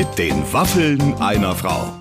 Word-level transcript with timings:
Mit 0.00 0.16
den 0.18 0.50
Waffeln 0.50 1.12
einer 1.20 1.54
Frau. 1.54 1.92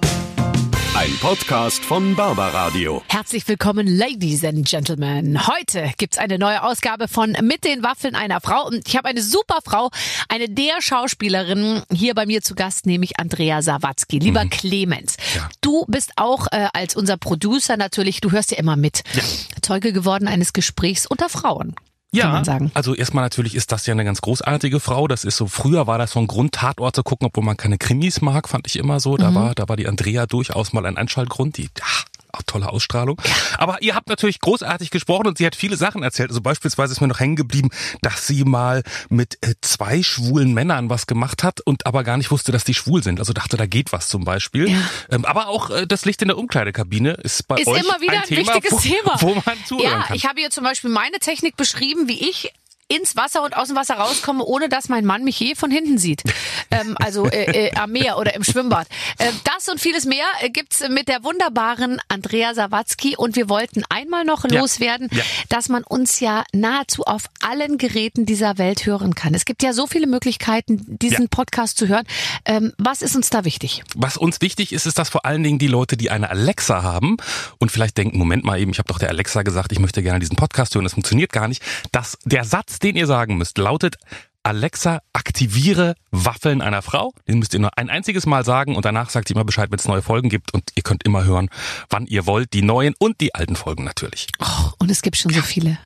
Ein 0.96 1.14
Podcast 1.20 1.84
von 1.84 2.16
Barbaradio. 2.16 3.04
Herzlich 3.10 3.46
willkommen, 3.46 3.88
Ladies 3.88 4.46
and 4.46 4.66
Gentlemen. 4.66 5.46
Heute 5.48 5.92
gibt's 5.98 6.18
eine 6.18 6.40
neue 6.40 6.64
Ausgabe 6.64 7.10
von 7.10 7.36
Mit 7.42 7.66
den 7.66 7.84
Waffeln 7.84 8.16
einer 8.16 8.40
Frau. 8.40 8.68
Und 8.68 8.88
ich 8.88 8.96
habe 8.96 9.10
eine 9.10 9.22
super 9.22 9.60
Frau, 9.66 9.90
eine 10.30 10.48
der 10.48 10.82
Schauspielerinnen 10.82 11.84
hier 11.92 12.16
bei 12.16 12.26
mir 12.26 12.42
zu 12.42 12.56
Gast, 12.56 12.86
nämlich 12.86 13.20
Andrea 13.20 13.62
Sawatzki. 13.62 14.20
Lieber 14.20 14.46
Mhm. 14.46 14.50
Clemens, 14.50 15.18
du 15.60 15.84
bist 15.90 16.14
auch 16.16 16.48
äh, 16.54 16.70
als 16.72 16.96
unser 16.96 17.18
Producer 17.18 17.76
natürlich, 17.76 18.22
du 18.22 18.32
hörst 18.32 18.52
ja 18.52 18.60
immer 18.60 18.78
mit, 18.78 19.04
Ja. 19.14 19.24
Zeuge 19.62 19.92
geworden 19.92 20.30
eines 20.30 20.54
Gesprächs 20.54 21.06
unter 21.06 21.28
Frauen. 21.28 21.76
Ja, 22.12 22.24
kann 22.24 22.32
man 22.32 22.44
sagen. 22.44 22.72
also 22.74 22.96
erstmal 22.96 23.24
natürlich 23.24 23.54
ist 23.54 23.72
das 23.72 23.86
ja 23.86 23.92
eine 23.94 24.04
ganz 24.04 24.22
großartige 24.22 24.80
Frau. 24.80 25.08
Das 25.08 25.24
ist 25.24 25.38
so, 25.38 25.46
früher 25.48 25.86
war 25.86 26.00
das 26.00 26.12
so 26.12 26.20
ein 26.20 26.28
Grund, 26.28 26.54
Tatort 26.54 26.96
zu 26.96 27.04
gucken, 27.04 27.28
obwohl 27.28 27.44
man 27.44 27.56
keine 27.56 27.78
Krimis 27.78 28.22
mag, 28.22 28.50
fand 28.50 28.66
ich 28.66 28.78
immer 28.78 29.00
so. 29.00 29.14
Mhm. 29.14 29.18
Da 29.18 29.36
war, 29.36 29.56
da 29.56 29.70
war 29.70 29.78
die 29.78 29.88
Andrea 29.88 30.26
durchaus 30.26 30.74
mal 30.74 30.86
ein 30.86 30.98
Einschaltgrund, 30.98 31.58
die, 31.58 31.70
ach, 31.82 32.06
auch 32.32 32.44
tolle 32.46 32.70
Ausstrahlung. 32.70 33.20
Aber 33.58 33.82
ihr 33.82 33.96
habt 33.96 34.08
natürlich 34.08 34.40
großartig 34.40 34.92
gesprochen 34.92 35.28
und 35.28 35.38
sie 35.38 35.46
hat 35.46 35.56
viele 35.56 35.78
Sachen 35.78 36.04
erzählt. 36.04 36.30
Also 36.30 36.42
beispielsweise 36.42 36.94
ist 36.94 37.02
mir 37.02 37.08
noch 37.08 37.20
hängen 37.20 37.36
geblieben, 37.36 37.70
dass 38.02 38.28
sie 38.28 38.44
mal 38.44 38.84
mit 39.10 39.38
äh, 39.42 39.56
zwei 39.62 40.04
schwulen 40.04 40.54
Männern 40.54 40.90
was 40.90 41.08
gemacht 41.08 41.44
hat 41.44 41.62
und 41.62 41.86
aber 41.86 42.04
gar 42.04 42.18
nicht 42.18 42.32
wusste, 42.32 42.52
dass 42.52 42.64
die 42.64 42.74
schwul 42.74 43.04
sind. 43.04 43.20
Also 43.20 43.34
dachte, 43.34 43.58
da 43.58 43.66
geht 43.66 43.92
was 43.92 44.10
zum 44.10 44.24
Beispiel. 44.24 44.70
Ja. 44.70 44.78
Ähm, 45.10 45.26
aber 45.26 45.48
auch 45.48 45.70
äh, 45.70 45.88
das 45.88 46.06
Licht 46.06 46.22
in 46.22 46.28
der 46.28 46.38
Umkleidekabine 46.38 47.14
ist 47.14 47.48
bei 47.48 47.58
Ist 47.58 47.68
euch 47.68 47.84
immer 47.84 48.00
wieder 48.02 48.22
ein, 48.22 48.24
Thema, 48.24 48.54
wichtiges 48.54 48.72
wo, 48.72 48.80
Thema. 48.80 49.22
wo 49.22 49.42
man 49.46 49.66
zuhören 49.66 49.84
ja, 49.84 50.04
kann. 50.04 50.16
ich 50.16 50.26
habe 50.26 50.40
hier 50.40 50.50
zum 50.50 50.64
Beispiel 50.64 50.90
meine 50.90 51.20
Technik 51.20 51.58
beschrieben, 51.58 52.08
wie 52.08 52.30
ich 52.30 52.52
ins 52.90 53.16
Wasser 53.16 53.44
und 53.44 53.56
aus 53.56 53.68
dem 53.68 53.78
Wasser 53.78 53.96
rauskomme, 53.96 54.44
ohne 54.44 54.68
dass 54.68 54.90
mein 54.90 55.06
Mann 55.06 55.24
mich 55.24 55.40
je 55.40 55.56
von 55.56 55.72
hinten 55.72 55.98
sieht. 55.98 56.24
ähm, 56.72 56.98
also 57.00 57.26
äh, 57.28 57.68
äh, 57.68 57.76
am 57.76 57.92
Meer 57.92 58.18
oder 58.18 58.36
im 58.36 58.44
Schwimmbad. 58.44 58.88
Äh, 59.20 59.32
das 59.46 59.70
und 59.70 59.80
vieles 59.80 60.06
mehr 60.06 60.26
äh, 60.42 60.50
gibt's 60.50 60.82
mit 60.90 61.08
der 61.08 61.24
wunderbaren 61.24 62.02
Andrea 62.10 62.54
Sawatzki. 62.54 63.16
Und 63.16 63.36
wir 63.36 63.48
wollten 63.48 63.84
einmal 63.90 64.26
noch 64.26 64.44
Ja. 64.50 64.60
loswerden, 64.60 65.08
Ja. 65.12 65.24
dass 65.50 65.70
man 65.70 65.84
uns 65.84 66.20
ja 66.20 66.44
nahezu 66.52 67.04
auf 67.04 67.24
allen 67.42 67.78
Geräten 67.78 68.26
dieser 68.26 68.58
Welt 68.58 68.86
hören 68.86 69.14
kann. 69.16 69.34
Es 69.36 69.46
gibt 69.46 69.62
ja 69.64 69.72
so 69.74 69.86
viele 69.88 70.08
Möglichkeiten, 70.08 70.84
diesen 70.88 71.24
Ja. 71.24 71.28
Podcast 71.30 71.78
zu 71.78 71.88
hören. 71.88 72.06
Ähm, 72.46 72.74
was 72.78 73.02
ist 73.04 73.16
uns 73.16 73.30
da 73.30 73.46
wichtig? 73.46 73.84
Was 73.96 74.18
uns 74.18 74.42
wichtig 74.42 74.74
ist, 74.74 74.86
ist, 74.88 74.98
dass 74.98 75.10
vor 75.10 75.26
allen 75.26 75.44
Dingen 75.44 75.60
die 75.60 75.68
Leute, 75.68 75.96
die 75.96 76.10
eine 76.10 76.30
Alexa 76.30 76.82
haben 76.82 77.18
und 77.60 77.72
vielleicht 77.72 77.98
denken, 77.98 78.18
Moment 78.18 78.44
mal 78.44 78.60
eben, 78.60 78.72
ich 78.72 78.80
habe 78.80 78.88
doch 78.88 78.98
der 79.00 79.10
Alexa 79.10 79.44
gesagt, 79.44 79.72
ich 79.72 79.80
möchte 79.80 80.02
gerne 80.02 80.20
diesen 80.20 80.36
Podcast 80.36 80.74
hören, 80.74 80.86
das 80.86 80.94
funktioniert 80.94 81.32
gar 81.32 81.48
nicht, 81.48 81.62
dass 81.92 82.18
der 82.26 82.44
Satz, 82.46 82.79
den 82.80 82.96
ihr 82.96 83.08
sagen 83.08 83.38
müsst, 83.38 83.58
lautet, 83.58 83.98
Alexa, 84.44 85.02
aktiviere 85.14 85.96
Waffeln 86.12 86.62
einer 86.62 86.82
Frau. 86.82 87.12
Den 87.28 87.40
müsst 87.40 87.54
ihr 87.54 87.60
nur 87.60 87.78
ein 87.78 87.90
einziges 87.90 88.26
Mal 88.26 88.46
sagen 88.46 88.76
und 88.76 88.86
danach 88.86 89.10
sagt 89.10 89.28
sie 89.28 89.34
immer 89.34 89.44
Bescheid, 89.44 89.70
wenn 89.70 89.80
es 89.80 89.88
neue 89.88 90.02
Folgen 90.02 90.30
gibt 90.30 90.54
und 90.54 90.64
ihr 90.76 90.84
könnt 90.84 91.04
immer 91.04 91.24
hören, 91.26 91.50
wann 91.90 92.08
ihr 92.08 92.26
wollt, 92.26 92.54
die 92.54 92.62
neuen 92.62 92.96
und 93.00 93.22
die 93.22 93.36
alten 93.36 93.56
Folgen 93.56 93.84
natürlich. 93.84 94.28
Oh, 94.40 94.72
und 94.80 94.90
es 94.90 95.02
gibt 95.02 95.18
schon 95.18 95.34
so 95.34 95.42
viele. 95.42 95.78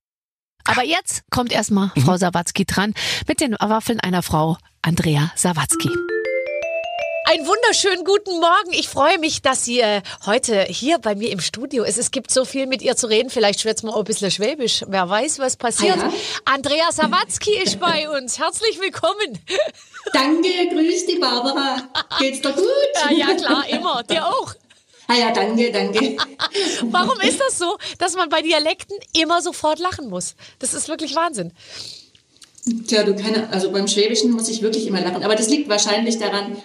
Aber 0.66 0.86
jetzt 0.86 1.24
kommt 1.30 1.52
erstmal 1.52 1.92
Frau 1.98 2.16
Sawatzki 2.16 2.66
dran 2.66 2.94
mit 3.28 3.42
den 3.42 3.54
Waffeln 3.60 4.00
einer 4.00 4.24
Frau, 4.24 4.58
Andrea 4.82 5.32
Sawatzki. 5.36 5.90
Einen 7.26 7.48
wunderschönen 7.48 8.04
guten 8.04 8.40
Morgen. 8.40 8.74
Ich 8.74 8.90
freue 8.90 9.18
mich, 9.18 9.42
dass 9.42 9.64
sie 9.64 9.80
äh, 9.80 10.02
heute 10.26 10.64
hier 10.64 11.00
bei 11.00 11.16
mir 11.16 11.32
im 11.32 11.40
Studio 11.40 11.84
ist. 11.86 11.98
Es 11.98 12.12
gibt 12.12 12.32
so 12.32 12.44
viel 12.44 12.68
mit 12.68 12.82
ihr 12.82 12.98
zu 12.98 13.08
reden. 13.08 13.30
Vielleicht 13.30 13.62
schwätzt 13.62 13.84
man 13.84 13.94
auch 13.94 14.00
ein 14.00 14.04
bisschen 14.04 14.30
Schwäbisch. 14.30 14.84
Wer 14.88 15.10
weiß, 15.10 15.40
was 15.40 15.56
passiert. 15.56 15.98
Ah 16.00 16.08
ja? 16.08 16.14
Andrea 16.46 16.92
Sawatzki 16.92 17.58
ist 17.64 17.80
bei 17.80 18.10
uns. 18.10 18.40
Herzlich 18.40 18.80
willkommen. 18.80 19.40
Danke, 20.12 20.50
grüß 20.70 21.06
die 21.06 21.16
Barbara. 21.18 21.78
Geht's 22.20 22.42
dir 22.42 22.52
gut? 22.52 22.66
Ja, 23.10 23.12
ja 23.30 23.36
klar, 23.36 23.70
immer. 23.70 24.04
Dir 24.04 24.28
auch. 24.28 24.54
Ah 25.08 25.16
ja, 25.16 25.32
danke, 25.32 25.72
danke. 25.72 26.18
Warum 26.84 27.20
ist 27.22 27.40
das 27.40 27.58
so, 27.58 27.78
dass 28.00 28.16
man 28.16 28.28
bei 28.30 28.42
Dialekten 28.42 28.98
immer 29.14 29.42
sofort 29.42 29.80
lachen 29.80 30.10
muss? 30.10 30.36
Das 30.60 30.74
ist 30.74 30.90
wirklich 30.90 31.16
Wahnsinn. 31.16 31.54
Tja, 32.88 33.04
du 33.04 33.16
keine, 33.16 33.50
also 33.50 33.72
beim 33.72 33.88
Schwäbischen 33.88 34.32
muss 34.32 34.48
ich 34.48 34.62
wirklich 34.62 34.88
immer 34.88 35.02
lachen. 35.02 35.24
Aber 35.24 35.36
das 35.36 35.50
liegt 35.50 35.68
wahrscheinlich 35.70 36.18
daran, 36.20 36.62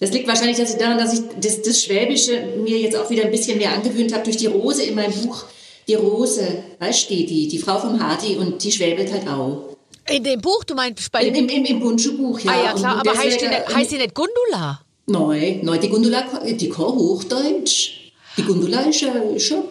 das 0.00 0.12
liegt 0.12 0.26
wahrscheinlich 0.26 0.56
dass 0.56 0.72
ich 0.72 0.78
daran, 0.78 0.98
dass 0.98 1.14
ich 1.14 1.20
das, 1.40 1.62
das 1.62 1.82
Schwäbische 1.82 2.56
mir 2.62 2.78
jetzt 2.78 2.96
auch 2.96 3.08
wieder 3.10 3.24
ein 3.24 3.30
bisschen 3.30 3.58
mehr 3.58 3.72
angewöhnt 3.72 4.12
habe 4.12 4.24
durch 4.24 4.36
die 4.36 4.46
Rose 4.46 4.82
in 4.82 4.94
meinem 4.94 5.12
Buch. 5.12 5.44
Die 5.86 5.94
Rose, 5.94 6.64
weißt 6.78 7.10
du, 7.10 7.14
die, 7.14 7.48
die, 7.48 7.58
Frau 7.58 7.78
vom 7.78 8.00
Hardy 8.00 8.36
und 8.36 8.62
die 8.64 8.72
schwäbelt 8.72 9.12
halt 9.12 9.28
auch. 9.28 9.76
In 10.10 10.24
dem 10.24 10.40
Buch, 10.40 10.64
du 10.64 10.74
meinst 10.74 11.12
bei 11.12 11.24
Im, 11.24 11.34
im, 11.34 11.48
im, 11.48 11.64
im 11.64 11.80
Bundschuh-Buch, 11.80 12.40
ja. 12.40 12.52
Ah 12.52 12.64
ja, 12.64 12.72
klar, 12.72 13.00
aber 13.00 13.16
heißt 13.16 13.40
die, 13.40 13.48
nicht, 13.48 13.74
heißt 13.74 13.90
die 13.90 13.98
nicht 13.98 14.14
Gundula? 14.14 14.80
Nein, 15.06 15.60
nein, 15.62 15.80
die 15.80 15.88
Gundula, 15.88 16.24
die 16.46 16.68
kann 16.68 16.86
Hochdeutsch. 16.86 18.12
Die 18.36 18.42
Gundula 18.42 18.80
ist 18.80 19.02
ja 19.02 19.12
schon 19.38 19.64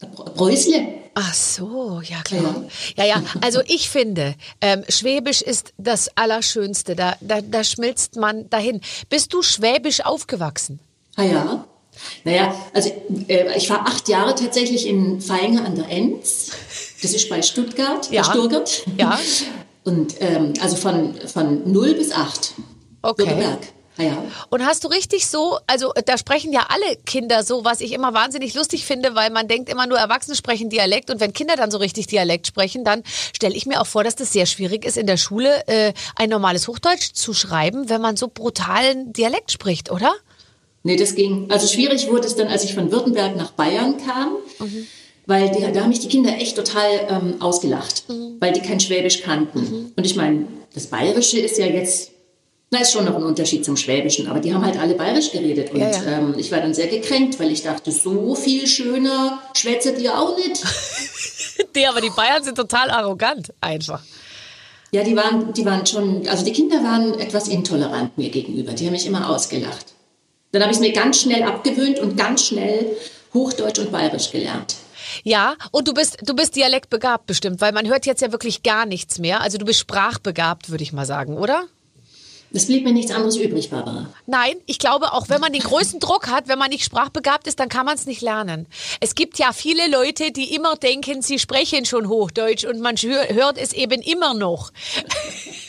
ein 0.00 0.10
Preußle. 0.34 0.86
Ach 1.20 1.34
so, 1.34 2.00
ja 2.04 2.22
klar. 2.22 2.64
Ja, 2.96 3.04
ja, 3.04 3.22
also 3.40 3.60
ich 3.66 3.90
finde, 3.90 4.36
ähm, 4.60 4.84
Schwäbisch 4.88 5.42
ist 5.42 5.72
das 5.76 6.08
Allerschönste. 6.16 6.94
Da, 6.94 7.16
da, 7.20 7.40
da 7.40 7.64
schmilzt 7.64 8.14
man 8.14 8.48
dahin. 8.50 8.80
Bist 9.08 9.32
du 9.32 9.42
Schwäbisch 9.42 10.04
aufgewachsen? 10.04 10.78
Ah 11.16 11.24
ja. 11.24 11.64
Naja, 12.22 12.54
also 12.72 12.90
äh, 13.26 13.56
ich 13.56 13.68
war 13.68 13.80
acht 13.88 14.08
Jahre 14.08 14.36
tatsächlich 14.36 14.86
in 14.86 15.20
Feinger 15.20 15.64
an 15.64 15.74
der 15.74 15.88
Enz. 15.88 16.52
Das 17.02 17.12
ist 17.12 17.28
bei 17.28 17.42
Stuttgart, 17.42 18.08
Ja. 18.12 18.22
bei 18.22 18.30
Stuttgart. 18.30 18.82
Ja. 18.96 19.18
Und 19.82 20.14
ähm, 20.20 20.52
also 20.60 20.76
von, 20.76 21.16
von 21.26 21.68
0 21.72 21.94
bis 21.94 22.12
8. 22.12 22.54
Okay. 23.02 23.22
Württemberg. 23.22 23.58
Ja. 23.98 24.22
Und 24.50 24.64
hast 24.64 24.84
du 24.84 24.88
richtig 24.88 25.26
so, 25.26 25.58
also 25.66 25.92
da 26.06 26.16
sprechen 26.16 26.52
ja 26.52 26.66
alle 26.68 26.96
Kinder 27.04 27.42
so, 27.42 27.64
was 27.64 27.80
ich 27.80 27.92
immer 27.92 28.14
wahnsinnig 28.14 28.54
lustig 28.54 28.84
finde, 28.84 29.14
weil 29.14 29.30
man 29.30 29.48
denkt 29.48 29.68
immer 29.68 29.86
nur 29.86 29.98
Erwachsene 29.98 30.36
sprechen 30.36 30.70
Dialekt 30.70 31.10
und 31.10 31.20
wenn 31.20 31.32
Kinder 31.32 31.56
dann 31.56 31.70
so 31.70 31.78
richtig 31.78 32.06
Dialekt 32.06 32.46
sprechen, 32.46 32.84
dann 32.84 33.02
stelle 33.34 33.54
ich 33.56 33.66
mir 33.66 33.80
auch 33.80 33.86
vor, 33.86 34.04
dass 34.04 34.14
das 34.16 34.32
sehr 34.32 34.46
schwierig 34.46 34.84
ist, 34.84 34.96
in 34.96 35.06
der 35.06 35.16
Schule 35.16 35.66
äh, 35.66 35.92
ein 36.16 36.30
normales 36.30 36.68
Hochdeutsch 36.68 37.12
zu 37.12 37.34
schreiben, 37.34 37.88
wenn 37.88 38.00
man 38.00 38.16
so 38.16 38.28
brutalen 38.28 39.12
Dialekt 39.12 39.50
spricht, 39.50 39.90
oder? 39.90 40.12
Nee, 40.84 40.96
das 40.96 41.14
ging. 41.16 41.50
Also 41.50 41.66
schwierig 41.66 42.08
wurde 42.08 42.26
es 42.26 42.36
dann, 42.36 42.46
als 42.48 42.62
ich 42.64 42.74
von 42.74 42.92
Württemberg 42.92 43.36
nach 43.36 43.50
Bayern 43.50 43.96
kam, 44.06 44.36
Mhm. 44.60 44.86
weil 45.26 45.50
die, 45.50 45.60
da 45.72 45.80
haben 45.82 45.88
mich 45.88 46.00
die 46.00 46.08
Kinder 46.08 46.30
echt 46.36 46.56
total 46.56 46.88
ähm, 47.10 47.42
ausgelacht, 47.42 48.04
Mhm. 48.08 48.36
weil 48.38 48.52
die 48.52 48.60
kein 48.60 48.78
Schwäbisch 48.80 49.22
kannten. 49.22 49.92
Und 49.96 50.06
ich 50.06 50.14
meine, 50.14 50.46
das 50.74 50.86
Bayerische 50.86 51.40
ist 51.40 51.58
ja 51.58 51.66
jetzt, 51.66 52.12
na, 52.70 52.80
ist 52.80 52.92
schon 52.92 53.06
noch 53.06 53.16
ein 53.16 53.22
Unterschied 53.22 53.64
zum 53.64 53.76
Schwäbischen, 53.76 54.28
aber 54.28 54.40
die 54.40 54.52
haben 54.52 54.64
halt 54.64 54.78
alle 54.78 54.94
Bayerisch 54.94 55.32
geredet. 55.32 55.72
Und 55.72 55.80
Ja, 55.80 55.90
ja. 55.90 56.18
Ähm, 56.18 56.34
ich 56.36 56.52
war 56.52 56.60
dann 56.60 56.74
sehr 56.74 56.88
gekränkt, 56.88 57.40
weil 57.40 57.50
ich 57.50 57.62
dachte, 57.62 57.90
so 57.90 58.34
viel 58.34 58.66
schöner 58.66 59.42
schwätzet 59.54 59.98
ihr 60.00 60.18
auch 60.18 60.36
nicht. 60.36 60.62
Nee, 61.74 61.86
aber 61.86 62.00
die 62.00 62.10
Bayern 62.10 62.42
sind 62.42 62.56
total 62.56 62.90
arrogant, 62.90 63.52
einfach. 63.60 64.00
Ja, 64.90 65.04
die 65.04 65.14
waren, 65.14 65.52
die 65.52 65.64
waren 65.64 65.86
schon, 65.86 66.26
also 66.26 66.44
die 66.44 66.52
Kinder 66.52 66.82
waren 66.82 67.18
etwas 67.18 67.46
intolerant 67.46 68.16
mir 68.16 68.30
gegenüber. 68.30 68.72
Die 68.72 68.86
haben 68.86 68.92
mich 68.92 69.06
immer 69.06 69.28
ausgelacht. 69.30 69.86
Dann 70.52 70.62
habe 70.62 70.72
ich 70.72 70.78
es 70.78 70.80
mir 70.80 70.92
ganz 70.92 71.20
schnell 71.20 71.42
abgewöhnt 71.42 71.98
und 71.98 72.16
ganz 72.16 72.46
schnell 72.46 72.96
Hochdeutsch 73.34 73.78
und 73.78 73.92
Bayerisch 73.92 74.30
gelernt. 74.30 74.76
Ja, 75.24 75.56
und 75.72 75.88
du 75.88 75.94
bist, 75.94 76.18
du 76.24 76.34
bist 76.34 76.56
dialektbegabt 76.56 77.26
bestimmt, 77.26 77.60
weil 77.60 77.72
man 77.72 77.86
hört 77.86 78.06
jetzt 78.06 78.22
ja 78.22 78.32
wirklich 78.32 78.62
gar 78.62 78.86
nichts 78.86 79.18
mehr. 79.18 79.40
Also 79.40 79.58
du 79.58 79.64
bist 79.64 79.80
sprachbegabt, 79.80 80.70
würde 80.70 80.82
ich 80.82 80.92
mal 80.92 81.06
sagen, 81.06 81.36
oder? 81.36 81.64
Es 82.50 82.66
blieb 82.66 82.84
mir 82.84 82.92
nichts 82.92 83.10
anderes 83.10 83.36
übrig, 83.36 83.68
Barbara. 83.70 84.06
Nein, 84.26 84.56
ich 84.66 84.78
glaube, 84.78 85.12
auch 85.12 85.28
wenn 85.28 85.40
man 85.40 85.52
den 85.52 85.62
größten 85.62 86.00
Druck 86.00 86.28
hat, 86.28 86.48
wenn 86.48 86.58
man 86.58 86.70
nicht 86.70 86.84
sprachbegabt 86.84 87.46
ist, 87.46 87.60
dann 87.60 87.68
kann 87.68 87.84
man 87.84 87.94
es 87.96 88.06
nicht 88.06 88.22
lernen. 88.22 88.66
Es 89.00 89.14
gibt 89.14 89.38
ja 89.38 89.52
viele 89.52 89.86
Leute, 89.88 90.32
die 90.32 90.54
immer 90.54 90.76
denken, 90.76 91.20
sie 91.20 91.38
sprechen 91.38 91.84
schon 91.84 92.08
Hochdeutsch 92.08 92.64
und 92.64 92.80
man 92.80 92.96
hör- 92.96 93.28
hört 93.34 93.58
es 93.58 93.72
eben 93.74 94.00
immer 94.00 94.32
noch. 94.34 94.72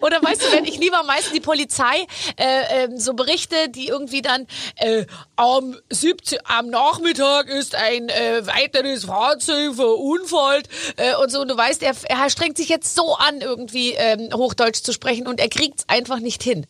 Oder 0.00 0.22
weißt 0.22 0.42
du, 0.42 0.52
wenn 0.52 0.64
ich 0.64 0.78
lieber 0.78 1.02
meistens 1.04 1.32
die 1.32 1.40
Polizei 1.40 2.06
äh, 2.36 2.84
ähm, 2.84 2.98
so 2.98 3.14
Berichte, 3.14 3.68
die 3.68 3.88
irgendwie 3.88 4.22
dann 4.22 4.46
äh, 4.76 5.06
am 5.36 5.76
17, 5.90 6.38
am 6.44 6.68
Nachmittag 6.68 7.48
ist 7.48 7.74
ein 7.74 8.08
äh, 8.08 8.46
weiteres 8.46 9.04
Fahrzeug 9.04 9.74
verunfallt 9.74 10.68
äh, 10.96 11.14
und 11.16 11.30
so. 11.30 11.40
Und 11.40 11.48
du 11.48 11.56
weißt, 11.56 11.82
er, 11.82 11.94
er 12.08 12.30
strengt 12.30 12.56
sich 12.56 12.68
jetzt 12.68 12.94
so 12.94 13.14
an, 13.14 13.40
irgendwie 13.40 13.92
ähm, 13.92 14.30
Hochdeutsch 14.34 14.82
zu 14.82 14.92
sprechen 14.92 15.26
und 15.26 15.40
er 15.40 15.48
kriegt 15.48 15.80
es 15.80 15.88
einfach 15.88 16.18
nicht 16.18 16.42
hin. 16.42 16.66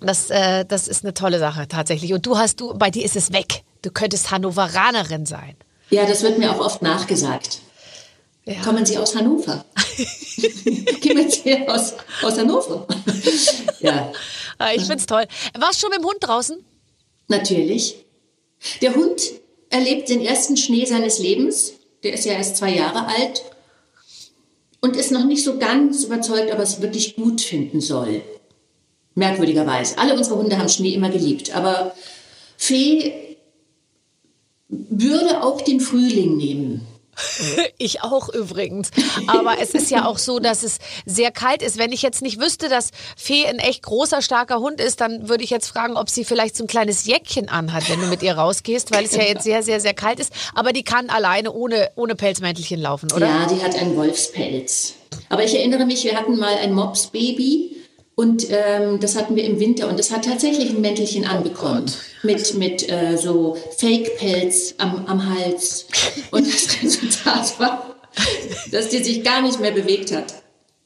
Das, 0.00 0.30
äh, 0.30 0.64
das 0.64 0.88
ist 0.88 1.04
eine 1.04 1.14
tolle 1.14 1.38
Sache 1.38 1.68
tatsächlich. 1.68 2.12
Und 2.12 2.26
du 2.26 2.38
hast 2.38 2.60
du, 2.60 2.74
bei 2.74 2.90
dir 2.90 3.04
ist 3.04 3.16
es 3.16 3.32
weg. 3.32 3.62
Du 3.82 3.90
könntest 3.90 4.30
Hannoveranerin 4.30 5.26
sein. 5.26 5.56
Ja, 5.90 6.04
das 6.04 6.22
wird 6.22 6.38
mir 6.38 6.50
auch 6.50 6.60
oft 6.60 6.82
nachgesagt. 6.82 7.60
Ja. 8.46 8.60
Kommen 8.62 8.86
Sie 8.86 8.96
aus 8.96 9.14
Hannover? 9.16 9.64
Kommen 11.02 11.28
Sie 11.30 11.66
aus, 11.68 11.94
aus 12.22 12.38
Hannover? 12.38 12.86
ja, 13.80 14.12
Ah, 14.58 14.72
Ich 14.74 14.84
find's 14.84 15.04
toll. 15.06 15.26
Warst 15.58 15.74
du 15.82 15.86
schon 15.86 15.90
mit 15.90 15.98
dem 16.00 16.06
Hund 16.06 16.18
draußen? 16.20 16.64
natürlich. 17.28 17.96
Der 18.80 18.94
Hund 18.94 19.20
erlebt 19.68 20.08
den 20.08 20.20
ersten 20.22 20.56
Schnee 20.56 20.84
seines 20.86 21.18
Lebens. 21.18 21.72
Der 22.04 22.12
ist 22.14 22.24
ja 22.24 22.32
erst 22.34 22.56
zwei 22.56 22.70
Jahre 22.74 23.06
alt. 23.06 23.42
und 24.80 24.94
ist 24.96 25.10
noch 25.10 25.24
nicht 25.24 25.42
so 25.42 25.58
ganz 25.58 26.04
überzeugt, 26.04 26.52
ob 26.52 26.58
er 26.58 26.62
es 26.62 26.80
wirklich 26.80 27.16
gut 27.16 27.40
finden 27.40 27.80
soll. 27.80 28.22
Merkwürdigerweise. 29.14 29.98
Alle 29.98 30.14
unsere 30.14 30.36
Hunde 30.36 30.56
haben 30.58 30.68
Schnee 30.68 30.94
immer 30.94 31.08
geliebt, 31.10 31.54
aber 31.56 31.94
Fee 32.56 33.36
würde 34.68 35.42
auch 35.42 35.60
den 35.62 35.80
Frühling 35.80 36.36
nehmen. 36.36 36.86
Ich 37.78 38.02
auch 38.02 38.28
übrigens. 38.28 38.90
Aber 39.26 39.58
es 39.60 39.70
ist 39.70 39.90
ja 39.90 40.06
auch 40.06 40.18
so, 40.18 40.38
dass 40.38 40.62
es 40.62 40.78
sehr 41.04 41.30
kalt 41.30 41.62
ist. 41.62 41.78
Wenn 41.78 41.92
ich 41.92 42.02
jetzt 42.02 42.22
nicht 42.22 42.40
wüsste, 42.40 42.68
dass 42.68 42.90
Fee 43.16 43.46
ein 43.46 43.58
echt 43.58 43.82
großer, 43.82 44.22
starker 44.22 44.60
Hund 44.60 44.80
ist, 44.80 45.00
dann 45.00 45.28
würde 45.28 45.44
ich 45.44 45.50
jetzt 45.50 45.68
fragen, 45.68 45.96
ob 45.96 46.08
sie 46.08 46.24
vielleicht 46.24 46.56
so 46.56 46.64
ein 46.64 46.66
kleines 46.66 47.06
Jäckchen 47.06 47.48
anhat, 47.48 47.88
wenn 47.88 48.00
du 48.00 48.06
mit 48.06 48.22
ihr 48.22 48.36
rausgehst, 48.36 48.92
weil 48.94 49.04
es 49.04 49.14
ja 49.14 49.22
jetzt 49.22 49.44
sehr, 49.44 49.62
sehr, 49.62 49.80
sehr 49.80 49.94
kalt 49.94 50.20
ist. 50.20 50.32
Aber 50.54 50.72
die 50.72 50.82
kann 50.82 51.10
alleine 51.10 51.52
ohne, 51.52 51.90
ohne 51.96 52.14
Pelzmäntelchen 52.14 52.80
laufen, 52.80 53.10
oder? 53.12 53.26
Ja, 53.26 53.46
die 53.46 53.62
hat 53.62 53.74
einen 53.76 53.96
Wolfspelz. 53.96 54.94
Aber 55.28 55.44
ich 55.44 55.54
erinnere 55.54 55.86
mich, 55.86 56.04
wir 56.04 56.14
hatten 56.16 56.38
mal 56.38 56.54
ein 56.56 56.72
Mops-Baby 56.72 57.76
und 58.16 58.46
ähm, 58.50 58.98
das 58.98 59.14
hatten 59.14 59.36
wir 59.36 59.44
im 59.44 59.60
Winter 59.60 59.88
und 59.88 60.00
es 60.00 60.10
hat 60.10 60.24
tatsächlich 60.24 60.70
ein 60.70 60.80
Mäntelchen 60.80 61.26
anbekommen. 61.26 61.92
mit 62.22 62.54
mit 62.54 62.90
äh, 62.90 63.18
so 63.18 63.58
Fake-Pelz 63.76 64.74
am, 64.78 65.04
am 65.04 65.28
Hals. 65.28 65.86
Und 66.30 66.46
das 66.46 66.82
Resultat 66.82 67.60
war, 67.60 67.96
dass 68.72 68.88
die 68.88 69.04
sich 69.04 69.22
gar 69.22 69.42
nicht 69.42 69.60
mehr 69.60 69.70
bewegt 69.70 70.12
hat. 70.12 70.32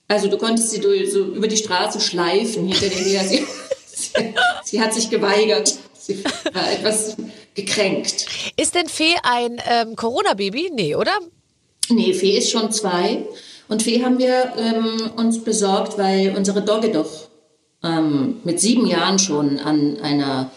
Also 0.08 0.26
du 0.26 0.38
konntest 0.38 0.70
sie 0.70 0.80
durch, 0.80 1.12
so 1.12 1.20
über 1.20 1.46
die 1.46 1.56
Straße 1.56 2.00
schleifen 2.00 2.66
hinter 2.66 2.88
dir 2.88 3.04
her. 3.04 3.22
Sie, 3.22 3.46
sie, 3.86 4.34
sie 4.64 4.80
hat 4.80 4.92
sich 4.92 5.08
geweigert. 5.08 5.76
Sie 5.96 6.24
war 6.24 6.72
etwas 6.72 7.16
gekränkt. 7.54 8.26
Ist 8.56 8.74
denn 8.74 8.88
Fee 8.88 9.14
ein 9.22 9.62
ähm, 9.68 9.94
Corona-Baby? 9.94 10.72
Nee, 10.74 10.96
oder? 10.96 11.16
Nee, 11.90 12.12
Fee 12.12 12.38
ist 12.38 12.50
schon 12.50 12.72
zwei. 12.72 13.24
Und 13.70 13.84
Fee 13.84 14.02
haben 14.04 14.18
wir 14.18 14.52
ähm, 14.58 15.12
uns 15.16 15.44
besorgt, 15.44 15.96
weil 15.96 16.34
unsere 16.36 16.60
Dogge 16.60 16.90
doch 16.90 17.28
ähm, 17.84 18.40
mit 18.42 18.58
sieben 18.58 18.84
Jahren 18.84 19.20
schon 19.20 19.60
an 19.60 19.96
einer 20.02 20.50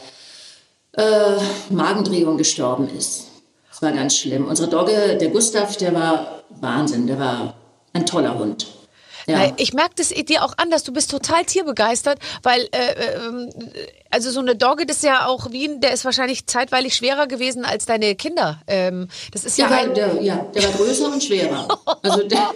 äh, 0.93 1.35
Magendrehung 1.69 2.39
gestorben 2.39 2.89
ist. 2.97 3.27
Das 3.69 3.83
war 3.83 3.91
ganz 3.91 4.17
schlimm. 4.17 4.47
Unsere 4.47 4.67
Dogge, 4.67 5.15
der 5.21 5.29
Gustav, 5.29 5.77
der 5.77 5.93
war 5.93 6.43
Wahnsinn, 6.59 7.05
der 7.05 7.19
war 7.19 7.53
ein 7.93 8.07
toller 8.07 8.37
Hund. 8.39 8.65
Ja. 9.27 9.53
Ich 9.57 9.73
merke 9.73 9.95
das 9.95 10.09
dir 10.09 10.43
auch 10.43 10.53
an, 10.57 10.69
dass 10.69 10.83
du 10.83 10.91
bist 10.91 11.11
total 11.11 11.45
tierbegeistert, 11.45 12.19
weil 12.41 12.67
äh, 12.71 12.91
äh, 12.91 13.87
also 14.09 14.31
so 14.31 14.39
eine 14.39 14.55
Dogge, 14.55 14.85
das 14.85 14.97
ist 14.97 15.03
ja 15.03 15.27
auch 15.27 15.51
Wien, 15.51 15.81
der 15.81 15.93
ist 15.93 16.05
wahrscheinlich 16.05 16.45
zeitweilig 16.45 16.95
schwerer 16.95 17.27
gewesen 17.27 17.65
als 17.65 17.85
deine 17.85 18.15
Kinder. 18.15 18.61
Ähm, 18.67 19.07
das 19.31 19.43
ist 19.43 19.57
ja, 19.57 19.69
ja, 19.69 19.87
der, 19.87 20.21
ja, 20.21 20.35
der 20.53 20.63
war 20.63 20.71
größer 20.71 21.11
und 21.11 21.23
schwerer. 21.23 21.67
Also 22.01 22.23
der, 22.23 22.53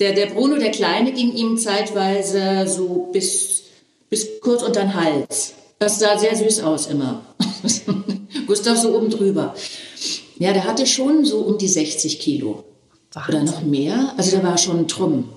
der, 0.00 0.12
der 0.12 0.26
Bruno, 0.26 0.56
der 0.56 0.70
Kleine, 0.70 1.12
ging 1.12 1.32
ihm 1.32 1.58
zeitweise 1.58 2.66
so 2.66 3.08
bis, 3.12 3.64
bis 4.08 4.40
kurz 4.40 4.62
unter 4.62 4.80
den 4.80 4.94
Hals. 4.94 5.54
Das 5.78 5.98
sah 5.98 6.18
sehr 6.18 6.34
süß 6.34 6.62
aus 6.62 6.86
immer. 6.86 7.24
Gustav 8.46 8.76
so 8.76 8.96
oben 8.96 9.10
drüber. 9.10 9.54
Ja, 10.38 10.52
der 10.52 10.64
hatte 10.64 10.86
schon 10.86 11.24
so 11.24 11.40
um 11.40 11.58
die 11.58 11.68
60 11.68 12.18
Kilo. 12.18 12.64
Wahnsinn. 13.12 13.34
Oder 13.34 13.44
noch 13.44 13.62
mehr. 13.62 14.14
Also 14.16 14.32
der 14.32 14.42
war 14.42 14.58
schon 14.58 14.80
ein 14.80 14.88
Trumm. 14.88 15.28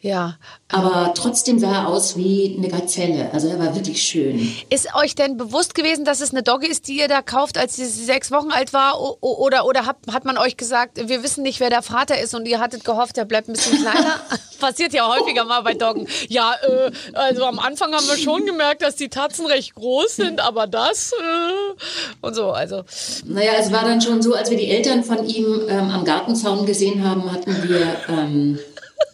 Ja. 0.00 0.36
Aber 0.68 1.12
trotzdem 1.14 1.58
sah 1.58 1.72
er 1.72 1.88
aus 1.88 2.16
wie 2.16 2.54
eine 2.56 2.68
Gazelle. 2.68 3.30
Also 3.32 3.48
er 3.48 3.58
war 3.58 3.74
wirklich 3.74 4.00
schön. 4.00 4.54
Ist 4.70 4.94
euch 4.94 5.16
denn 5.16 5.36
bewusst 5.36 5.74
gewesen, 5.74 6.04
dass 6.04 6.20
es 6.20 6.30
eine 6.30 6.42
Dogge 6.44 6.68
ist, 6.68 6.86
die 6.86 6.98
ihr 6.98 7.08
da 7.08 7.20
kauft, 7.20 7.58
als 7.58 7.76
sie 7.76 7.86
sechs 7.86 8.30
Wochen 8.30 8.50
alt 8.50 8.72
war? 8.72 9.00
Oder, 9.22 9.64
oder 9.66 9.86
hat, 9.86 9.96
hat 10.12 10.24
man 10.24 10.38
euch 10.38 10.56
gesagt, 10.56 11.08
wir 11.08 11.24
wissen 11.24 11.42
nicht, 11.42 11.58
wer 11.58 11.70
der 11.70 11.82
Vater 11.82 12.20
ist 12.20 12.34
und 12.34 12.46
ihr 12.46 12.60
hattet 12.60 12.84
gehofft, 12.84 13.18
er 13.18 13.24
bleibt 13.24 13.48
ein 13.48 13.54
bisschen 13.54 13.78
kleiner? 13.82 14.20
Passiert 14.60 14.92
ja 14.92 15.08
häufiger 15.08 15.44
mal 15.44 15.62
bei 15.62 15.74
Doggen. 15.74 16.06
Ja, 16.28 16.54
äh, 16.62 16.90
also 17.14 17.44
am 17.44 17.58
Anfang 17.58 17.92
haben 17.92 18.06
wir 18.06 18.18
schon 18.18 18.46
gemerkt, 18.46 18.82
dass 18.82 18.94
die 18.94 19.08
Tatzen 19.08 19.46
recht 19.46 19.74
groß 19.74 20.16
sind, 20.16 20.40
aber 20.40 20.68
das 20.68 21.12
äh, 21.12 22.26
und 22.26 22.34
so. 22.34 22.50
Also. 22.50 22.84
Naja, 23.24 23.52
es 23.58 23.72
war 23.72 23.82
dann 23.82 24.00
schon 24.00 24.22
so, 24.22 24.34
als 24.34 24.50
wir 24.50 24.56
die 24.56 24.70
Eltern 24.70 25.02
von 25.02 25.26
ihm 25.26 25.62
ähm, 25.68 25.90
am 25.90 26.04
Gartenzaun 26.04 26.66
gesehen 26.66 27.02
haben, 27.08 27.32
hatten 27.32 27.68
wir... 27.68 27.96
Ähm, 28.08 28.58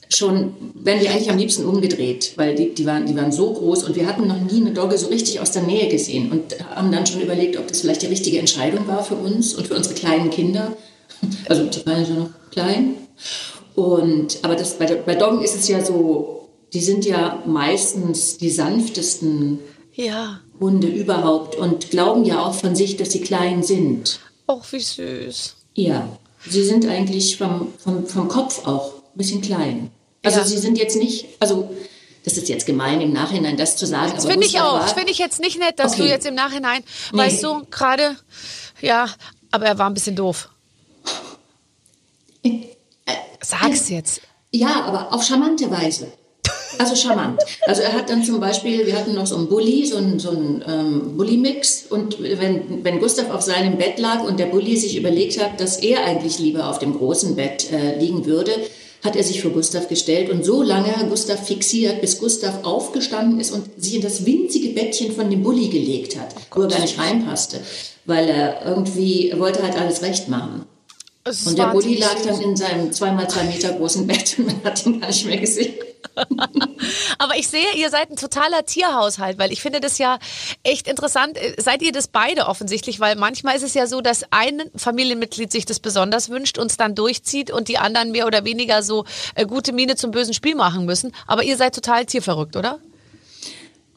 schon, 0.09 0.55
wären 0.75 1.01
wir 1.01 1.11
eigentlich 1.11 1.31
am 1.31 1.39
liebsten 1.39 1.65
umgedreht, 1.65 2.33
weil 2.37 2.55
die, 2.55 2.75
die, 2.75 2.87
waren, 2.87 3.07
die 3.07 3.17
waren 3.17 3.33
so 3.33 3.53
groß 3.53 3.85
und 3.85 3.97
wir 3.97 4.07
hatten 4.07 4.27
noch 4.27 4.41
nie 4.41 4.61
eine 4.61 4.73
Dogge 4.73 4.99
so 4.99 5.09
richtig 5.09 5.41
aus 5.41 5.53
der 5.53 5.63
Nähe 5.63 5.89
gesehen 5.89 6.31
und 6.31 6.59
haben 6.75 6.93
dann 6.93 7.07
schon 7.07 7.21
überlegt, 7.21 7.57
ob 7.57 7.69
das 7.69 7.81
vielleicht 7.81 8.03
die 8.03 8.07
richtige 8.07 8.39
Entscheidung 8.39 8.87
war 8.87 9.05
für 9.05 9.17
uns 9.17 9.55
und 9.55 9.67
für 9.67 9.75
unsere 9.75 9.95
kleinen 9.95 10.31
Kinder. 10.31 10.77
Also 11.49 11.65
die 11.65 11.87
waren 11.87 12.03
ja 12.03 12.15
noch 12.15 12.31
klein. 12.51 12.95
Und, 13.75 14.39
aber 14.43 14.57
das, 14.57 14.75
bei, 14.79 14.87
bei 14.95 15.15
Doggen 15.15 15.43
ist 15.43 15.57
es 15.57 15.69
ja 15.69 15.83
so, 15.85 16.49
die 16.73 16.81
sind 16.81 17.07
ja 17.07 17.43
meistens 17.47 18.37
die 18.37 18.51
sanftesten 18.51 19.59
ja. 19.95 20.41
Hunde 20.61 20.89
überhaupt 20.89 21.57
und 21.57 21.91
glauben 21.91 22.25
ja 22.25 22.45
auch 22.45 22.55
von 22.55 22.77
sich, 22.77 22.97
dass 22.97 23.13
sie 23.13 23.21
klein 23.21 23.63
sind. 23.63 24.21
Och, 24.49 24.65
wie 24.73 24.81
süß. 24.81 25.55
Ja, 25.75 26.09
sie 26.49 26.65
sind 26.65 26.87
eigentlich 26.87 27.37
vom, 27.37 27.69
vom, 27.79 28.07
vom 28.07 28.29
Kopf 28.29 28.67
auch 28.67 28.94
ein 29.15 29.19
bisschen 29.19 29.41
klein. 29.41 29.91
Also 30.23 30.39
ja. 30.39 30.45
sie 30.45 30.59
sind 30.59 30.79
jetzt 30.79 30.97
nicht, 30.97 31.27
also 31.41 31.71
das 32.25 32.39
ist 32.39 32.49
jetzt 32.49 32.65
gemein 32.67 33.01
im 33.01 33.13
Nachhinein, 33.13 33.57
das 33.57 33.77
zu 33.77 33.87
sagen. 33.87 34.13
Das 34.15 34.25
finde 34.27 34.47
ich 34.47 34.59
auch. 34.61 34.81
Das 34.81 34.95
finde 34.95 35.13
ich 35.13 35.19
jetzt 35.19 35.41
nicht 35.41 35.59
nett, 35.59 35.79
dass 35.79 35.93
okay. 35.93 36.03
du 36.03 36.09
jetzt 36.09 36.27
im 36.27 36.35
Nachhinein, 36.35 36.83
nee. 37.13 37.19
weißt 37.19 37.43
du, 37.43 37.65
gerade, 37.71 38.17
ja, 38.81 39.07
aber 39.51 39.67
er 39.67 39.79
war 39.79 39.87
ein 39.87 39.95
bisschen 39.95 40.17
doof. 40.17 40.49
Äh, 42.43 42.61
Sag's 43.41 43.91
jetzt. 43.91 44.23
Ja, 44.53 44.85
aber 44.85 45.13
auf 45.13 45.23
charmante 45.23 45.71
Weise. 45.71 46.13
Also 46.79 46.97
charmant. 46.97 47.41
Also 47.67 47.83
er 47.83 47.93
hat 47.93 48.11
dann 48.11 48.25
zum 48.25 48.41
Beispiel, 48.41 48.87
wir 48.87 48.97
hatten 48.97 49.15
noch 49.15 49.27
so 49.27 49.37
einen 49.37 49.49
Bulli, 49.49 49.87
so 49.87 49.97
einen, 49.97 50.19
so 50.19 50.31
einen 50.31 50.65
ähm, 50.67 51.17
Bulli-Mix. 51.17 51.87
Und 51.91 52.21
wenn, 52.21 52.85
wenn 52.85 53.01
Gustav 53.01 53.31
auf 53.31 53.43
seinem 53.43 53.77
Bett 53.77 53.99
lag 53.99 54.23
und 54.25 54.41
der 54.41 54.47
Bulli 54.47 54.77
sich 54.77 54.97
überlegt 54.97 55.41
hat, 55.43 55.61
dass 55.61 55.77
er 55.77 56.05
eigentlich 56.05 56.39
lieber 56.39 56.69
auf 56.69 56.79
dem 56.79 56.97
großen 56.97 57.37
Bett 57.37 57.71
äh, 57.71 57.99
liegen 57.99 58.27
würde, 58.27 58.53
hat 59.05 59.17
er 59.17 59.23
sich 59.23 59.43
für 59.43 59.51
Gustav 59.51 59.89
gestellt 59.89 60.31
und 60.31 60.45
so 60.45 60.63
lange 60.63 60.93
Gustav 61.11 61.47
fixiert, 61.47 62.01
bis 62.01 62.19
Gustav 62.19 62.65
aufgestanden 62.65 63.39
ist 63.39 63.53
und 63.53 63.69
sich 63.77 63.95
in 63.95 64.01
das 64.01 64.25
winzige 64.25 64.71
Bettchen 64.71 65.13
von 65.13 65.31
dem 65.31 65.43
Bulli 65.43 65.69
gelegt 65.69 66.19
hat, 66.19 66.35
wo 66.53 66.63
er 66.63 66.69
gar 66.69 66.81
nicht 66.81 66.99
reinpasste, 66.99 67.61
weil 68.07 68.29
er 68.29 68.65
irgendwie 68.65 69.29
er 69.29 69.39
wollte 69.39 69.63
halt 69.63 69.77
alles 69.77 70.03
recht 70.03 70.29
machen. 70.29 70.65
Und 71.47 71.59
der 71.59 71.67
Bulli 71.67 71.97
lag 71.97 72.17
dann 72.27 72.41
in 72.41 72.57
seinem 72.57 72.93
zweimal 72.93 73.29
zwei 73.29 73.45
Meter 73.45 73.73
großen 73.73 74.07
Bett 74.07 74.35
und 74.39 74.47
man 74.47 74.65
hat 74.65 74.85
ihn 74.87 75.01
gar 75.01 75.09
nicht 75.09 75.27
mehr 75.27 75.39
gesehen. 75.39 75.75
Aber 77.19 77.37
ich 77.37 77.49
sehe, 77.49 77.67
ihr 77.77 77.91
seid 77.91 78.11
ein 78.11 78.17
totaler 78.17 78.65
Tierhaushalt, 78.65 79.39
weil 79.39 79.53
ich 79.53 79.63
finde 79.63 79.81
das 79.81 79.99
ja 79.99 80.19
echt 80.63 80.89
interessant. 80.89 81.39
Seid 81.59 81.83
ihr 81.83 81.93
das 81.93 82.09
beide 82.09 82.47
offensichtlich? 82.47 83.01
Weil 83.01 83.17
manchmal 83.17 83.57
ist 83.57 83.63
es 83.63 83.75
ja 83.75 83.87
so, 83.87 84.01
dass 84.01 84.25
ein 84.31 84.63
Familienmitglied 84.77 85.51
sich 85.51 85.65
das 85.65 85.81
besonders 85.81 86.29
wünscht 86.29 86.59
und 86.59 86.71
es 86.71 86.77
dann 86.77 86.95
durchzieht 86.95 87.51
und 87.51 87.69
die 87.69 87.79
anderen 87.79 88.13
mehr 88.13 88.27
oder 88.27 88.45
weniger 88.45 88.83
so 88.83 89.05
äh, 89.35 89.47
gute 89.47 89.73
Miene 89.73 89.97
zum 89.97 90.11
bösen 90.11 90.35
Spiel 90.35 90.55
machen 90.55 90.85
müssen. 90.85 91.13
Aber 91.27 91.43
ihr 91.45 91.57
seid 91.57 91.75
total 91.75 92.07
tierverrückt, 92.07 92.57
oder? 92.57 92.79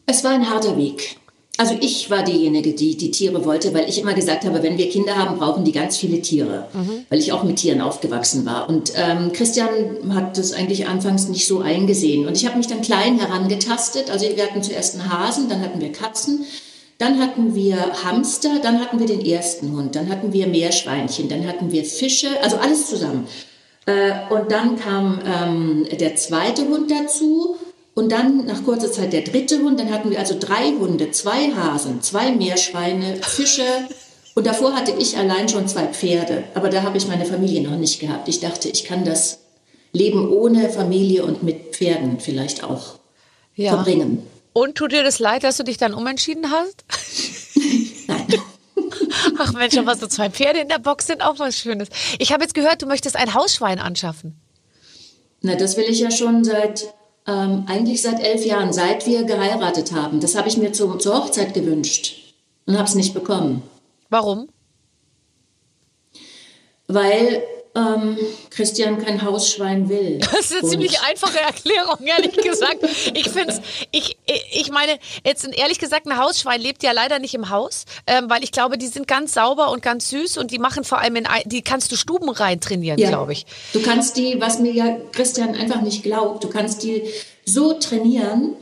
Es 0.06 0.24
war 0.24 0.32
ein 0.32 0.50
harter 0.50 0.78
Weg. 0.78 1.18
Also 1.60 1.76
ich 1.82 2.10
war 2.12 2.24
diejenige, 2.24 2.74
die 2.74 2.96
die 2.98 3.10
Tiere 3.10 3.44
wollte, 3.44 3.74
weil 3.74 3.90
ich 3.90 4.00
immer 4.00 4.14
gesagt 4.14 4.46
habe, 4.46 4.62
wenn 4.62 4.78
wir 4.78 4.90
Kinder 4.90 5.16
haben, 5.16 5.40
brauchen 5.40 5.64
die 5.64 5.72
ganz 5.72 5.98
viele 5.98 6.22
Tiere, 6.22 6.68
mhm. 6.72 7.06
weil 7.10 7.18
ich 7.18 7.32
auch 7.32 7.44
mit 7.44 7.56
Tieren 7.56 7.82
aufgewachsen 7.82 8.46
war. 8.46 8.70
Und 8.70 8.94
ähm, 8.96 9.32
Christian 9.34 10.14
hat 10.14 10.38
das 10.38 10.54
eigentlich 10.54 10.88
anfangs 10.88 11.28
nicht 11.30 11.48
so 11.48 11.60
eingesehen. 11.60 12.28
Und 12.28 12.38
ich 12.38 12.46
habe 12.46 12.58
mich 12.58 12.68
dann 12.68 12.82
klein 12.82 13.20
herangetastet. 13.20 14.12
Also 14.12 14.28
wir 14.36 14.44
hatten 14.44 14.62
zuerst 14.62 15.00
einen 15.00 15.12
Hasen, 15.12 15.50
dann 15.50 15.62
hatten 15.62 15.82
wir 15.82 15.92
Katzen, 15.92 16.46
dann 17.00 17.20
hatten 17.20 17.56
wir 17.56 17.78
Hamster, 18.04 18.60
dann 18.62 18.80
hatten 18.80 19.00
wir 19.00 19.08
den 19.08 19.26
ersten 19.26 19.72
Hund, 19.76 19.96
dann 19.96 20.10
hatten 20.10 20.34
wir 20.34 20.46
Meerschweinchen, 20.46 21.28
dann 21.28 21.48
hatten 21.48 21.72
wir 21.72 21.84
Fische, 21.86 22.30
also 22.44 22.58
alles 22.58 22.88
zusammen. 22.88 23.28
Äh, 23.88 24.12
und 24.30 24.52
dann 24.52 24.78
kam 24.78 25.20
ähm, 25.26 25.88
der 26.00 26.16
zweite 26.16 26.68
Hund 26.68 26.92
dazu 26.92 27.56
und 27.98 28.12
dann 28.12 28.46
nach 28.46 28.64
kurzer 28.64 28.92
Zeit 28.92 29.12
der 29.12 29.24
dritte 29.24 29.58
Hund. 29.58 29.80
Dann 29.80 29.92
hatten 29.92 30.12
wir 30.12 30.20
also 30.20 30.38
drei 30.40 30.70
Hunde, 30.80 31.10
zwei 31.10 31.52
Hasen, 31.56 32.04
zwei 32.04 32.32
Meerschweine, 32.32 33.16
Fische. 33.24 33.66
Und 34.36 34.46
davor 34.46 34.76
hatte 34.76 34.94
ich 35.00 35.18
allein 35.18 35.50
schon 35.50 35.68
zwei 35.68 35.88
Pferde. 35.88 36.44
Aber 36.54 36.70
da 36.70 36.84
habe 36.84 37.00
ich 37.00 37.08
meine 37.08 37.26
Familie 37.26 37.68
noch 37.68 37.76
nicht 37.76 38.00
gehabt. 38.00 38.28
Ich 38.28 38.40
dachte, 38.40 38.70
ich 38.70 38.84
kann 38.84 39.04
das 39.04 39.40
Leben 39.94 40.32
ohne 40.32 40.70
Familie 40.70 41.26
und 41.26 41.42
mit 41.42 41.76
Pferden 41.76 42.20
vielleicht 42.20 42.64
auch 42.64 43.00
ja. 43.56 43.72
verbringen. 43.74 44.22
Und 44.54 44.76
tut 44.76 44.92
dir 44.92 45.02
das 45.02 45.18
leid, 45.18 45.44
dass 45.44 45.58
du 45.58 45.64
dich 45.64 45.78
dann 45.78 45.96
umentschieden 45.96 46.52
hast? 46.52 46.86
Nein. 48.08 48.28
Ach 49.40 49.54
Mensch, 49.54 49.76
aber 49.76 49.96
so 49.96 50.06
zwei 50.06 50.30
Pferde 50.30 50.60
in 50.60 50.70
der 50.70 50.78
Box 50.78 51.08
sind 51.08 51.24
auch 51.24 51.40
was 51.40 51.58
Schönes. 51.58 51.88
Ich 52.20 52.32
habe 52.32 52.44
jetzt 52.44 52.54
gehört, 52.54 52.84
du 52.84 52.86
möchtest 52.86 53.16
ein 53.16 53.34
Hausschwein 53.34 53.80
anschaffen. 53.80 54.40
Na, 55.42 55.56
das 55.56 55.78
will 55.78 55.86
ich 55.90 56.00
ja 56.00 56.12
schon 56.12 56.44
seit 56.44 56.94
ähm, 57.28 57.66
eigentlich 57.68 58.02
seit 58.02 58.22
elf 58.22 58.46
Jahren, 58.46 58.74
seit 58.74 59.06
wir 59.06 59.24
geheiratet 59.24 59.92
haben. 59.92 60.20
Das 60.20 60.36
habe 60.36 60.48
ich 60.48 60.58
mir 60.58 60.72
zu, 60.72 60.96
zur 60.96 61.18
Hochzeit 61.18 61.54
gewünscht 61.54 62.34
und 62.66 62.76
habe 62.76 62.88
es 62.88 62.96
nicht 62.96 63.14
bekommen. 63.14 63.62
Warum? 64.10 64.48
Weil 66.88 67.44
ähm, 67.78 68.18
Christian 68.50 68.98
kein 68.98 69.22
Hausschwein 69.24 69.88
will. 69.88 70.18
Das 70.20 70.40
ist 70.40 70.52
eine 70.54 70.62
Und- 70.64 70.70
ziemlich 70.72 71.00
einfache 71.02 71.40
Erklärung, 71.40 71.98
ehrlich 72.06 72.36
gesagt. 72.50 72.80
Ich 73.14 73.30
finde 73.30 73.62
ich, 73.92 74.18
ich 74.52 74.72
meine, 74.72 74.98
jetzt 75.24 75.46
ehrlich 75.48 75.78
gesagt, 75.78 76.08
ein 76.08 76.18
Hausschwein 76.18 76.60
lebt 76.60 76.82
ja 76.82 76.92
leider 76.92 77.20
nicht 77.20 77.36
im 77.36 77.50
Haus, 77.52 77.86
ähm, 78.08 78.30
weil 78.30 78.44
ich 78.44 78.52
glaube, 78.52 78.78
die 78.78 78.88
sind 78.88 79.08
ganz 79.08 79.34
sauber 79.36 79.70
und 79.72 79.82
ganz 79.84 80.10
süß 80.10 80.38
und 80.38 80.52
die 80.52 80.58
machen 80.60 80.84
vor 80.84 80.98
allem 81.00 81.16
in, 81.18 81.28
die 81.46 81.62
kannst 81.62 81.92
du 81.92 81.96
Stuben 81.96 82.30
rein 82.30 82.60
trainieren, 82.60 82.98
glaube 82.98 83.34
ich. 83.34 83.46
Du 83.74 83.82
kannst 83.82 84.18
die, 84.18 84.42
was 84.42 84.60
mir 84.60 84.72
ja 84.72 84.98
Christian 85.12 85.54
einfach 85.56 85.82
nicht 85.82 86.02
glaubt, 86.04 86.44
du 86.44 86.50
kannst 86.50 86.82
die 86.84 87.04
so 87.46 87.74
trainieren. 87.74 88.54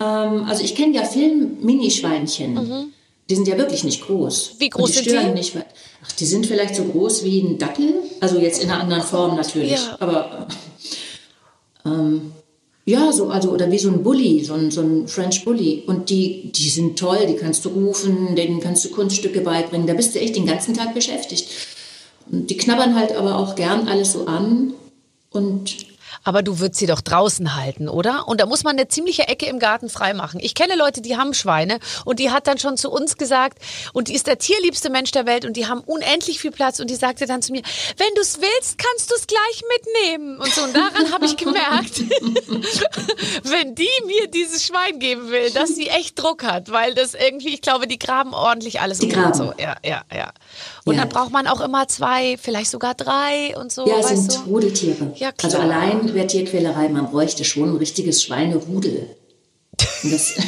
Ähm, 0.00 0.44
also 0.48 0.62
ich 0.62 0.74
kenne 0.76 0.94
ja 0.94 1.04
Film-Minischweinchen. 1.04 2.92
Die 3.30 3.34
sind 3.34 3.46
ja 3.46 3.58
wirklich 3.58 3.84
nicht 3.84 4.06
groß. 4.06 4.54
Mhm. 4.54 4.60
Wie 4.60 4.68
groß 4.70 4.92
die 4.92 5.10
sind 5.10 5.22
die? 5.22 5.30
Nicht, 5.32 5.54
weit. 5.54 5.66
Die 6.18 6.26
sind 6.26 6.46
vielleicht 6.46 6.74
so 6.74 6.84
groß 6.84 7.24
wie 7.24 7.40
ein 7.40 7.58
Dackel. 7.58 7.94
Also 8.20 8.38
jetzt 8.38 8.62
in 8.62 8.70
einer 8.70 8.80
anderen 8.80 9.02
Form 9.02 9.36
natürlich. 9.36 9.72
Ja. 9.72 9.96
Aber 10.00 10.48
ähm, 11.84 12.32
ja, 12.84 13.12
so, 13.12 13.28
also, 13.28 13.50
oder 13.50 13.70
wie 13.70 13.78
so 13.78 13.90
ein 13.90 14.02
Bully, 14.02 14.42
so 14.44 14.54
ein, 14.54 14.70
so 14.70 14.80
ein 14.80 15.08
French 15.08 15.44
Bully. 15.44 15.84
Und 15.86 16.08
die, 16.08 16.50
die 16.52 16.70
sind 16.70 16.98
toll, 16.98 17.26
die 17.28 17.36
kannst 17.36 17.64
du 17.64 17.68
rufen, 17.68 18.34
denen 18.34 18.60
kannst 18.60 18.84
du 18.84 18.88
Kunststücke 18.88 19.42
beibringen. 19.42 19.86
Da 19.86 19.92
bist 19.92 20.14
du 20.14 20.20
echt 20.20 20.36
den 20.36 20.46
ganzen 20.46 20.74
Tag 20.74 20.94
beschäftigt. 20.94 21.48
Und 22.30 22.48
die 22.48 22.56
knabbern 22.56 22.94
halt 22.94 23.14
aber 23.14 23.36
auch 23.36 23.56
gern 23.56 23.88
alles 23.88 24.12
so 24.12 24.26
an. 24.26 24.72
Und 25.30 25.76
Aber 26.24 26.42
du 26.42 26.58
würdest 26.60 26.78
sie 26.80 26.86
doch 26.86 27.00
draußen 27.00 27.54
halten, 27.56 27.88
oder? 27.88 28.28
Und 28.28 28.40
da 28.40 28.46
muss 28.46 28.64
man 28.64 28.76
eine 28.76 28.88
ziemliche 28.88 29.28
Ecke 29.28 29.46
im 29.46 29.58
Garten 29.58 29.88
freimachen. 29.88 30.40
Ich 30.40 30.54
kenne 30.54 30.76
Leute, 30.76 31.00
die 31.00 31.16
haben 31.16 31.34
Schweine 31.34 31.78
und 32.04 32.18
die 32.18 32.30
hat 32.30 32.46
dann 32.46 32.58
schon 32.58 32.76
zu 32.76 32.90
uns 32.90 33.16
gesagt, 33.16 33.58
und 33.92 34.08
die 34.08 34.14
ist 34.14 34.26
der 34.26 34.38
tierliebste 34.38 34.90
Mensch 34.90 35.10
der 35.10 35.26
Welt 35.26 35.44
und 35.44 35.56
die 35.56 35.66
haben 35.66 35.80
unendlich 35.80 36.40
viel 36.40 36.50
Platz 36.50 36.80
und 36.80 36.88
die 36.90 36.96
sagte 36.96 37.26
dann 37.26 37.42
zu 37.42 37.52
mir, 37.52 37.62
wenn 37.96 38.14
du 38.14 38.20
es 38.20 38.38
willst, 38.40 38.78
kannst 38.78 39.10
du 39.10 39.14
es 39.14 39.26
gleich 39.26 39.62
mitnehmen. 39.76 40.38
Und 40.38 40.52
so, 40.52 40.62
und 40.62 40.74
daran 40.74 41.12
habe 41.12 41.24
ich 41.26 41.36
gemerkt, 41.36 42.00
wenn 43.44 43.74
die 43.74 43.88
mir 44.06 44.28
dieses 44.28 44.64
Schwein 44.64 44.98
geben 44.98 45.30
will, 45.30 45.50
dass 45.50 45.74
sie 45.74 45.88
echt 45.88 46.18
Druck 46.18 46.44
hat, 46.44 46.70
weil 46.70 46.94
das 46.94 47.14
irgendwie, 47.14 47.54
ich 47.54 47.62
glaube, 47.62 47.86
die 47.86 47.98
graben 47.98 48.34
ordentlich 48.34 48.80
alles 48.80 48.98
Die 48.98 49.08
graben. 49.08 49.26
und 49.28 49.36
so. 49.36 49.52
Ja, 49.58 49.76
ja, 49.84 50.02
ja. 50.14 50.32
Und 50.88 50.94
Ja. 50.96 51.02
dann 51.02 51.08
braucht 51.10 51.30
man 51.32 51.46
auch 51.46 51.60
immer 51.60 51.86
zwei, 51.88 52.36
vielleicht 52.40 52.70
sogar 52.70 52.94
drei 52.94 53.54
und 53.58 53.70
so. 53.70 53.86
ja, 53.86 53.98
es 54.00 54.08
sind 54.08 54.34
du? 54.46 54.50
Rudeltiere. 54.50 55.12
Ja, 55.16 55.32
klar. 55.32 55.52
also 55.52 55.58
allein 55.58 56.14
wäre 56.14 56.26
Tierquälerei, 56.26 56.88
man 56.88 57.10
bräuchte 57.10 57.44
schon 57.44 57.70
ein 57.70 57.76
richtiges 57.76 58.22
Schweinerudel. 58.22 59.08
Das, 60.02 60.34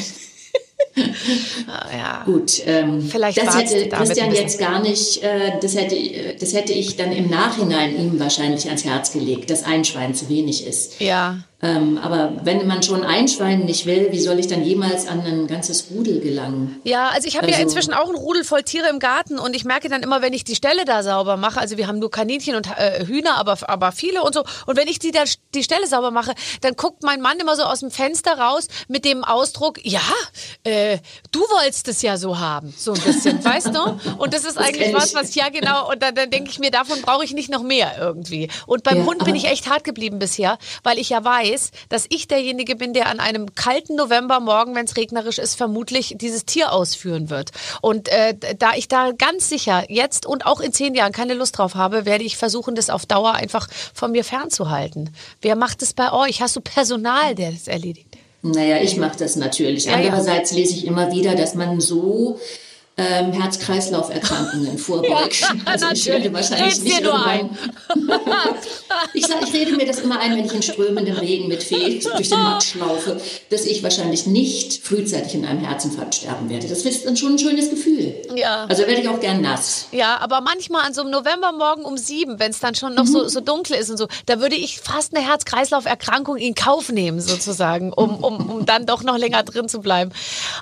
Ah, 1.69 1.87
ja. 1.97 2.23
Gut, 2.25 2.61
ähm, 2.67 3.01
Vielleicht 3.01 3.39
das 3.39 3.57
hätte 3.57 3.89
Christian 3.89 4.35
jetzt 4.35 4.59
gar 4.59 4.81
nicht, 4.83 5.23
äh, 5.23 5.53
das, 5.61 5.77
hätte, 5.77 5.97
das 6.39 6.53
hätte 6.53 6.73
ich 6.73 6.97
dann 6.97 7.13
im 7.13 7.31
Nachhinein 7.31 7.95
ihm 7.97 8.19
wahrscheinlich 8.19 8.67
ans 8.67 8.85
Herz 8.85 9.13
gelegt, 9.13 9.51
dass 9.51 9.63
ein 9.63 9.85
Schwein 9.85 10.15
zu 10.15 10.29
wenig 10.29 10.67
ist. 10.67 11.01
Ja. 11.01 11.39
Ähm, 11.63 11.99
aber 12.03 12.33
wenn 12.43 12.67
man 12.67 12.83
schon 12.83 13.05
ein 13.05 13.29
Schwein 13.29 13.67
nicht 13.67 13.85
will, 13.85 14.09
wie 14.13 14.21
soll 14.21 14.39
ich 14.39 14.47
dann 14.47 14.65
jemals 14.65 15.07
an 15.07 15.21
ein 15.21 15.47
ganzes 15.47 15.91
Rudel 15.91 16.21
gelangen? 16.21 16.81
Ja, 16.85 17.09
also 17.09 17.29
ich 17.29 17.37
habe 17.37 17.49
ja 17.49 17.53
Also- 17.57 17.65
inzwischen 17.65 17.93
auch 17.93 18.09
ein 18.09 18.15
Rudel 18.15 18.45
voll 18.45 18.63
Tiere 18.63 18.89
im 18.89 18.99
Garten 18.99 19.39
und 19.39 19.55
ich 19.55 19.65
merke 19.67 19.91
dann 19.91 20.03
immer, 20.03 20.23
wenn 20.23 20.33
ich 20.33 20.45
die 20.45 20.55
Stelle 20.55 20.87
da 20.87 21.03
sauber 21.03 21.37
mache, 21.37 21.61
also 21.61 21.77
wir 21.77 21.87
haben 21.87 21.99
nur 21.99 22.11
Kaninchen 22.11 22.55
und 22.57 22.67
äh, 22.79 23.05
Hühner, 23.05 23.37
aber, 23.37 23.59
aber 23.69 23.93
viele 23.93 24.23
und 24.23 24.33
so, 24.33 24.43
und 24.67 24.77
wenn 24.79 24.89
ich 24.89 24.99
die, 25.01 25.11
da, 25.11 25.25
die 25.55 25.63
Stelle 25.63 25.87
sauber 25.87 26.11
mache, 26.11 26.33
dann 26.63 26.77
guckt 26.77 27.03
mein 27.03 27.21
Mann 27.21 27.39
immer 27.39 27.57
so 27.57 27.63
aus 27.65 27.81
dem 27.81 27.91
Fenster 27.91 28.39
raus 28.39 28.69
mit 28.89 29.05
dem 29.05 29.23
Ausdruck, 29.23 29.81
ja, 29.85 30.01
äh, 30.65 30.97
du 31.31 31.41
wolltest 31.41 31.89
es 31.89 32.01
ja 32.01 32.17
so 32.17 32.39
haben, 32.39 32.73
so 32.75 32.93
ein 32.95 33.01
bisschen, 33.01 33.45
weißt 33.45 33.75
du? 33.75 33.99
Und 34.17 34.33
das 34.33 34.45
ist 34.45 34.57
eigentlich 34.57 34.85
kenn 34.87 34.95
was, 34.95 35.15
was, 35.15 35.35
ja 35.35 35.51
genau, 35.51 35.91
und 35.91 36.03
dann, 36.03 36.15
dann 36.15 36.31
denke 36.31 36.49
ich 36.51 36.59
mir, 36.59 36.71
davon 36.71 37.03
brauche 37.03 37.23
ich 37.25 37.35
nicht 37.35 37.51
noch 37.51 37.63
mehr 37.63 37.93
irgendwie. 37.99 38.49
Und 38.67 38.83
beim 38.83 38.99
Ja, 38.99 39.05
Hund 39.05 39.25
bin 39.27 39.35
ich 39.35 39.45
echt 39.45 39.69
hart 39.69 39.85
geblieben 39.85 40.19
bisher, 40.19 40.57
weil 40.85 40.99
ich 40.99 41.11
ja 41.11 41.23
weiß, 41.23 41.50
dass 41.89 42.07
ich 42.09 42.29
derjenige 42.29 42.77
bin, 42.77 42.93
der 42.93 43.09
an 43.09 43.21
einem 43.21 43.55
kalten 43.55 43.97
Novembermorgen, 43.97 44.75
wenn 44.75 44.85
es 44.85 44.97
regnerisch 44.97 45.39
ist, 45.39 45.55
vermutlich 45.55 46.15
dieses 46.19 46.45
Tier 46.45 46.73
ausführen 46.73 47.31
wird. 47.31 47.51
Und 47.81 48.09
äh, 48.09 48.35
da 48.59 48.73
ich 48.75 48.89
da 48.89 49.13
ganz 49.13 49.49
sicher 49.49 49.85
jetzt 49.89 50.27
und 50.27 50.47
auch 50.47 50.61
in 50.61 50.73
zehn 50.73 50.95
Jahren 50.95 51.13
keine 51.13 51.35
Lust 51.35 51.59
drauf 51.59 51.75
habe, 51.75 52.05
werde 52.05 52.25
ich 52.25 52.37
versuchen, 52.37 52.75
das 52.75 52.91
auf 52.91 53.07
Dauer 53.07 53.33
einfach 53.33 53.69
von 53.95 54.13
mir 54.13 54.25
fernzuhalten. 54.25 55.15
Wer 55.41 55.57
macht 55.57 55.83
es 55.83 55.93
bei 55.93 56.13
euch? 56.13 56.41
Hast 56.41 56.57
du 56.57 56.61
Personal, 56.61 57.35
der 57.35 57.53
das 57.53 57.69
erledigt? 57.69 58.17
Naja, 58.43 58.79
ich 58.79 58.97
mache 58.97 59.19
das 59.19 59.37
natürlich. 59.37 59.91
Andererseits 59.91 60.53
lese 60.53 60.75
ich 60.75 60.87
immer 60.87 61.13
wieder, 61.13 61.35
dass 61.35 61.55
man 61.55 61.81
so 61.81 62.41
ähm, 62.97 63.33
Herz-Kreislauf-Erkrankungen 63.33 64.79
vorbeugt. 64.79 65.43
also 65.65 65.87
ich 65.93 66.07
werde 66.07 66.33
wahrscheinlich 66.33 66.81
nicht 66.83 67.03
nur 67.03 67.15
irgendwann... 67.15 67.57
ich, 69.15 69.27
sag, 69.27 69.43
ich 69.43 69.53
rede 69.53 69.73
mir 69.77 69.87
das 69.87 70.01
immer 70.01 70.21
ein, 70.21 70.37
wenn 70.37 70.45
ich 70.45 70.53
in 70.53 70.63
strömendem 70.63 71.17
Regen 71.17 71.49
mit 71.49 71.63
Fee 71.63 71.99
durch 72.01 72.29
den 72.29 72.39
Matsch 72.39 72.75
laufe, 72.75 73.21
dass 73.49 73.65
ich 73.65 73.83
wahrscheinlich 73.83 74.27
nicht 74.27 74.85
frühzeitig 74.85 75.35
in 75.35 75.45
einem 75.45 75.61
Herzinfarkt 75.65 76.15
sterben 76.15 76.51
werde. 76.51 76.69
Das 76.69 76.83
ist 76.83 77.07
dann 77.07 77.17
schon 77.17 77.33
ein 77.35 77.39
schönes 77.39 77.71
Gefühl. 77.71 78.15
Ja. 78.35 78.67
Also 78.69 78.87
werde 78.87 79.01
ich 79.01 79.09
auch 79.09 79.21
gern 79.21 79.41
nass. 79.41 79.87
Ja, 79.93 80.19
aber 80.19 80.41
manchmal 80.41 80.87
an 80.87 80.95
so 80.95 81.03
einem 81.03 81.11
Novembermorgen 81.11 81.85
um 81.85 81.97
sieben, 81.97 82.39
wenn 82.39 82.51
es 82.51 82.61
dann 82.61 82.75
schon 82.75 82.95
noch 82.95 83.07
so, 83.07 83.29
so 83.29 83.41
dunkel 83.41 83.77
ist 83.77 83.91
und 83.91 83.97
so, 83.97 84.09
da 84.27 84.41
würde 84.41 84.57
ich 84.57 84.81
fast 84.81 85.17
eine 85.17 85.27
Herz-Kreislauf-Erkrankung 85.27 86.37
in 86.37 86.55
Kauf 86.55 86.91
nehmen, 86.91 87.21
sozusagen, 87.21 87.93
um, 87.93 88.23
um, 88.23 88.51
um 88.51 88.67
dann 88.67 88.87
doch 88.87 89.03
noch 89.03 89.17
länger 89.17 89.43
drin 89.43 89.69
zu 89.69 89.81
bleiben. 89.81 90.11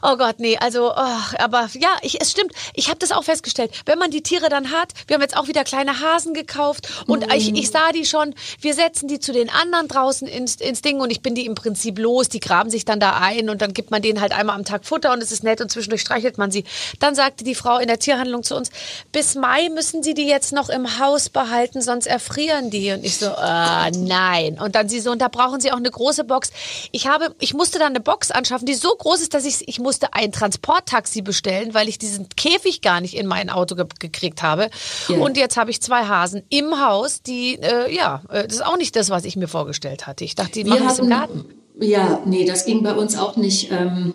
Oh 0.03 0.17
Gott, 0.17 0.37
nee, 0.39 0.57
also, 0.59 0.93
oh, 0.93 1.37
aber 1.39 1.69
ja, 1.75 1.91
ich, 2.03 2.21
es 2.21 2.28
stimmt, 2.31 2.53
ich 2.75 2.89
habe 2.89 2.99
das 2.99 3.13
auch 3.13 3.25
festgestellt. 3.25 3.73
Wenn 3.87 3.99
man 3.99 4.11
die 4.11 4.23
Tiere 4.23 4.49
dann 4.49 4.71
hat, 4.73 4.93
wir 5.07 5.15
haben 5.15 5.23
jetzt 5.23 5.37
auch 5.37 5.49
wieder 5.49 5.65
kleine 5.65 6.01
Hasen 6.01 6.35
gekauft 6.35 7.05
und 7.07 7.33
ich, 7.33 7.55
ich 7.55 7.71
sah 7.71 7.93
die 7.93 8.05
schon, 8.05 8.35
wir 8.61 8.75
setzen 8.75 9.09
die 9.09 9.21
zu 9.21 9.33
den 9.33 9.51
anderen 9.51 9.89
draußen 9.89 10.29
ins, 10.29 10.57
ins 10.57 10.83
Ding 10.83 11.01
und 11.01 11.11
ich 11.11 11.23
bin 11.23 11.35
die 11.35 11.47
im 11.47 11.55
Prinzip 11.55 11.99
los, 11.99 12.29
die 12.29 12.41
graben 12.41 12.71
sich 12.71 12.85
dann 12.85 13.01
da 13.01 13.19
ein 13.19 13.51
und 13.51 13.63
dann 13.63 13.75
gibt 13.75 13.91
man 13.91 14.03
denen 14.03 14.21
halt 14.21 14.33
einmal 14.33 14.57
am 14.57 14.65
Tag 14.65 14.85
Futter 14.85 15.13
und 15.13 15.23
es 15.23 15.33
ist 15.33 15.45
nett 15.45 15.61
und 15.61 15.71
zwischendurch 15.71 16.01
streichelt 16.01 16.39
man 16.39 16.51
sie. 16.51 16.65
Dann 17.01 17.15
sagte 17.15 17.45
die 17.45 17.55
Frau 17.55 17.79
in 17.79 17.89
der 17.89 17.99
Tierhandlung 17.99 18.43
zu 18.43 18.57
uns, 18.57 18.71
bis 19.13 19.35
Mai 19.35 19.69
müssen 19.69 20.03
sie 20.03 20.15
die 20.15 20.27
jetzt 20.27 20.53
noch 20.53 20.69
im 20.69 20.99
Haus 20.99 21.29
behalten, 21.29 21.81
sonst 21.83 22.07
erfrieren 22.07 22.71
die. 22.71 22.93
Und 22.93 23.05
ich 23.05 23.19
so, 23.19 23.27
äh, 23.27 23.91
nein. 23.91 24.59
Und 24.61 24.75
dann 24.75 24.89
sie 24.89 25.01
so, 25.01 25.11
und 25.11 25.21
da 25.21 25.29
brauchen 25.29 25.61
sie 25.61 25.73
auch 25.73 25.77
eine 25.77 25.91
große 25.91 26.25
Box. 26.25 26.51
Ich 26.93 27.07
habe, 27.07 27.35
ich 27.39 27.55
musste 27.55 27.79
dann 27.79 27.89
eine 27.89 28.01
Box 28.01 28.31
anschaffen, 28.31 28.67
die 28.67 28.75
so 28.75 28.89
groß 28.89 29.21
ist, 29.21 29.35
dass 29.35 29.45
ich, 29.45 29.69
ich 29.69 29.79
musste 29.79 30.15
ein 30.15 30.33
Transporttaxi 30.33 31.23
bestellen, 31.23 31.75
weil 31.75 31.89
ich 31.89 31.99
diesen 32.09 32.29
Käfig 32.31 32.83
gar 32.83 33.01
nicht 33.01 33.17
in 33.17 33.27
mein 33.27 33.51
Auto 33.51 33.75
ge 33.75 33.87
gekriegt 33.99 34.43
habe. 34.43 34.71
Ja. 35.09 35.19
Und 35.19 35.37
jetzt 35.37 35.57
habe 35.57 35.71
ich 35.71 35.81
zwei 35.81 36.05
Hasen 36.05 36.43
im 36.49 36.81
Haus, 36.81 37.23
die, 37.23 37.55
äh, 37.61 37.95
ja, 37.95 38.23
äh, 38.29 38.45
das 38.45 38.55
ist 38.55 38.67
auch 38.67 38.77
nicht 38.77 38.97
das, 38.97 39.11
was 39.11 39.25
ich 39.25 39.37
mir 39.37 39.49
vorgestellt 39.49 40.07
hatte. 40.07 40.25
Ich 40.25 40.35
dachte, 40.35 40.53
die 40.53 40.65
machen 40.65 40.85
das 40.85 40.99
im 40.99 41.09
Garten. 41.09 41.45
Ja, 41.81 42.21
nee, 42.25 42.45
das 42.45 42.65
ging 42.65 42.83
bei 42.83 42.95
uns 42.95 43.17
auch 43.17 43.37
nicht. 43.37 43.71
Ähm, 43.71 44.15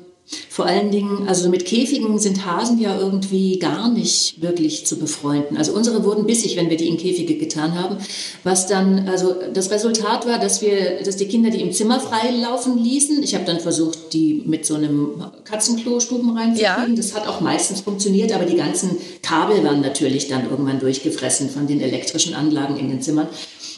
vor 0.49 0.65
allen 0.65 0.89
Dingen, 0.91 1.27
also 1.27 1.49
mit 1.49 1.65
Käfigen 1.65 2.17
sind 2.17 2.45
Hasen 2.45 2.79
ja 2.79 2.97
irgendwie 2.97 3.59
gar 3.59 3.89
nicht 3.91 4.41
wirklich 4.41 4.85
zu 4.85 4.97
befreunden. 4.97 5.57
Also 5.57 5.73
unsere 5.73 6.05
wurden 6.05 6.25
bissig, 6.25 6.55
wenn 6.55 6.69
wir 6.69 6.77
die 6.77 6.87
in 6.87 6.97
Käfige 6.97 7.35
getan 7.35 7.75
haben. 7.75 7.97
Was 8.43 8.67
dann, 8.67 9.09
also 9.09 9.35
das 9.53 9.69
Resultat 9.71 10.25
war, 10.25 10.39
dass 10.39 10.61
wir, 10.61 11.03
dass 11.03 11.17
die 11.17 11.27
Kinder 11.27 11.49
die 11.49 11.61
im 11.61 11.71
Zimmer 11.71 11.99
frei 11.99 12.31
laufen 12.31 12.77
ließen. 12.77 13.21
Ich 13.21 13.35
habe 13.35 13.45
dann 13.45 13.59
versucht, 13.59 14.13
die 14.13 14.43
mit 14.45 14.65
so 14.65 14.75
einem 14.75 15.23
Katzenklo-Stuben 15.43 16.37
reinzukriegen. 16.37 16.61
Ja. 16.61 16.95
Das 16.95 17.13
hat 17.13 17.27
auch 17.27 17.41
meistens 17.41 17.81
funktioniert, 17.81 18.31
aber 18.31 18.45
die 18.45 18.55
ganzen 18.55 18.97
Kabel 19.21 19.63
waren 19.63 19.81
natürlich 19.81 20.29
dann 20.29 20.49
irgendwann 20.49 20.79
durchgefressen 20.79 21.49
von 21.49 21.67
den 21.67 21.81
elektrischen 21.81 22.33
Anlagen 22.33 22.77
in 22.77 22.89
den 22.89 23.01
Zimmern. 23.01 23.27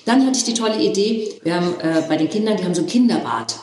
Dann 0.05 0.25
hatte 0.25 0.37
ich 0.37 0.43
die 0.43 0.53
tolle 0.53 0.79
Idee, 0.79 1.27
wir 1.43 1.55
haben 1.55 1.73
äh, 1.79 2.03
bei 2.07 2.17
den 2.17 2.29
Kindern, 2.29 2.57
die 2.57 2.63
haben 2.63 2.75
so 2.75 2.81
ein 2.81 2.87
Kinderbad 2.87 3.55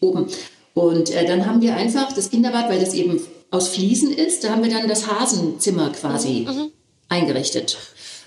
oben. 0.00 0.26
Und 0.74 1.10
äh, 1.10 1.26
dann 1.26 1.46
haben 1.46 1.60
wir 1.60 1.76
einfach 1.76 2.12
das 2.12 2.30
Kinderbad, 2.30 2.68
weil 2.70 2.80
das 2.80 2.94
eben 2.94 3.20
aus 3.50 3.68
Fliesen 3.68 4.12
ist, 4.12 4.44
da 4.44 4.50
haben 4.50 4.62
wir 4.62 4.70
dann 4.70 4.88
das 4.88 5.06
Hasenzimmer 5.06 5.90
quasi 5.90 6.46
eingerichtet. 7.08 7.76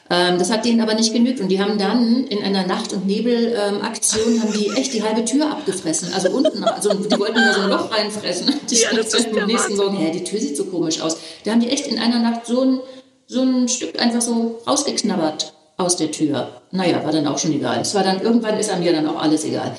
Ähm, 0.07 0.37
das 0.37 0.51
hat 0.51 0.65
denen 0.65 0.81
aber 0.81 0.93
nicht 0.93 1.13
genügt 1.13 1.39
und 1.39 1.49
die 1.49 1.59
haben 1.59 1.79
dann 1.79 2.27
in 2.27 2.43
einer 2.43 2.67
Nacht- 2.67 2.93
und 2.93 3.07
Nebel-Aktion 3.07 4.39
haben 4.41 4.53
die 4.53 4.69
echt 4.69 4.93
die 4.93 5.01
halbe 5.01 5.25
Tür 5.25 5.49
abgefressen. 5.49 6.13
Also 6.13 6.29
unten, 6.29 6.63
also 6.63 6.93
die 6.93 7.17
wollten 7.17 7.35
da 7.35 7.53
so 7.53 7.61
ein 7.61 7.69
Loch 7.69 7.91
reinfressen. 7.91 8.53
Die 8.69 8.75
ja, 8.81 8.89
das 8.95 9.13
ist 9.15 9.35
am 9.35 9.47
nächsten 9.47 9.75
Morgen, 9.75 9.97
hä, 9.97 10.11
die 10.11 10.23
Tür 10.23 10.39
sieht 10.39 10.55
so 10.55 10.65
komisch 10.65 11.01
aus. 11.01 11.17
Da 11.43 11.51
haben 11.51 11.59
die 11.59 11.69
echt 11.69 11.87
in 11.87 11.97
einer 11.97 12.19
Nacht 12.19 12.45
so 12.45 12.61
ein, 12.61 12.79
so 13.25 13.41
ein 13.41 13.67
Stück 13.67 13.99
einfach 13.99 14.21
so 14.21 14.61
rausgeknabbert 14.67 15.53
aus 15.77 15.97
der 15.97 16.11
Tür. 16.11 16.61
Naja, 16.69 17.03
war 17.03 17.11
dann 17.11 17.25
auch 17.25 17.39
schon 17.39 17.53
egal. 17.53 17.81
Es 17.81 17.95
war 17.95 18.03
dann, 18.03 18.21
irgendwann 18.21 18.59
ist 18.59 18.69
einem 18.69 18.83
ja 18.83 18.91
dann 18.91 19.07
auch 19.07 19.19
alles 19.19 19.43
egal. 19.43 19.75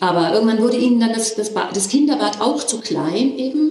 Aber 0.00 0.32
irgendwann 0.32 0.60
wurde 0.60 0.76
ihnen 0.76 1.00
dann 1.00 1.12
das, 1.12 1.34
das, 1.34 1.52
Ba- 1.54 1.70
das 1.72 1.88
Kinderbad 1.88 2.40
auch 2.40 2.62
zu 2.64 2.80
klein 2.80 3.36
eben. 3.38 3.70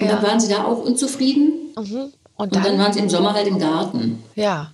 Und 0.00 0.06
Ja. 0.06 0.14
dann 0.16 0.22
waren 0.22 0.40
sie 0.40 0.48
da 0.48 0.64
auch 0.64 0.84
unzufrieden. 0.84 1.52
Und 1.76 1.92
Und 2.36 2.54
dann 2.56 2.62
dann, 2.62 2.78
waren 2.78 2.92
sie 2.92 3.00
im 3.00 3.08
Sommer 3.10 3.34
halt 3.34 3.46
im 3.46 3.58
Garten. 3.58 4.22
ja. 4.34 4.70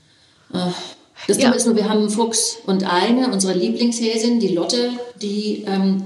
Das 1.27 1.37
Ja. 1.37 1.45
Dumme 1.45 1.57
ist 1.57 1.67
nur, 1.67 1.77
wir 1.77 1.89
haben 1.89 1.99
einen 2.01 2.11
Fuchs 2.11 2.59
und 2.67 2.85
eine, 2.91 3.31
unsere 3.33 3.53
Lieblingshäsin, 3.53 4.41
die 4.41 4.49
Lotte, 4.49 4.91
die, 5.21 5.65
ähm, 5.67 6.05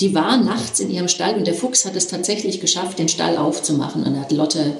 die 0.00 0.14
war 0.14 0.36
nachts 0.38 0.80
in 0.80 0.90
ihrem 0.90 1.08
Stall 1.08 1.36
und 1.36 1.46
der 1.46 1.54
Fuchs 1.54 1.84
hat 1.84 1.94
es 1.94 2.08
tatsächlich 2.08 2.60
geschafft, 2.60 2.98
den 2.98 3.08
Stall 3.08 3.36
aufzumachen 3.36 4.04
und 4.04 4.18
hat 4.18 4.32
Lotte 4.32 4.76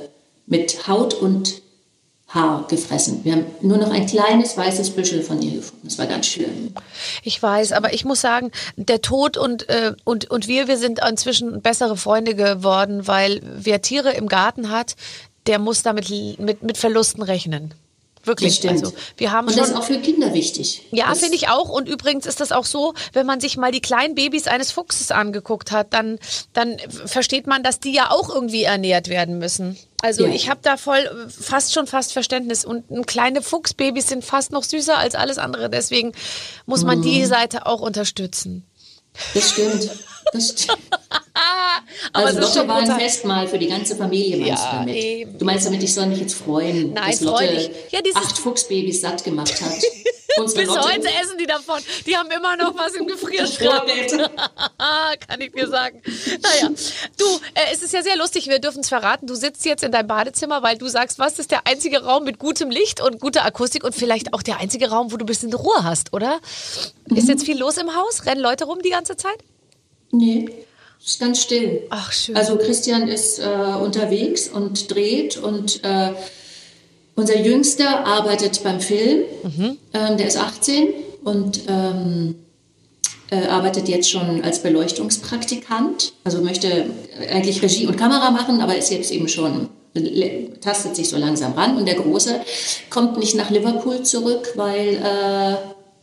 mit 0.47 0.89
Haut 0.89 1.15
und 1.15 1.61
Haar 2.29 2.67
gefressen. 2.69 3.25
Wir 3.25 3.33
haben 3.33 3.47
nur 3.63 3.79
noch 3.79 3.91
ein 3.91 4.07
kleines 4.07 4.55
weißes 4.55 4.91
Büschel 4.91 5.23
von 5.23 5.41
ihr 5.41 5.53
gefunden. 5.53 5.89
Das 5.89 5.97
war 5.97 6.07
ganz 6.07 6.27
schön. 6.27 6.75
Ich 7.23 7.43
weiß, 7.43 7.73
aber 7.73 7.95
ich 7.95 8.05
muss 8.05 8.21
sagen, 8.21 8.51
der 8.77 9.01
Tod 9.01 9.39
und, 9.39 9.69
äh, 9.71 9.95
und, 10.05 10.31
und 10.31 10.47
wir, 10.47 10.69
wir 10.69 10.77
sind 10.77 11.01
inzwischen 11.09 11.63
bessere 11.63 11.97
Freunde 11.97 12.35
geworden, 12.35 13.07
weil 13.07 13.41
wer 13.43 13.81
Tiere 13.81 14.13
im 14.13 14.29
Garten 14.29 14.69
hat, 14.71 14.95
der 15.47 15.59
muss 15.59 15.83
damit 15.83 16.11
mit, 16.39 16.63
mit 16.63 16.77
Verlusten 16.77 17.23
rechnen. 17.23 17.73
Wirklich. 18.25 18.69
Also, 18.69 18.93
wir 19.17 19.33
haben 19.33 19.47
Und 19.47 19.53
schon 19.55 19.61
das 19.63 19.71
ist 19.71 19.77
auch 19.77 19.85
für 19.85 19.99
Kinder 20.01 20.35
wichtig. 20.35 20.83
Ja, 20.91 21.15
finde 21.15 21.37
ich 21.37 21.49
auch. 21.49 21.69
Und 21.69 21.89
übrigens 21.89 22.27
ist 22.27 22.41
das 22.41 22.53
auch 22.53 22.65
so, 22.65 22.95
wenn 23.13 23.27
man 23.27 23.41
sich 23.41 23.57
mal 23.57 23.71
die 23.73 23.81
kleinen 23.81 24.15
Babys 24.15 24.47
eines 24.47 24.73
Fuchses 24.73 25.11
angeguckt 25.11 25.71
hat, 25.73 25.93
dann, 25.95 26.19
dann 26.53 26.77
versteht 27.07 27.47
man, 27.47 27.63
dass 27.63 27.81
die 27.81 27.93
ja 27.93 28.11
auch 28.11 28.29
irgendwie 28.35 28.65
ernährt 28.65 29.09
werden 29.09 29.39
müssen. 29.39 29.79
Also 30.03 30.27
Ja. 30.27 30.33
ich 30.33 30.49
habe 30.49 30.61
da 30.63 30.77
voll 30.77 31.29
fast 31.29 31.73
schon 31.75 31.87
fast 31.87 32.13
Verständnis. 32.13 32.65
Und 32.65 32.91
ein 32.91 33.07
kleine 33.07 33.43
Fuchsbabys 33.43 34.09
sind 34.09 34.25
fast 34.25 34.53
noch 34.53 34.63
süßer 34.63 34.97
als 34.97 35.15
alles 35.15 35.39
andere. 35.39 35.71
Deswegen 35.71 36.13
muss 36.67 36.85
man 36.85 37.03
die 37.03 37.21
Mhm. 37.21 37.27
Seite 37.27 37.67
auch 37.67 37.81
unterstützen. 37.81 38.65
Das 39.35 39.51
stimmt. 39.51 39.91
Das 40.33 40.49
stimmt. 40.51 40.79
Aber 42.13 42.27
also 42.27 42.39
es 42.41 42.45
ist 42.49 42.55
Lotte 42.57 42.59
schon 42.61 42.69
war 42.69 42.79
ein. 42.95 43.01
Festmahl 43.01 43.49
für 43.49 43.59
die 43.59 43.69
ganze 43.69 43.97
Familie, 43.97 44.37
meinst 44.39 44.65
Ja, 44.65 44.71
du 44.73 44.77
damit? 44.79 44.95
eben. 44.97 45.39
Du 45.39 45.45
meinst 45.45 45.67
damit, 45.67 45.83
ich 45.83 45.95
soll 45.95 46.07
mich 46.07 46.21
jetzt 46.21 46.35
freuen, 46.35 46.93
Nein, 46.93 47.11
dass 47.11 47.21
Lotte 47.21 47.45
freudig. 47.47 47.71
Ja, 47.91 48.01
acht 48.15 48.39
Fuchsbabys 48.39 49.01
satt 49.01 49.25
gemacht 49.25 49.61
hat. 49.61 49.73
Bis 50.39 50.55
Lotte- 50.67 50.81
heute 50.83 51.09
essen 51.09 51.37
die 51.41 51.47
davon. 51.47 51.81
Die 52.07 52.17
haben 52.17 52.31
immer 52.31 52.57
noch 52.57 52.73
was 52.77 52.93
im 52.95 53.07
Gefrierschrank. 53.09 53.89
Kann 55.27 55.41
ich 55.41 55.53
dir 55.53 55.67
sagen. 55.69 56.01
Naja, 56.43 56.71
du, 57.17 57.25
äh, 57.55 57.73
es 57.73 57.83
ist 57.83 57.93
ja 57.93 58.03
sehr 58.03 58.17
lustig, 58.17 58.47
wir 58.49 58.61
dürfen 58.61 58.81
es 58.81 58.89
verraten. 58.89 59.27
Du 59.27 59.35
sitzt 59.35 59.65
jetzt 59.65 59.83
in 59.83 59.91
deinem 59.91 60.07
Badezimmer, 60.07 60.63
weil 60.63 60.79
du 60.79 60.87
sagst, 60.87 61.19
was 61.19 61.39
ist 61.41 61.51
der 61.51 61.67
einzige 61.67 62.05
Raum 62.05 62.25
mit 62.25 62.39
gutem 62.39 62.71
Licht 62.71 63.01
und 63.01 63.19
guter 63.21 63.45
Akustik 63.45 63.83
und 63.83 63.95
vielleicht 63.97 64.33
auch 64.33 64.43
der 64.43 64.59
einzige 64.59 64.91
Raum, 64.91 65.11
wo 65.11 65.17
du 65.17 65.25
ein 65.25 65.27
bisschen 65.27 65.53
Ruhe 65.53 65.83
hast, 65.83 66.13
oder? 66.13 66.39
Ist 67.07 67.29
jetzt 67.29 67.45
viel 67.45 67.59
los 67.59 67.77
im 67.77 67.95
Haus? 67.97 68.25
Rennen 68.27 68.41
Leute 68.41 68.65
rum 68.67 68.79
die 68.85 68.91
ganze 68.91 69.17
Zeit? 69.17 69.39
Nee, 70.13 70.49
ist 71.05 71.21
ganz 71.21 71.41
still. 71.43 71.83
Ach, 71.91 72.13
schön. 72.13 72.37
Also 72.37 72.57
Christian 72.57 73.09
ist 73.09 73.39
äh, 73.39 73.45
unterwegs 73.45 74.49
und 74.49 74.93
dreht 74.93 75.37
und 75.39 75.83
äh, 75.85 76.13
unser 77.15 77.39
Jüngster 77.41 78.07
arbeitet 78.07 78.63
beim 78.63 78.81
Film. 78.81 79.23
Mhm. 79.43 79.79
Ähm, 79.93 80.17
der 80.17 80.29
ist 80.29 80.37
18 80.37 80.89
und 81.25 81.63
ähm, 81.69 82.37
äh, 83.31 83.47
arbeitet 83.47 83.89
jetzt 83.89 84.11
schon 84.11 84.43
als 84.45 84.63
Beleuchtungspraktikant. 84.63 86.13
Also 86.25 86.43
möchte 86.43 86.87
eigentlich 87.31 87.63
Regie 87.63 87.87
und 87.87 87.97
Kamera 87.97 88.31
machen, 88.31 88.61
aber 88.61 88.77
ist 88.77 88.91
jetzt 88.91 89.11
eben 89.11 89.29
schon 89.29 89.69
tastet 90.61 90.95
sich 90.95 91.09
so 91.09 91.17
langsam 91.17 91.55
ran. 91.55 91.77
Und 91.77 91.87
der 91.87 91.97
Große 91.97 92.41
kommt 92.91 93.19
nicht 93.19 93.35
nach 93.35 93.51
Liverpool 93.51 94.03
zurück, 94.03 94.53
weil 94.55 94.97
äh, 94.97 95.57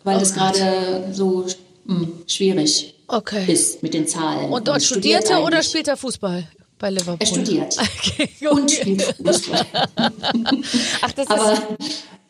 weil 0.03 0.21
es 0.21 0.33
gerade 0.33 1.09
so 1.11 1.45
mh, 1.85 2.07
schwierig 2.27 2.94
Okay. 3.07 3.51
ist 3.51 3.83
mit 3.83 3.93
den 3.93 4.07
Zahlen. 4.07 4.51
Und 4.51 4.67
dort 4.67 4.83
studiert 4.83 5.23
studierte 5.23 5.43
oder 5.43 5.61
spielt 5.63 5.87
er 5.87 5.97
Fußball 5.97 6.47
bei 6.79 6.89
Liverpool? 6.89 7.17
Er 7.19 7.25
studiert. 7.25 7.77
Okay, 7.79 8.29
Und 8.49 8.63
okay. 8.63 8.75
spielt 8.81 9.01
Fußball. 9.23 9.65
Ach, 9.95 11.11
das 11.11 11.25
ist, 11.25 11.31
aber, 11.31 11.61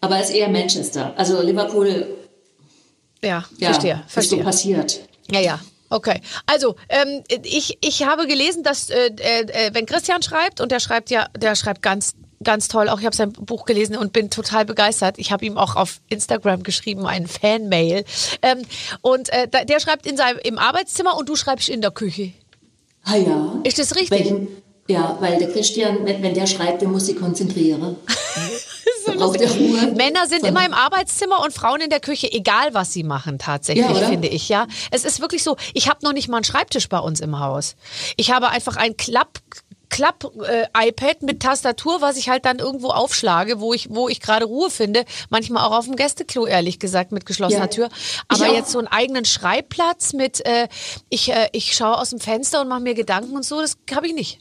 aber 0.01 0.21
ist 0.21 0.31
eher 0.31 0.49
Manchester. 0.49 1.13
Also 1.17 1.41
Liverpool, 1.41 2.07
ja, 3.23 3.45
ja, 3.57 3.69
verstehe, 3.69 3.93
ist 3.93 4.01
so 4.01 4.13
verstehe. 4.13 4.43
passiert. 4.43 4.99
Ja, 5.31 5.39
ja. 5.39 5.59
Okay, 5.89 6.19
also 6.47 6.75
ähm, 6.89 7.23
ich, 7.43 7.77
ich 7.81 8.05
habe 8.05 8.25
gelesen, 8.27 8.63
dass 8.63 8.89
äh, 8.89 9.07
äh, 9.17 9.69
wenn 9.73 9.85
Christian 9.85 10.23
schreibt 10.23 10.59
und 10.59 10.71
der 10.71 10.79
schreibt 10.79 11.09
ja, 11.11 11.27
der 11.37 11.55
schreibt 11.55 11.81
ganz 11.83 12.15
ganz 12.43 12.67
toll. 12.67 12.89
Auch 12.89 12.99
ich 12.99 13.05
habe 13.05 13.15
sein 13.15 13.31
Buch 13.33 13.65
gelesen 13.65 13.95
und 13.97 14.13
bin 14.13 14.29
total 14.29 14.65
begeistert. 14.65 15.17
Ich 15.17 15.31
habe 15.31 15.45
ihm 15.45 15.57
auch 15.57 15.75
auf 15.75 15.99
Instagram 16.09 16.63
geschrieben, 16.63 17.05
einen 17.05 17.27
Fanmail. 17.27 18.05
Ähm, 18.41 18.61
und 19.01 19.29
äh, 19.29 19.47
der 19.65 19.79
schreibt 19.79 20.05
in 20.05 20.17
seinem 20.17 20.39
im 20.43 20.57
Arbeitszimmer 20.57 21.17
und 21.17 21.29
du 21.29 21.35
schreibst 21.35 21.69
in 21.69 21.81
der 21.81 21.91
Küche. 21.91 22.33
Ah 23.03 23.15
ja. 23.15 23.59
Ist 23.63 23.79
das 23.79 23.95
richtig? 23.95 24.11
Welchen, 24.11 24.47
ja, 24.87 25.17
weil 25.19 25.37
der 25.37 25.51
Christian, 25.51 26.05
wenn, 26.05 26.21
wenn 26.23 26.33
der 26.33 26.47
schreibt, 26.47 26.81
der 26.81 26.89
muss 26.89 27.05
sich 27.05 27.17
konzentrieren. 27.17 27.95
Er 29.07 29.17
Ruhe. 29.17 29.93
Männer 29.95 30.27
sind 30.27 30.41
Von- 30.41 30.49
immer 30.49 30.65
im 30.65 30.73
Arbeitszimmer 30.73 31.41
und 31.43 31.53
Frauen 31.53 31.81
in 31.81 31.89
der 31.89 31.99
Küche, 31.99 32.31
egal 32.31 32.73
was 32.73 32.93
sie 32.93 33.03
machen, 33.03 33.37
tatsächlich, 33.39 33.85
Ja, 33.85 34.07
finde 34.07 34.27
ich, 34.27 34.49
ja. 34.49 34.67
Es 34.91 35.05
ist 35.05 35.21
wirklich 35.21 35.43
so, 35.43 35.57
ich 35.73 35.89
habe 35.89 35.99
noch 36.03 36.13
nicht 36.13 36.27
mal 36.27 36.37
einen 36.37 36.43
Schreibtisch 36.43 36.89
bei 36.89 36.99
uns 36.99 37.19
im 37.19 37.39
Haus. 37.39 37.75
Ich 38.17 38.31
habe 38.31 38.49
einfach 38.49 38.77
ein 38.77 38.97
Klapp. 38.97 39.39
Klapp-iPad 39.95 41.21
mit 41.21 41.39
Tastatur, 41.41 42.01
was 42.01 42.17
ich 42.17 42.27
halt 42.27 42.43
dann 42.43 42.59
irgendwo 42.59 42.89
aufschlage, 42.89 43.61
wo 43.61 43.73
ich, 43.73 43.87
wo 43.89 44.09
ich 44.09 44.19
gerade 44.19 44.43
Ruhe 44.43 44.69
finde. 44.69 45.05
Manchmal 45.29 45.65
auch 45.65 45.71
auf 45.71 45.85
dem 45.85 45.95
Gästeklo, 45.95 46.45
ehrlich 46.45 46.79
gesagt, 46.79 47.13
mit 47.13 47.25
geschlossener 47.25 47.61
Ja. 47.61 47.67
Tür. 47.67 47.89
Aber 48.27 48.51
jetzt 48.51 48.71
so 48.71 48.79
einen 48.79 48.89
eigenen 48.89 49.23
Schreibplatz 49.23 50.11
mit, 50.11 50.45
äh, 50.45 50.67
ich, 51.07 51.31
äh, 51.31 51.47
ich 51.53 51.77
schaue 51.77 51.97
aus 51.97 52.09
dem 52.09 52.19
Fenster 52.19 52.59
und 52.59 52.67
mache 52.67 52.81
mir 52.81 52.93
Gedanken 52.93 53.37
und 53.37 53.45
so, 53.45 53.61
das 53.61 53.77
habe 53.95 54.07
ich 54.07 54.13
nicht. 54.13 54.39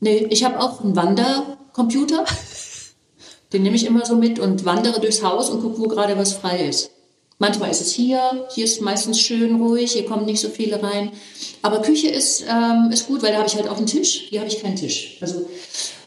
Nee, 0.00 0.26
ich 0.30 0.42
habe 0.42 0.58
auch 0.58 0.80
einen 0.80 0.96
Wandercomputer. 0.96 2.24
Den 3.52 3.64
nehme 3.64 3.76
ich 3.76 3.84
immer 3.84 4.06
so 4.06 4.16
mit 4.16 4.38
und 4.38 4.64
wandere 4.64 5.00
durchs 5.02 5.22
Haus 5.22 5.50
und 5.50 5.60
gucke, 5.60 5.80
wo 5.80 5.88
gerade 5.88 6.16
was 6.16 6.32
frei 6.32 6.64
ist. 6.66 6.92
Manchmal 7.42 7.72
ist 7.72 7.80
es 7.80 7.90
hier, 7.90 8.46
hier 8.54 8.66
ist 8.66 8.80
meistens 8.80 9.18
schön 9.20 9.60
ruhig, 9.60 9.90
hier 9.90 10.06
kommen 10.06 10.26
nicht 10.26 10.40
so 10.40 10.48
viele 10.48 10.80
rein. 10.80 11.10
Aber 11.60 11.82
Küche 11.82 12.06
ist, 12.06 12.44
ähm, 12.48 12.90
ist 12.92 13.08
gut, 13.08 13.20
weil 13.20 13.32
da 13.32 13.38
habe 13.38 13.48
ich 13.48 13.56
halt 13.56 13.66
auch 13.66 13.78
einen 13.78 13.86
Tisch. 13.86 14.26
Hier 14.28 14.38
habe 14.38 14.48
ich 14.48 14.62
keinen 14.62 14.76
Tisch. 14.76 15.18
Also 15.20 15.50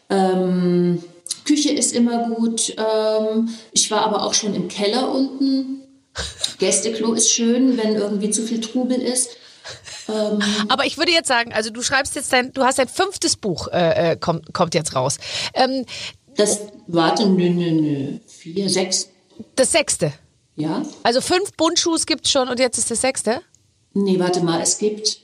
ähm, 0.09 1.03
Küche 1.43 1.73
ist 1.73 1.93
immer 1.93 2.29
gut. 2.29 2.73
Ähm, 2.77 3.49
ich 3.73 3.91
war 3.91 4.03
aber 4.03 4.23
auch 4.23 4.33
schon 4.33 4.55
im 4.55 4.69
Keller 4.69 5.13
unten. 5.13 5.81
Gästeklo 6.57 7.11
ist 7.11 7.29
schön, 7.29 7.77
wenn 7.77 7.95
irgendwie 7.95 8.29
zu 8.29 8.41
viel 8.43 8.61
Trubel 8.61 9.01
ist. 9.01 9.31
Aber 10.69 10.85
ich 10.85 10.97
würde 10.97 11.11
jetzt 11.11 11.27
sagen, 11.27 11.51
also 11.51 11.69
du 11.69 11.81
schreibst 11.81 12.15
jetzt 12.15 12.31
dein, 12.31 12.53
du 12.53 12.63
hast 12.63 12.79
dein 12.79 12.87
fünftes 12.87 13.35
Buch, 13.35 13.67
äh, 13.73 14.11
äh, 14.11 14.15
kommt, 14.15 14.53
kommt 14.53 14.73
jetzt 14.73 14.95
raus. 14.95 15.17
Ähm, 15.53 15.85
Das, 16.37 16.61
warte, 16.87 17.25
nö, 17.25 17.49
nö, 17.49 17.71
nö. 17.71 18.19
Vier, 18.25 18.69
sechs, 18.69 19.09
das 19.57 19.73
sechste. 19.73 20.13
Ja? 20.55 20.83
Also 21.03 21.21
fünf 21.21 21.53
Bundschuhs 21.53 22.05
gibt's 22.05 22.31
schon 22.31 22.47
und 22.49 22.59
jetzt 22.59 22.77
ist 22.77 22.91
das 22.91 23.01
sechste. 23.01 23.41
Nee, 23.93 24.19
warte 24.19 24.41
mal, 24.41 24.61
es 24.61 24.77
gibt. 24.77 25.19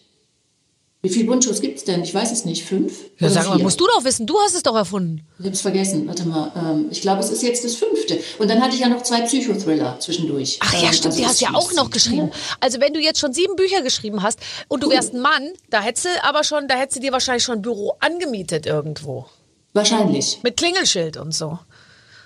Wie 1.04 1.10
viele 1.10 1.26
Bundschuss 1.26 1.62
gibt 1.62 1.80
es 1.80 1.84
denn? 1.84 2.04
Ich 2.04 2.14
weiß 2.14 2.32
es 2.32 2.46
nicht. 2.46 2.64
Fünf? 2.64 2.94
Ja, 3.18 3.28
sag 3.28 3.48
mal, 3.50 3.58
musst 3.58 3.80
du 3.80 3.88
doch 3.88 4.04
wissen, 4.04 4.28
du 4.28 4.38
hast 4.40 4.54
es 4.54 4.62
doch 4.62 4.76
erfunden. 4.76 5.26
Ich 5.40 5.46
habe 5.46 5.56
es 5.56 5.62
vergessen. 5.62 6.08
Warte 6.08 6.26
mal. 6.26 6.52
Ähm, 6.56 6.90
ich 6.92 7.02
glaube, 7.02 7.22
es 7.22 7.32
ist 7.32 7.42
jetzt 7.42 7.66
das 7.66 7.74
fünfte. 7.74 8.20
Und 8.38 8.50
dann 8.52 8.62
hatte 8.62 8.76
ich 8.76 8.82
ja 8.82 8.88
noch 8.88 9.02
zwei 9.02 9.22
Psychothriller 9.22 10.00
zwischendurch. 10.00 10.60
Ach 10.62 10.74
ja, 10.74 10.90
Ähm, 10.90 10.94
stimmt, 10.94 11.06
also 11.08 11.18
die 11.18 11.24
es 11.24 11.30
hast 11.30 11.42
du 11.42 11.46
ja 11.46 11.54
auch 11.56 11.74
noch 11.74 11.90
geschrieben. 11.90 12.30
Also 12.60 12.80
wenn 12.80 12.94
du 12.94 13.00
jetzt 13.00 13.20
schon 13.20 13.34
sieben 13.34 13.56
Bücher 13.56 13.82
geschrieben 13.82 14.22
hast 14.22 14.40
und 14.68 14.84
du 14.84 14.92
wärst 14.92 15.16
ein 15.16 15.22
Mann, 15.22 15.50
da 15.72 15.82
hättest 15.82 16.06
du 16.06 16.10
aber 16.24 16.44
schon, 16.44 16.68
da 16.68 16.76
hättest 16.76 16.98
du 16.98 17.02
dir 17.02 17.12
wahrscheinlich 17.12 17.44
schon 17.44 17.56
ein 17.56 17.62
Büro 17.64 17.96
angemietet 18.00 18.68
irgendwo. 18.68 19.26
Wahrscheinlich. 19.74 20.38
Mit 20.44 20.56
Klingelschild 20.58 21.18
und 21.18 21.34
so. 21.34 21.58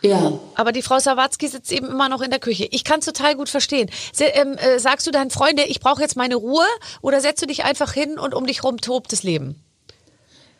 Ja. 0.05 0.39
Aber 0.53 0.71
die 0.71 0.81
Frau 0.81 0.99
Sawatzki 0.99 1.47
sitzt 1.47 1.71
eben 1.71 1.87
immer 1.87 2.09
noch 2.09 2.21
in 2.21 2.29
der 2.29 2.39
Küche. 2.39 2.67
Ich 2.71 2.83
kann 2.83 2.99
es 2.99 3.05
total 3.05 3.35
gut 3.35 3.49
verstehen. 3.49 3.89
Se, 4.13 4.25
ähm, 4.25 4.55
äh, 4.57 4.79
sagst 4.79 5.07
du 5.07 5.11
deinen 5.11 5.31
Freunde, 5.31 5.63
ich 5.63 5.79
brauche 5.79 6.01
jetzt 6.01 6.15
meine 6.15 6.35
Ruhe 6.35 6.65
oder 7.01 7.21
setzt 7.21 7.41
du 7.41 7.47
dich 7.47 7.63
einfach 7.63 7.91
hin 7.93 8.19
und 8.19 8.33
um 8.35 8.45
dich 8.45 8.63
rum 8.63 8.77
tobt 8.77 9.11
das 9.11 9.23
Leben? 9.23 9.63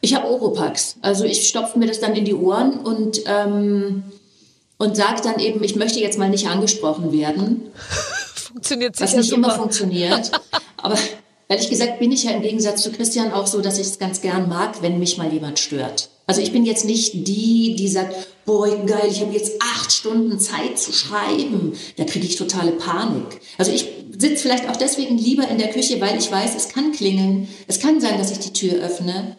Ich 0.01 0.15
habe 0.15 0.27
Oropax. 0.27 0.97
Also 1.01 1.25
ich 1.25 1.47
stopfe 1.47 1.77
mir 1.77 1.87
das 1.87 1.99
dann 1.99 2.15
in 2.15 2.25
die 2.25 2.33
Ohren 2.33 2.79
und, 2.79 3.21
ähm, 3.27 4.03
und 4.77 4.97
sage 4.97 5.21
dann 5.23 5.39
eben, 5.39 5.63
ich 5.63 5.75
möchte 5.75 5.99
jetzt 5.99 6.17
mal 6.17 6.29
nicht 6.29 6.47
angesprochen 6.47 7.11
werden. 7.11 7.71
Funktioniert 8.35 8.99
was 8.99 9.11
sicher 9.11 9.21
nicht 9.21 9.31
immer 9.31 9.49
super. 9.49 9.61
funktioniert. 9.61 10.31
Aber 10.77 10.97
ehrlich 11.47 11.69
gesagt 11.69 11.99
bin 11.99 12.11
ich 12.11 12.23
ja 12.23 12.31
im 12.31 12.41
Gegensatz 12.41 12.81
zu 12.81 12.91
Christian 12.91 13.31
auch 13.31 13.47
so, 13.47 13.61
dass 13.61 13.77
ich 13.77 13.87
es 13.87 13.99
ganz 13.99 14.21
gern 14.21 14.49
mag, 14.49 14.81
wenn 14.81 14.97
mich 14.99 15.17
mal 15.17 15.31
jemand 15.31 15.59
stört. 15.59 16.09
Also 16.27 16.41
ich 16.41 16.51
bin 16.51 16.65
jetzt 16.65 16.85
nicht 16.85 17.27
die, 17.27 17.75
die 17.75 17.87
sagt, 17.87 18.15
boah, 18.45 18.67
geil, 18.85 19.09
ich 19.09 19.21
habe 19.21 19.33
jetzt 19.33 19.61
acht 19.61 19.91
Stunden 19.91 20.39
Zeit 20.39 20.79
zu 20.79 20.91
schreiben. 20.91 21.73
Da 21.97 22.03
kriege 22.03 22.25
ich 22.25 22.35
totale 22.35 22.71
Panik. 22.71 23.41
Also 23.57 23.71
ich 23.71 23.87
sitze 24.17 24.43
vielleicht 24.43 24.69
auch 24.69 24.75
deswegen 24.75 25.17
lieber 25.17 25.47
in 25.47 25.57
der 25.57 25.69
Küche, 25.69 25.99
weil 26.01 26.17
ich 26.17 26.31
weiß, 26.31 26.55
es 26.55 26.69
kann 26.69 26.91
klingeln. 26.91 27.47
Es 27.67 27.79
kann 27.79 27.99
sein, 28.01 28.17
dass 28.17 28.31
ich 28.31 28.39
die 28.39 28.53
Tür 28.53 28.81
öffne, 28.83 29.37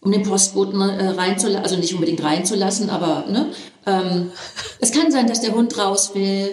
um 0.00 0.12
den 0.12 0.22
Postboten 0.22 0.80
äh, 0.80 1.08
reinzulassen, 1.08 1.62
also 1.62 1.76
nicht 1.76 1.94
unbedingt 1.94 2.22
reinzulassen, 2.22 2.90
aber 2.90 3.26
ne, 3.28 3.52
ähm, 3.86 4.30
es 4.78 4.92
kann 4.92 5.10
sein, 5.10 5.26
dass 5.26 5.40
der 5.40 5.54
Hund 5.54 5.76
raus 5.76 6.14
will. 6.14 6.50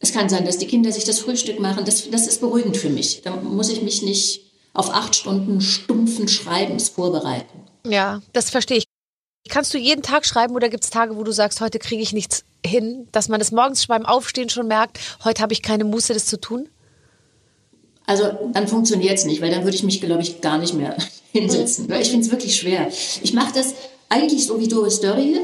Es 0.00 0.12
kann 0.12 0.28
sein, 0.28 0.44
dass 0.44 0.58
die 0.58 0.66
Kinder 0.66 0.92
sich 0.92 1.04
das 1.04 1.18
Frühstück 1.18 1.60
machen. 1.60 1.84
Das, 1.84 2.10
das 2.10 2.26
ist 2.26 2.40
beruhigend 2.40 2.76
für 2.76 2.88
mich. 2.90 3.22
Da 3.22 3.36
muss 3.36 3.68
ich 3.68 3.82
mich 3.82 4.02
nicht 4.02 4.42
auf 4.72 4.94
acht 4.94 5.14
Stunden 5.14 5.60
stumpfen 5.60 6.28
Schreibens 6.28 6.88
vorbereiten. 6.88 7.60
Ja, 7.86 8.22
das 8.32 8.50
verstehe 8.50 8.78
ich. 8.78 8.84
Kannst 9.48 9.72
du 9.72 9.78
jeden 9.78 10.02
Tag 10.02 10.26
schreiben 10.26 10.54
oder 10.54 10.68
gibt 10.68 10.84
es 10.84 10.90
Tage, 10.90 11.16
wo 11.16 11.24
du 11.24 11.32
sagst, 11.32 11.60
heute 11.60 11.78
kriege 11.78 12.02
ich 12.02 12.12
nichts 12.12 12.44
hin, 12.64 13.08
dass 13.10 13.28
man 13.28 13.40
das 13.40 13.52
morgens 13.52 13.86
beim 13.86 14.04
Aufstehen 14.04 14.50
schon 14.50 14.68
merkt, 14.68 14.98
heute 15.24 15.42
habe 15.42 15.52
ich 15.54 15.62
keine 15.62 15.84
Muße, 15.84 16.12
das 16.12 16.26
zu 16.26 16.38
tun? 16.38 16.68
Also 18.06 18.24
dann 18.52 18.68
funktioniert 18.68 19.16
es 19.18 19.24
nicht, 19.24 19.40
weil 19.40 19.50
dann 19.50 19.64
würde 19.64 19.76
ich 19.76 19.82
mich, 19.82 20.00
glaube 20.00 20.22
ich, 20.22 20.40
gar 20.40 20.58
nicht 20.58 20.74
mehr 20.74 20.94
hinsetzen. 21.32 21.88
Weil 21.88 22.02
ich 22.02 22.10
finde 22.10 22.26
es 22.26 22.30
wirklich 22.30 22.56
schwer. 22.56 22.88
Ich 23.22 23.32
mache 23.32 23.52
das 23.54 23.74
eigentlich 24.08 24.46
so 24.46 24.60
wie 24.60 24.68
Doris 24.68 25.00
Dörrie. 25.00 25.38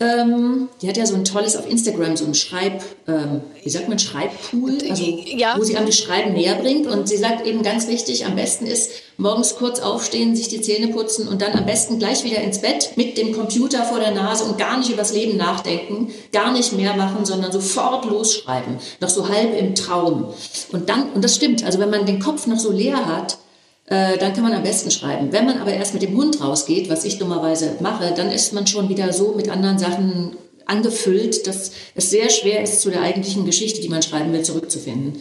ähm, 0.00 0.68
die 0.82 0.88
hat 0.88 0.96
ja 0.96 1.06
so 1.06 1.14
ein 1.14 1.24
tolles 1.24 1.56
auf 1.56 1.68
Instagram, 1.68 2.16
so 2.16 2.24
ein 2.26 2.34
Schreib, 2.34 2.82
ähm, 3.06 3.40
wie 3.62 3.70
sagt 3.70 3.88
man, 3.88 3.98
Schreibpool, 3.98 4.78
also 4.88 5.02
Ja. 5.04 5.56
wo 5.58 5.62
sie 5.64 5.76
einem 5.76 5.86
das 5.86 5.96
Schreiben 5.98 6.32
näher 6.34 6.56
bringt. 6.56 6.86
Und 6.86 7.08
sie 7.08 7.16
sagt 7.16 7.46
eben 7.46 7.62
ganz 7.62 7.86
wichtig, 7.86 8.26
am 8.26 8.34
besten 8.36 8.66
ist 8.66 8.90
morgens 9.20 9.56
kurz 9.56 9.80
aufstehen, 9.80 10.34
sich 10.34 10.48
die 10.48 10.62
Zähne 10.62 10.88
putzen 10.88 11.28
und 11.28 11.42
dann 11.42 11.52
am 11.52 11.66
besten 11.66 11.98
gleich 11.98 12.24
wieder 12.24 12.38
ins 12.38 12.60
Bett 12.60 12.92
mit 12.96 13.18
dem 13.18 13.32
Computer 13.32 13.84
vor 13.84 14.00
der 14.00 14.12
Nase 14.12 14.44
und 14.44 14.58
gar 14.58 14.78
nicht 14.78 14.90
übers 14.90 15.12
Leben 15.12 15.36
nachdenken, 15.36 16.10
gar 16.32 16.52
nicht 16.52 16.72
mehr 16.72 16.96
machen, 16.96 17.24
sondern 17.24 17.52
sofort 17.52 18.06
losschreiben, 18.06 18.78
noch 19.00 19.10
so 19.10 19.28
halb 19.28 19.56
im 19.56 19.74
Traum. 19.74 20.32
Und 20.72 20.88
dann, 20.88 21.12
und 21.12 21.22
das 21.22 21.36
stimmt, 21.36 21.64
also 21.64 21.78
wenn 21.78 21.90
man 21.90 22.06
den 22.06 22.18
Kopf 22.18 22.46
noch 22.46 22.58
so 22.58 22.72
leer 22.72 23.06
hat, 23.06 23.38
äh, 23.86 24.16
dann 24.18 24.32
kann 24.32 24.44
man 24.44 24.54
am 24.54 24.62
besten 24.62 24.90
schreiben. 24.90 25.32
Wenn 25.32 25.46
man 25.46 25.58
aber 25.58 25.72
erst 25.72 25.92
mit 25.92 26.02
dem 26.02 26.16
Hund 26.16 26.40
rausgeht, 26.40 26.88
was 26.88 27.04
ich 27.04 27.18
dummerweise 27.18 27.76
mache, 27.80 28.14
dann 28.16 28.30
ist 28.30 28.54
man 28.54 28.66
schon 28.66 28.88
wieder 28.88 29.12
so 29.12 29.34
mit 29.36 29.50
anderen 29.50 29.78
Sachen 29.78 30.36
angefüllt, 30.64 31.46
dass 31.46 31.72
es 31.94 32.10
sehr 32.10 32.30
schwer 32.30 32.62
ist, 32.62 32.80
zu 32.80 32.90
der 32.90 33.02
eigentlichen 33.02 33.44
Geschichte, 33.44 33.80
die 33.80 33.88
man 33.88 34.02
schreiben 34.02 34.32
will, 34.32 34.42
zurückzufinden. 34.42 35.20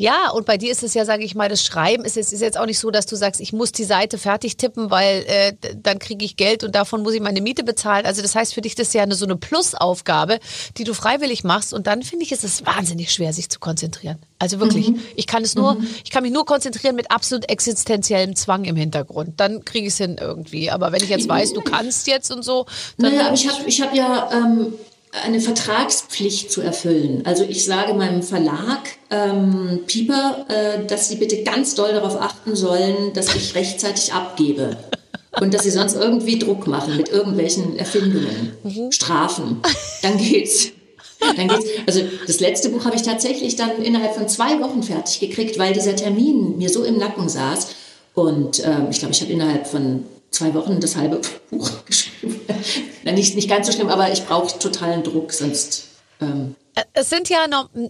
Ja, 0.00 0.30
und 0.30 0.46
bei 0.46 0.56
dir 0.58 0.70
ist 0.70 0.84
es 0.84 0.94
ja, 0.94 1.04
sage 1.04 1.24
ich 1.24 1.34
mal, 1.34 1.48
das 1.48 1.64
Schreiben 1.64 2.04
ist, 2.04 2.16
es 2.16 2.32
ist 2.32 2.40
jetzt 2.40 2.56
auch 2.56 2.66
nicht 2.66 2.78
so, 2.78 2.92
dass 2.92 3.06
du 3.06 3.16
sagst, 3.16 3.40
ich 3.40 3.52
muss 3.52 3.72
die 3.72 3.82
Seite 3.82 4.16
fertig 4.16 4.56
tippen, 4.56 4.92
weil 4.92 5.24
äh, 5.26 5.54
dann 5.74 5.98
kriege 5.98 6.24
ich 6.24 6.36
Geld 6.36 6.62
und 6.62 6.76
davon 6.76 7.02
muss 7.02 7.14
ich 7.14 7.20
meine 7.20 7.40
Miete 7.40 7.64
bezahlen. 7.64 8.06
Also 8.06 8.22
das 8.22 8.36
heißt 8.36 8.54
für 8.54 8.60
dich, 8.60 8.76
das 8.76 8.86
ist 8.86 8.94
ja 8.94 9.02
eine, 9.02 9.16
so 9.16 9.24
eine 9.24 9.34
Plusaufgabe, 9.34 10.38
die 10.76 10.84
du 10.84 10.94
freiwillig 10.94 11.42
machst. 11.42 11.74
Und 11.74 11.88
dann 11.88 12.04
finde 12.04 12.24
ich, 12.24 12.30
ist 12.30 12.44
es 12.44 12.64
wahnsinnig 12.64 13.12
schwer, 13.12 13.32
sich 13.32 13.48
zu 13.48 13.58
konzentrieren. 13.58 14.18
Also 14.38 14.60
wirklich, 14.60 14.92
ich 15.16 15.26
kann 15.26 15.42
es 15.42 15.56
nur, 15.56 15.76
ich 16.04 16.12
kann 16.12 16.22
mich 16.22 16.32
nur 16.32 16.46
konzentrieren 16.46 16.94
mit 16.94 17.10
absolut 17.10 17.50
existenziellem 17.50 18.36
Zwang 18.36 18.66
im 18.66 18.76
Hintergrund. 18.76 19.40
Dann 19.40 19.64
kriege 19.64 19.88
ich 19.88 19.94
es 19.94 19.98
hin 19.98 20.14
irgendwie. 20.20 20.70
Aber 20.70 20.92
wenn 20.92 21.02
ich 21.02 21.08
jetzt 21.08 21.28
weiß, 21.28 21.54
du 21.54 21.60
kannst 21.60 22.06
jetzt 22.06 22.30
und 22.30 22.44
so, 22.44 22.66
dann 22.98 23.16
Naja, 23.16 23.32
ich 23.34 23.48
habe 23.48 23.68
ich 23.68 23.80
hab 23.80 23.92
ja 23.96 24.30
ähm, 24.32 24.74
eine 25.22 25.40
Vertragspflicht 25.40 26.50
zu 26.50 26.60
erfüllen. 26.60 27.22
Also 27.24 27.44
ich 27.44 27.64
sage 27.64 27.94
meinem 27.94 28.22
Verlag, 28.22 28.80
ähm, 29.10 29.80
Pieper, 29.86 30.46
äh, 30.48 30.86
dass 30.86 31.08
sie 31.08 31.16
bitte 31.16 31.42
ganz 31.42 31.74
doll 31.74 31.92
darauf 31.92 32.20
achten 32.20 32.56
sollen, 32.56 33.12
dass 33.14 33.34
ich 33.34 33.54
rechtzeitig 33.54 34.12
abgebe. 34.12 34.76
Und 35.40 35.54
dass 35.54 35.62
sie 35.62 35.70
sonst 35.70 35.94
irgendwie 35.94 36.38
Druck 36.38 36.66
machen 36.66 36.96
mit 36.96 37.10
irgendwelchen 37.10 37.78
Erfindungen, 37.78 38.52
Strafen. 38.90 39.60
Dann 40.02 40.18
geht's. 40.18 40.68
Dann 41.20 41.48
geht's. 41.48 41.66
Also 41.86 42.02
das 42.26 42.40
letzte 42.40 42.70
Buch 42.70 42.84
habe 42.84 42.96
ich 42.96 43.02
tatsächlich 43.02 43.54
dann 43.54 43.82
innerhalb 43.82 44.14
von 44.14 44.28
zwei 44.28 44.58
Wochen 44.60 44.82
fertig 44.82 45.20
gekriegt, 45.20 45.58
weil 45.58 45.74
dieser 45.74 45.94
Termin 45.94 46.58
mir 46.58 46.70
so 46.70 46.82
im 46.82 46.98
Nacken 46.98 47.28
saß. 47.28 47.68
Und 48.14 48.64
ähm, 48.64 48.88
ich 48.90 48.98
glaube, 48.98 49.14
ich 49.14 49.20
habe 49.20 49.32
innerhalb 49.32 49.66
von 49.66 50.04
zwei 50.30 50.54
Wochen 50.54 50.80
das 50.80 50.96
halbe 50.96 51.20
Buch 51.50 51.70
geschrieben. 51.86 52.40
Na, 53.08 53.14
nicht, 53.14 53.34
nicht 53.34 53.48
ganz 53.48 53.66
so 53.66 53.72
schlimm, 53.72 53.88
aber 53.88 54.12
ich 54.12 54.24
brauche 54.24 54.58
totalen 54.58 55.02
Druck, 55.02 55.32
sonst. 55.32 55.84
Ähm, 56.20 56.54
Es 56.92 57.08
sind 57.08 57.28
ja 57.28 57.38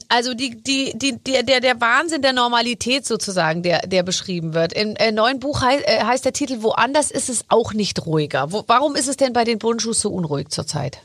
also 0.09 0.35
die, 0.35 0.62
die, 0.62 0.92
die, 0.96 1.18
der, 1.18 1.61
der, 1.61 1.81
Wahnsinn 1.81 2.22
der 2.22 2.33
Normalität 2.33 3.04
sozusagen, 3.04 3.62
der, 3.62 3.81
der 3.87 4.02
beschrieben 4.02 4.54
wird. 4.54 4.72
Im 4.72 4.94
äh, 4.96 5.11
neuen 5.11 5.40
Buch 5.40 5.61
hei 5.62 5.78
äh, 5.78 6.04
heißt 6.04 6.24
der 6.24 6.33
Titel, 6.33 6.59
woanders 6.62 7.11
ist 7.11 7.28
es 7.28 7.44
auch 7.48 7.72
nicht 7.72 8.07
ruhiger. 8.07 8.52
Wo, 8.52 8.62
warum 8.66 8.94
ist 8.96 9.09
es 9.09 9.16
denn 9.16 9.33
bei 9.33 9.44
den 9.44 9.59
Bundschuhs 9.59 10.00
so 10.00 10.11
unruhig 10.11 10.48
zurzeit? 10.50 10.98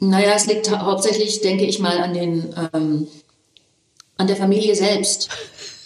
naja, 0.00 0.32
es 0.34 0.46
liegt 0.46 0.70
hau- 0.70 0.84
hauptsächlich, 0.84 1.40
denke 1.40 1.64
ich 1.64 1.78
mal, 1.78 1.98
an 1.98 2.12
den 2.12 2.54
ähm, 2.74 3.08
an 4.18 4.26
der 4.26 4.36
Familie 4.36 4.76
selbst. 4.76 5.28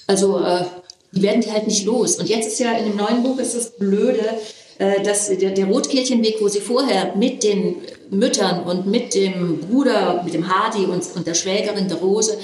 Also 0.06 0.40
äh, 0.40 0.64
die 1.12 1.22
werden 1.22 1.40
die 1.40 1.52
halt 1.52 1.66
nicht 1.66 1.84
los. 1.84 2.16
Und 2.16 2.28
jetzt 2.28 2.48
ist 2.48 2.58
ja 2.58 2.72
in 2.72 2.86
dem 2.86 2.96
neuen 2.96 3.22
Buch 3.22 3.38
ist 3.38 3.54
das 3.54 3.76
Blöde, 3.78 4.38
dass 4.78 5.28
der, 5.36 5.50
der 5.50 5.66
Rotkirchenweg, 5.66 6.36
wo 6.40 6.48
sie 6.48 6.60
vorher 6.60 7.16
mit 7.16 7.42
den 7.42 7.76
Müttern 8.10 8.62
und 8.62 8.86
mit 8.86 9.14
dem 9.14 9.60
Bruder, 9.60 10.22
mit 10.24 10.34
dem 10.34 10.48
Hardy 10.48 10.84
und, 10.84 11.02
und 11.14 11.26
der 11.26 11.34
Schwägerin 11.34 11.88
der 11.88 11.98
Rose 11.98 12.38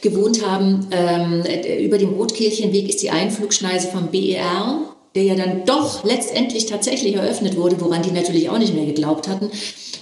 gewohnt 0.00 0.44
haben, 0.44 0.86
ähm, 0.90 1.44
äh, 1.44 1.84
über 1.84 1.98
dem 1.98 2.14
Rotkirchenweg 2.14 2.88
ist 2.88 3.02
die 3.02 3.10
Einflugschneise 3.10 3.88
vom 3.88 4.08
BER, 4.08 4.80
der 5.14 5.22
ja 5.22 5.34
dann 5.34 5.64
doch 5.64 6.04
letztendlich 6.04 6.66
tatsächlich 6.66 7.14
eröffnet 7.14 7.56
wurde, 7.56 7.80
woran 7.80 8.02
die 8.02 8.10
natürlich 8.10 8.50
auch 8.50 8.58
nicht 8.58 8.74
mehr 8.74 8.86
geglaubt 8.86 9.28
hatten. 9.28 9.50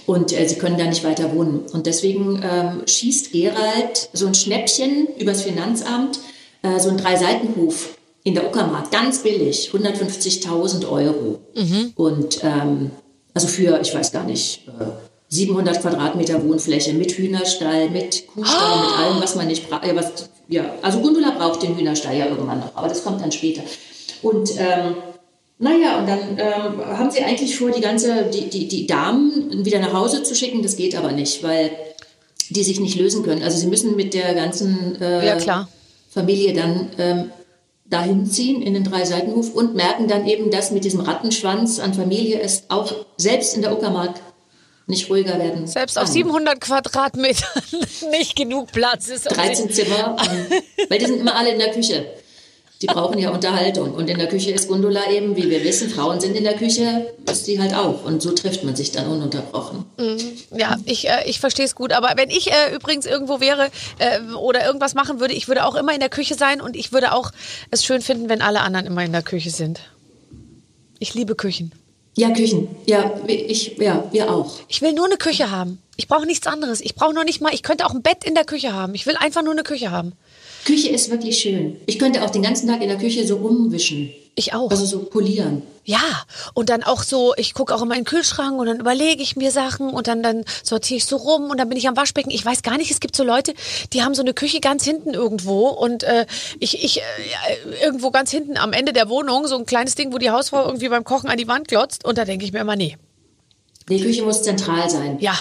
Und 0.05 0.37
äh, 0.37 0.47
sie 0.47 0.55
können 0.55 0.77
da 0.77 0.85
nicht 0.85 1.03
weiter 1.03 1.33
wohnen. 1.33 1.65
Und 1.73 1.85
deswegen 1.85 2.41
ähm, 2.43 2.83
schießt 2.85 3.31
Gerald 3.31 4.09
so 4.13 4.27
ein 4.27 4.33
Schnäppchen 4.33 5.07
übers 5.17 5.43
Finanzamt, 5.43 6.19
äh, 6.63 6.79
so 6.79 6.89
ein 6.89 6.97
Dreiseitenhof 6.97 7.96
in 8.27 8.33
der 8.35 8.45
Uckermark, 8.47 8.91
ganz 8.91 9.19
billig, 9.19 9.71
150.000 9.73 10.89
Euro. 10.89 11.39
Und 11.95 12.39
ähm, 12.43 12.91
also 13.33 13.47
für, 13.47 13.79
ich 13.81 13.93
weiß 13.95 14.11
gar 14.11 14.25
nicht, 14.25 14.67
äh, 14.79 14.83
700 15.29 15.81
Quadratmeter 15.81 16.43
Wohnfläche 16.43 16.93
mit 16.93 17.11
Hühnerstall, 17.13 17.89
mit 17.89 18.27
Kuhstall, 18.27 18.81
mit 18.81 18.97
allem, 18.99 19.21
was 19.21 19.35
man 19.35 19.47
nicht 19.47 19.69
braucht. 19.69 19.85
Ja, 19.85 19.95
was- 19.95 20.29
ja, 20.49 20.63
also 20.81 20.99
Gundula 20.99 21.31
braucht 21.37 21.61
den 21.63 21.77
Hühnerstall 21.77 22.17
ja 22.17 22.25
irgendwann 22.27 22.59
noch, 22.59 22.75
aber 22.75 22.87
das 22.89 23.03
kommt 23.03 23.21
dann 23.21 23.31
später. 23.31 23.61
Und 24.21 24.51
ähm, 24.57 24.95
naja, 25.59 25.99
und 25.99 26.07
dann 26.07 26.19
ähm, 26.37 26.85
haben 26.97 27.11
sie 27.11 27.23
eigentlich 27.23 27.57
vor, 27.57 27.71
die 27.71 27.81
ganze, 27.81 28.23
die, 28.33 28.49
die, 28.49 28.67
die 28.67 28.87
Damen 28.87 29.65
wieder 29.65 29.79
nach 29.79 29.93
Hause 29.93 30.23
zu 30.23 30.35
schicken. 30.35 30.61
Das 30.63 30.75
geht 30.75 30.95
aber 30.97 31.11
nicht, 31.11 31.43
weil 31.43 31.71
die 32.49 32.63
sich 32.63 32.79
nicht 32.79 32.97
lösen 32.97 33.23
können. 33.23 33.43
Also 33.43 33.57
sie 33.57 33.67
müssen 33.67 33.95
mit 33.95 34.13
der 34.13 34.33
ganzen 34.35 34.99
äh, 35.01 35.25
Ja. 35.45 35.67
Familie 36.09 36.53
dann 36.53 36.89
ähm, 36.97 37.31
dahin 37.89 38.25
ziehen 38.25 38.61
in 38.61 38.73
den 38.73 38.83
Dreiseitenhof 38.83 39.53
und 39.53 39.75
merken 39.75 40.07
dann 40.07 40.27
eben, 40.27 40.51
dass 40.51 40.71
mit 40.71 40.83
diesem 40.83 40.99
Rattenschwanz 40.99 41.79
an 41.79 41.93
Familie 41.93 42.39
es 42.41 42.63
auch 42.69 42.93
selbst 43.17 43.55
in 43.55 43.61
der 43.61 43.73
Uckermark 43.73 44.19
nicht 44.87 45.09
ruhiger 45.09 45.37
werden 45.37 45.67
Selbst 45.67 45.97
auf 45.97 46.05
kann. 46.05 46.13
700 46.13 46.61
Quadratmetern 46.61 47.63
nicht 48.11 48.35
genug 48.35 48.71
Platz 48.71 49.09
ist. 49.09 49.29
um 49.29 49.35
13 49.35 49.69
Zimmer, 49.69 50.15
weil 50.89 50.99
die 50.99 51.05
sind 51.05 51.19
immer 51.19 51.35
alle 51.35 51.51
in 51.51 51.59
der 51.59 51.71
Küche. 51.71 52.05
Die 52.81 52.85
brauchen 52.85 53.17
ja 53.17 53.31
Unterhaltung. 53.31 53.93
Und 53.93 54.09
in 54.09 54.19
der 54.19 54.27
Küche 54.27 54.51
ist 54.51 54.67
Gundula 54.67 55.09
eben, 55.09 55.35
wie 55.35 55.49
wir 55.49 55.63
wissen, 55.63 55.89
Frauen 55.89 56.19
sind 56.19 56.35
in 56.35 56.43
der 56.43 56.55
Küche, 56.55 57.13
ist 57.29 57.47
die 57.47 57.59
halt 57.59 57.73
auch. 57.73 58.03
Und 58.05 58.21
so 58.21 58.31
trifft 58.31 58.63
man 58.63 58.75
sich 58.75 58.91
dann 58.91 59.07
ununterbrochen. 59.07 59.85
Ja, 60.55 60.77
ich, 60.85 61.09
äh, 61.09 61.27
ich 61.27 61.39
verstehe 61.39 61.65
es 61.65 61.73
gut. 61.73 61.91
Aber 61.91 62.13
wenn 62.15 62.29
ich 62.29 62.51
äh, 62.51 62.75
übrigens 62.75 63.05
irgendwo 63.05 63.39
wäre 63.39 63.69
äh, 63.97 64.19
oder 64.35 64.65
irgendwas 64.65 64.93
machen 64.93 65.19
würde, 65.19 65.33
ich 65.33 65.47
würde 65.47 65.65
auch 65.65 65.75
immer 65.75 65.93
in 65.93 65.99
der 65.99 66.09
Küche 66.09 66.35
sein 66.35 66.61
und 66.61 66.75
ich 66.75 66.91
würde 66.91 67.13
auch 67.13 67.31
es 67.71 67.83
schön 67.83 68.01
finden, 68.01 68.29
wenn 68.29 68.41
alle 68.41 68.61
anderen 68.61 68.85
immer 68.85 69.03
in 69.03 69.11
der 69.11 69.23
Küche 69.23 69.49
sind. 69.49 69.81
Ich 70.99 71.13
liebe 71.15 71.35
Küchen. 71.35 71.71
Ja, 72.15 72.31
Küchen. 72.31 72.67
Ja, 72.87 73.13
ich, 73.27 73.77
ja, 73.77 74.03
wir 74.11 74.31
auch. 74.31 74.59
Ich 74.67 74.81
will 74.81 74.93
nur 74.93 75.05
eine 75.05 75.17
Küche 75.17 75.51
haben. 75.51 75.79
Ich 75.97 76.07
brauche 76.07 76.25
nichts 76.25 76.47
anderes. 76.47 76.81
Ich 76.81 76.95
brauche 76.95 77.13
noch 77.13 77.23
nicht 77.23 77.41
mal, 77.41 77.53
ich 77.53 77.61
könnte 77.61 77.85
auch 77.85 77.93
ein 77.93 78.01
Bett 78.01 78.23
in 78.23 78.33
der 78.33 78.43
Küche 78.43 78.73
haben. 78.73 78.95
Ich 78.95 79.05
will 79.05 79.15
einfach 79.17 79.43
nur 79.43 79.53
eine 79.53 79.63
Küche 79.63 79.91
haben. 79.91 80.13
Küche 80.65 80.89
ist 80.89 81.09
wirklich 81.09 81.39
schön. 81.39 81.77
Ich 81.85 81.99
könnte 81.99 82.23
auch 82.23 82.29
den 82.29 82.41
ganzen 82.41 82.67
Tag 82.67 82.81
in 82.81 82.89
der 82.89 82.97
Küche 82.97 83.25
so 83.25 83.37
rumwischen. 83.37 84.11
Ich 84.35 84.53
auch. 84.53 84.69
Also 84.69 84.85
so 84.85 84.99
polieren. 84.99 85.63
Ja, 85.83 86.25
und 86.53 86.69
dann 86.69 86.83
auch 86.83 87.01
so, 87.01 87.33
ich 87.37 87.55
gucke 87.55 87.73
auch 87.73 87.81
in 87.81 87.87
meinen 87.87 88.03
Kühlschrank 88.03 88.59
und 88.59 88.67
dann 88.67 88.79
überlege 88.79 89.23
ich 89.23 89.35
mir 89.35 89.51
Sachen 89.51 89.89
und 89.89 90.07
dann, 90.07 90.21
dann 90.21 90.43
sortiere 90.61 90.97
ich 90.97 91.05
so 91.05 91.15
rum 91.15 91.49
und 91.49 91.57
dann 91.57 91.69
bin 91.69 91.77
ich 91.77 91.87
am 91.87 91.97
Waschbecken. 91.97 92.29
Ich 92.29 92.45
weiß 92.45 92.61
gar 92.61 92.77
nicht, 92.77 92.91
es 92.91 92.99
gibt 92.99 93.15
so 93.15 93.23
Leute, 93.23 93.55
die 93.93 94.03
haben 94.03 94.13
so 94.13 94.21
eine 94.21 94.35
Küche 94.35 94.59
ganz 94.59 94.83
hinten 94.83 95.15
irgendwo 95.15 95.69
und 95.69 96.03
äh, 96.03 96.27
ich, 96.59 96.83
ich 96.83 96.97
äh, 96.97 97.01
ja, 97.01 97.83
irgendwo 97.83 98.11
ganz 98.11 98.29
hinten 98.29 98.57
am 98.57 98.73
Ende 98.73 98.93
der 98.93 99.09
Wohnung, 99.09 99.47
so 99.47 99.57
ein 99.57 99.65
kleines 99.65 99.95
Ding, 99.95 100.13
wo 100.13 100.19
die 100.19 100.29
Hausfrau 100.29 100.65
irgendwie 100.65 100.89
beim 100.89 101.03
Kochen 101.03 101.29
an 101.29 101.37
die 101.37 101.47
Wand 101.47 101.67
glotzt 101.67 102.05
und 102.05 102.17
da 102.19 102.25
denke 102.25 102.45
ich 102.45 102.53
mir 102.53 102.59
immer, 102.59 102.75
nee. 102.75 102.95
Die 103.89 104.01
Küche 104.01 104.21
muss 104.21 104.43
zentral 104.43 104.87
sein. 104.89 105.17
Ja, 105.19 105.39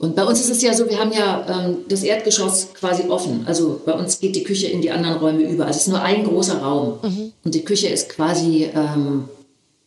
Und 0.00 0.16
bei 0.16 0.24
uns 0.24 0.40
ist 0.40 0.48
es 0.48 0.62
ja 0.62 0.72
so, 0.72 0.88
wir 0.88 0.98
haben 0.98 1.12
ja 1.12 1.46
ähm, 1.46 1.76
das 1.86 2.02
Erdgeschoss 2.02 2.72
quasi 2.72 3.02
offen. 3.10 3.44
Also 3.46 3.82
bei 3.84 3.92
uns 3.92 4.18
geht 4.18 4.34
die 4.34 4.44
Küche 4.44 4.66
in 4.68 4.80
die 4.80 4.90
anderen 4.90 5.18
Räume 5.18 5.42
über. 5.42 5.66
Also 5.66 5.76
es 5.76 5.82
ist 5.82 5.92
nur 5.92 6.00
ein 6.00 6.24
großer 6.24 6.62
Raum. 6.62 6.98
Und 7.44 7.54
die 7.54 7.64
Küche 7.64 7.88
ist 7.88 8.08
quasi 8.08 8.70
ähm, 8.74 9.28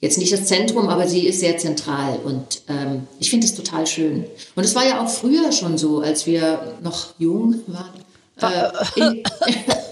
jetzt 0.02 0.19
nicht 0.19 0.32
das 0.32 0.45
Zentrum, 0.45 0.88
aber 0.88 1.08
sie 1.08 1.26
ist 1.26 1.39
sehr 1.39 1.58
zentral. 1.58 2.19
Und 2.23 2.62
ähm, 2.69 3.08
ich 3.19 3.32
finde 3.32 3.47
es 3.47 3.56
total 3.56 3.88
schön. 3.88 4.26
Und 4.56 4.63
es 4.63 4.76
war 4.76 4.86
ja 4.86 5.04
auch 5.04 5.10
früher 5.10 5.52
schon 5.52 5.80
so, 5.80 6.02
als 6.02 6.28
wir 6.28 6.76
noch 6.84 7.15
jung 7.17 7.56
waren. 7.65 8.04
Äh, 8.41 9.24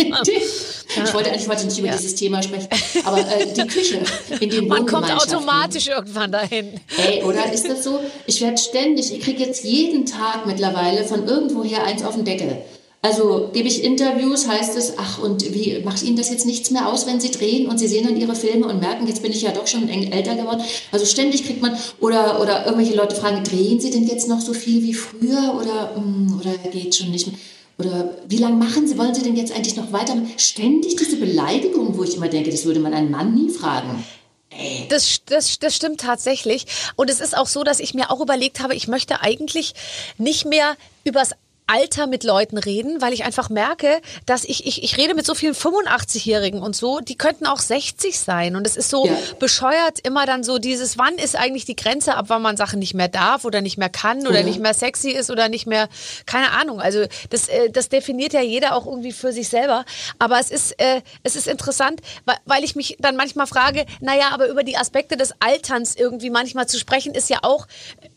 ich 1.04 1.14
wollte 1.14 1.30
eigentlich 1.30 1.48
heute 1.48 1.64
nicht 1.66 1.78
über 1.78 1.88
dieses 1.88 2.14
Thema 2.14 2.42
sprechen, 2.42 2.68
aber 3.04 3.18
äh, 3.18 3.46
die 3.52 3.66
Küche 3.66 4.02
in 4.40 4.50
den 4.50 4.68
man 4.68 4.86
kommt 4.86 5.10
automatisch 5.10 5.88
irgendwann 5.88 6.32
dahin. 6.32 6.80
Ey, 6.96 7.22
oder 7.22 7.52
ist 7.52 7.68
das 7.68 7.84
so? 7.84 8.00
Ich 8.26 8.40
werde 8.40 8.58
ständig, 8.58 9.12
ich 9.14 9.20
kriege 9.20 9.44
jetzt 9.44 9.64
jeden 9.64 10.06
Tag 10.06 10.46
mittlerweile 10.46 11.04
von 11.04 11.26
irgendwoher 11.26 11.84
eins 11.84 12.02
auf 12.02 12.16
den 12.16 12.24
Deckel. 12.24 12.62
Also 13.02 13.48
gebe 13.54 13.66
ich 13.66 13.82
Interviews, 13.82 14.46
heißt 14.46 14.76
es, 14.76 14.98
ach 14.98 15.22
und 15.22 15.54
wie 15.54 15.80
macht 15.82 16.02
Ihnen 16.02 16.16
das 16.16 16.28
jetzt 16.28 16.44
nichts 16.44 16.70
mehr 16.70 16.86
aus, 16.86 17.06
wenn 17.06 17.18
Sie 17.18 17.30
drehen 17.30 17.66
und 17.66 17.78
Sie 17.78 17.88
sehen 17.88 18.06
dann 18.06 18.20
Ihre 18.20 18.34
Filme 18.34 18.66
und 18.66 18.78
merken, 18.78 19.06
jetzt 19.06 19.22
bin 19.22 19.32
ich 19.32 19.40
ja 19.40 19.52
doch 19.52 19.66
schon 19.66 19.88
älter 19.88 20.34
geworden. 20.34 20.62
Also 20.92 21.06
ständig 21.06 21.46
kriegt 21.46 21.62
man, 21.62 21.74
oder, 21.98 22.42
oder 22.42 22.66
irgendwelche 22.66 22.94
Leute 22.94 23.16
fragen, 23.16 23.42
drehen 23.42 23.80
Sie 23.80 23.90
denn 23.90 24.06
jetzt 24.06 24.28
noch 24.28 24.40
so 24.40 24.52
viel 24.52 24.82
wie 24.82 24.92
früher 24.92 25.58
oder, 25.58 25.98
mm, 25.98 26.40
oder 26.40 26.52
geht 26.70 26.94
schon 26.94 27.10
nicht 27.10 27.28
mehr? 27.28 27.36
Oder 27.78 28.18
wie 28.28 28.36
lange 28.36 28.56
machen 28.56 28.86
Sie, 28.86 28.98
wollen 28.98 29.14
Sie 29.14 29.22
denn 29.22 29.36
jetzt 29.36 29.52
eigentlich 29.52 29.76
noch 29.76 29.90
weitermachen? 29.92 30.30
Ständig 30.36 30.96
diese 30.96 31.16
Beleidigung, 31.16 31.96
wo 31.96 32.04
ich 32.04 32.16
immer 32.16 32.28
denke, 32.28 32.50
das 32.50 32.66
würde 32.66 32.80
man 32.80 32.92
einen 32.92 33.10
Mann 33.10 33.34
nie 33.34 33.48
fragen. 33.48 34.04
Nee. 34.52 34.86
Das, 34.90 35.22
das, 35.24 35.58
das 35.58 35.76
stimmt 35.76 36.02
tatsächlich. 36.02 36.66
Und 36.96 37.08
es 37.08 37.20
ist 37.20 37.34
auch 37.34 37.46
so, 37.46 37.64
dass 37.64 37.80
ich 37.80 37.94
mir 37.94 38.10
auch 38.10 38.20
überlegt 38.20 38.60
habe, 38.60 38.74
ich 38.74 38.88
möchte 38.88 39.22
eigentlich 39.22 39.72
nicht 40.18 40.44
mehr 40.44 40.76
übers 41.04 41.30
Alter 41.70 42.06
mit 42.06 42.24
Leuten 42.24 42.58
reden, 42.58 43.00
weil 43.00 43.12
ich 43.12 43.24
einfach 43.24 43.48
merke, 43.48 44.00
dass 44.26 44.44
ich, 44.44 44.66
ich, 44.66 44.82
ich 44.82 44.96
rede 44.98 45.14
mit 45.14 45.24
so 45.24 45.34
vielen 45.34 45.54
85-Jährigen 45.54 46.60
und 46.62 46.74
so, 46.74 47.00
die 47.00 47.16
könnten 47.16 47.46
auch 47.46 47.60
60 47.60 48.18
sein. 48.18 48.56
Und 48.56 48.66
es 48.66 48.76
ist 48.76 48.90
so 48.90 49.06
Ja. 49.06 49.16
bescheuert 49.38 50.00
immer 50.02 50.26
dann 50.26 50.42
so 50.42 50.58
dieses, 50.58 50.98
wann 50.98 51.14
ist 51.14 51.36
eigentlich 51.36 51.64
die 51.64 51.76
Grenze, 51.76 52.16
ab 52.16 52.24
wann 52.28 52.42
man 52.42 52.56
Sachen 52.56 52.78
nicht 52.80 52.94
mehr 52.94 53.08
darf 53.08 53.44
oder 53.44 53.60
nicht 53.60 53.78
mehr 53.78 53.88
kann 53.88 54.26
oder 54.26 54.40
Ja. 54.40 54.44
nicht 54.46 54.58
mehr 54.58 54.74
sexy 54.74 55.10
ist 55.10 55.30
oder 55.30 55.48
nicht 55.48 55.66
mehr, 55.66 55.88
keine 56.26 56.50
Ahnung. 56.50 56.80
Also 56.80 57.04
das, 57.30 57.48
äh, 57.48 57.70
das 57.70 57.88
definiert 57.88 58.32
ja 58.32 58.40
jeder 58.42 58.74
auch 58.74 58.86
irgendwie 58.86 59.12
für 59.12 59.32
sich 59.32 59.48
selber. 59.48 59.84
Aber 60.18 60.40
es 60.40 60.50
ist, 60.50 60.72
äh, 60.80 61.02
es 61.22 61.36
ist 61.36 61.46
interessant, 61.46 62.00
weil, 62.24 62.36
weil 62.46 62.64
ich 62.64 62.74
mich 62.74 62.96
dann 62.98 63.16
manchmal 63.16 63.46
frage, 63.46 63.86
naja, 64.00 64.30
aber 64.32 64.48
über 64.48 64.64
die 64.64 64.76
Aspekte 64.76 65.16
des 65.16 65.32
Alterns 65.40 65.94
irgendwie 65.94 66.30
manchmal 66.30 66.66
zu 66.66 66.78
sprechen, 66.78 67.14
ist 67.14 67.30
ja 67.30 67.38
auch 67.42 67.66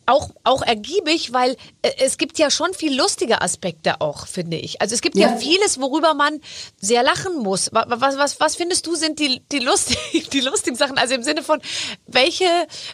auch, 0.06 0.30
auch 0.44 0.62
ergiebig, 0.62 1.32
weil 1.34 1.52
äh, 1.82 1.92
es 2.00 2.18
gibt 2.18 2.38
ja 2.40 2.50
schon 2.52 2.74
viel 2.74 2.96
lustige 2.96 3.42
Aspekte 3.42 4.02
auch, 4.02 4.28
finde 4.28 4.58
ich. 4.58 4.82
Also 4.82 4.96
es 4.96 5.02
gibt 5.02 5.16
ja, 5.18 5.30
Ja. 5.30 5.38
vieles, 5.38 5.80
worüber 5.80 6.14
man 6.14 6.42
sehr 6.80 7.04
lachen 7.04 7.38
muss. 7.38 7.72
Wa- 7.74 7.86
wa- 7.88 8.02
Was, 8.02 8.18
was, 8.18 8.40
was 8.40 8.56
findest 8.56 8.86
du 8.88 8.96
sind 8.96 9.20
die, 9.20 9.42
die, 9.52 9.60
lustig, 9.60 10.30
die 10.34 10.42
lustigen 10.42 10.76
Sachen? 10.76 10.98
Also 10.98 11.14
im 11.16 11.24
Sinne 11.24 11.44
von, 11.44 11.62
welche, 12.08 12.46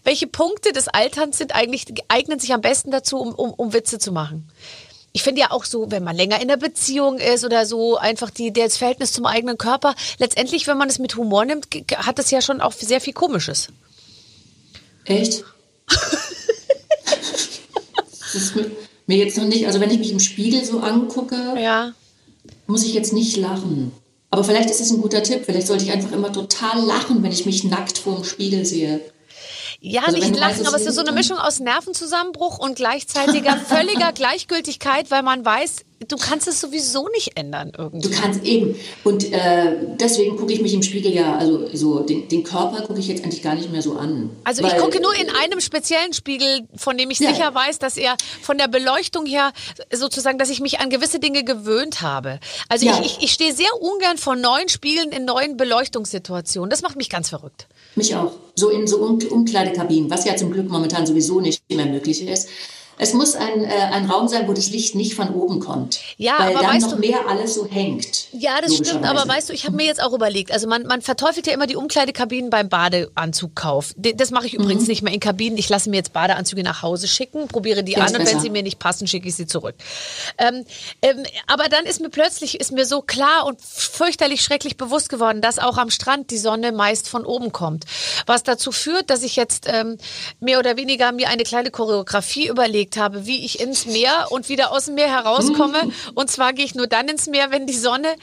welche 0.03 0.27
Punkte 0.27 0.71
des 0.71 0.87
Alterns 0.87 1.37
sind 1.37 1.55
eigentlich, 1.55 1.85
eignen 2.09 2.39
sich 2.39 2.53
am 2.53 2.61
besten 2.61 2.91
dazu, 2.91 3.17
um, 3.19 3.33
um, 3.33 3.51
um 3.53 3.73
Witze 3.73 3.97
zu 3.99 4.11
machen? 4.11 4.49
Ich 5.11 5.23
finde 5.23 5.41
ja 5.41 5.49
auch 5.49 5.65
so, 5.65 5.89
wenn 5.89 6.03
man 6.03 6.15
länger 6.15 6.39
in 6.39 6.47
der 6.47 6.57
Beziehung 6.57 7.17
ist 7.17 7.43
oder 7.43 7.65
so, 7.65 7.97
einfach 7.97 8.29
die, 8.29 8.53
das 8.53 8.77
Verhältnis 8.77 9.11
zum 9.11 9.25
eigenen 9.25 9.57
Körper. 9.57 9.95
Letztendlich, 10.19 10.67
wenn 10.67 10.77
man 10.77 10.87
es 10.87 10.99
mit 10.99 11.15
Humor 11.15 11.45
nimmt, 11.45 11.67
hat 11.95 12.19
es 12.19 12.29
ja 12.29 12.41
schon 12.43 12.61
auch 12.61 12.73
sehr 12.73 13.01
viel 13.01 13.13
Komisches. 13.13 13.69
Echt? 15.05 15.43
das 18.33 18.41
ist 18.43 18.55
mir, 19.07 19.17
jetzt 19.17 19.37
noch 19.37 19.45
nicht, 19.45 19.65
also 19.67 19.79
wenn 19.79 19.91
ich 19.91 19.99
mich 19.99 20.11
im 20.11 20.19
Spiegel 20.19 20.63
so 20.63 20.79
angucke, 20.79 21.35
Ja. 21.59 21.93
muss 22.67 22.83
ich 22.83 22.93
jetzt 22.93 23.13
nicht 23.13 23.37
lachen. 23.37 23.91
Aber 24.31 24.43
vielleicht 24.43 24.69
ist 24.69 24.79
es 24.81 24.91
ein 24.91 25.01
guter 25.01 25.23
Tipp. 25.23 25.41
Vielleicht 25.45 25.67
sollte 25.67 25.83
ich 25.83 25.91
einfach 25.91 26.11
immer 26.11 26.31
total 26.31 26.83
lachen, 26.85 27.23
wenn 27.23 27.31
ich 27.31 27.45
mich 27.45 27.63
nackt 27.63 27.97
vor 27.97 28.15
dem 28.15 28.23
Spiegel 28.23 28.65
sehe. 28.65 29.01
Ja, 29.81 30.01
Also 30.05 30.17
nicht 30.17 30.35
lachen, 30.35 30.59
weißt, 30.59 30.67
aber 30.67 30.75
es 30.75 30.85
ist 30.85 30.95
so 30.95 31.01
eine 31.01 31.13
Mischung 31.13 31.37
aus 31.37 31.59
Nervenzusammenbruch 31.61 32.57
und 32.59 32.75
gleichzeitiger 32.75 33.55
völliger 33.65 34.11
Gleichgültigkeit, 34.11 35.09
weil 35.09 35.23
man 35.23 35.45
weiß, 35.45 35.85
du 36.07 36.17
kannst 36.17 36.49
es 36.49 36.59
sowieso 36.59 37.07
nicht 37.09 37.37
ändern 37.37 37.71
irgendwie. 37.77 38.09
Du 38.09 38.13
kannst 38.13 38.43
eben. 38.43 38.75
Und 39.05 39.31
äh, 39.31 39.77
deswegen 39.99 40.35
gucke 40.35 40.51
ich 40.51 40.61
mich 40.61 40.73
im 40.73 40.83
Spiegel 40.83 41.13
ja, 41.13 41.37
also 41.37 41.73
so 41.73 42.01
den, 42.01 42.27
den 42.27 42.43
Körper 42.43 42.81
gucke 42.81 42.99
ich 42.99 43.07
jetzt 43.07 43.23
eigentlich 43.23 43.41
gar 43.41 43.55
nicht 43.55 43.71
mehr 43.71 43.81
so 43.81 43.93
an. 43.93 44.29
Also 44.43 44.63
ich 44.63 44.75
gucke 44.77 45.01
nur 45.01 45.13
in 45.15 45.29
einem 45.29 45.61
speziellen 45.61 46.11
Spiegel, 46.13 46.67
von 46.75 46.97
dem 46.97 47.09
ich 47.09 47.19
Ja. 47.19 47.29
sicher 47.33 47.53
weiß, 47.55 47.79
dass 47.79 47.95
er 47.95 48.17
von 48.41 48.57
der 48.57 48.67
Beleuchtung 48.67 49.25
her 49.25 49.53
sozusagen, 49.93 50.37
dass 50.37 50.49
ich 50.49 50.59
mich 50.59 50.81
an 50.81 50.89
gewisse 50.89 51.19
Dinge 51.19 51.45
gewöhnt 51.45 52.01
habe. 52.01 52.39
Also 52.67 52.85
Ja. 52.85 52.99
ich, 52.99 53.17
ich, 53.17 53.23
ich 53.23 53.31
stehe 53.31 53.53
sehr 53.53 53.73
ungern 53.81 54.17
vor 54.17 54.35
neuen 54.35 54.67
Spiegeln 54.67 55.11
in 55.13 55.23
neuen 55.23 55.55
Beleuchtungssituationen. 55.55 56.69
Das 56.69 56.81
macht 56.81 56.97
mich 56.97 57.09
ganz 57.09 57.29
verrückt. 57.29 57.67
Mich 57.95 58.15
auch. 58.15 58.33
So 58.55 58.69
in 58.69 58.87
so 58.87 58.97
Um- 58.97 59.19
Umkleidekabinen, 59.29 60.09
was 60.09 60.25
ja 60.25 60.35
zum 60.35 60.51
Glück 60.51 60.69
momentan 60.69 61.05
sowieso 61.05 61.39
nicht 61.39 61.61
mehr 61.69 61.85
möglich 61.85 62.25
ist. 62.27 62.49
Es 63.01 63.13
muss 63.13 63.33
ein, 63.35 63.63
äh, 63.63 63.67
ein 63.69 64.05
Raum 64.11 64.27
sein, 64.27 64.47
wo 64.47 64.53
das 64.53 64.69
Licht 64.69 64.93
nicht 64.93 65.15
von 65.15 65.33
oben 65.33 65.61
kommt. 65.61 65.99
Ja, 66.17 66.33
weil 66.37 66.49
aber 66.55 66.65
dann 66.65 66.75
weißt 66.75 66.87
noch 66.87 66.93
du- 66.95 66.99
mehr 66.99 67.27
alles 67.29 67.55
so 67.55 67.65
hängt. 67.65 68.25
Ja, 68.33 68.59
das 68.61 68.75
stimmt, 68.75 69.05
aber 69.05 69.25
weißt 69.27 69.47
du, 69.49 69.53
ich 69.53 69.65
habe 69.65 69.75
mir 69.77 69.85
jetzt 69.85 70.03
auch 70.03 70.11
überlegt, 70.13 70.51
also 70.51 70.67
man, 70.67 70.83
man 70.83 71.01
verteufelt 71.01 71.47
ja 71.47 71.53
immer 71.53 71.65
die 71.65 71.77
Umkleidekabinen 71.77 72.49
beim 72.49 72.67
Badeanzugkauf. 72.67 73.93
Das 73.95 74.31
mache 74.31 74.47
ich 74.47 74.53
übrigens 74.53 74.87
nicht 74.87 75.01
mehr 75.01 75.13
in 75.13 75.19
Kabinen. 75.19 75.57
Ich 75.57 75.69
lasse 75.69 75.89
mir 75.89 75.95
jetzt 75.97 76.13
Badeanzüge 76.13 76.61
nach 76.63 76.81
Hause 76.81 77.07
schicken, 77.07 77.47
probiere 77.47 77.83
die 77.83 77.93
Ja, 77.93 77.99
an 77.99 78.07
und 78.07 78.13
wenn 78.19 78.25
besser. 78.25 78.39
sie 78.41 78.49
mir 78.49 78.63
nicht 78.63 78.79
passen, 78.79 79.07
schicke 79.07 79.27
ich 79.29 79.35
sie 79.35 79.47
zurück. 79.47 79.75
Ähm, 80.37 80.65
ähm, 81.01 81.23
aber 81.47 81.69
dann 81.69 81.85
ist 81.85 82.01
mir 82.01 82.09
plötzlich, 82.09 82.59
ist 82.59 82.71
mir 82.73 82.85
so 82.85 83.01
klar 83.01 83.45
und 83.45 83.61
fürchterlich 83.61 84.41
schrecklich 84.41 84.77
bewusst 84.77 85.09
geworden, 85.09 85.41
dass 85.41 85.57
auch 85.57 85.77
am 85.77 85.89
Strand 85.89 86.31
die 86.31 86.37
Sonne 86.37 86.71
meist 86.73 87.07
von 87.07 87.25
oben 87.25 87.51
kommt. 87.53 87.85
Was 88.25 88.43
dazu 88.43 88.71
führt, 88.73 89.09
dass 89.09 89.23
ich 89.23 89.37
jetzt 89.37 89.67
ähm, 89.67 89.97
mehr 90.41 90.59
oder 90.59 90.75
weniger 90.77 91.11
mir 91.13 91.29
eine 91.29 91.43
kleine 91.43 91.71
Choreografie 91.71 92.47
überlegt 92.89 92.97
habe, 92.97 93.25
wie 93.25 93.45
ich 93.45 93.59
ins 93.59 93.85
Meer 93.85 94.27
und 94.31 94.49
wieder 94.49 94.71
aus 94.71 94.85
dem 94.85 94.95
Meer 94.95 95.09
herauskomme. 95.09 95.91
Und 96.15 96.29
zwar 96.29 96.53
gehe 96.53 96.65
ich 96.65 96.75
nur 96.75 96.87
dann 96.87 97.07
ins 97.07 97.27
Meer, 97.27 97.51
wenn 97.51 97.67
die 97.67 97.73
Sonne 97.73 98.15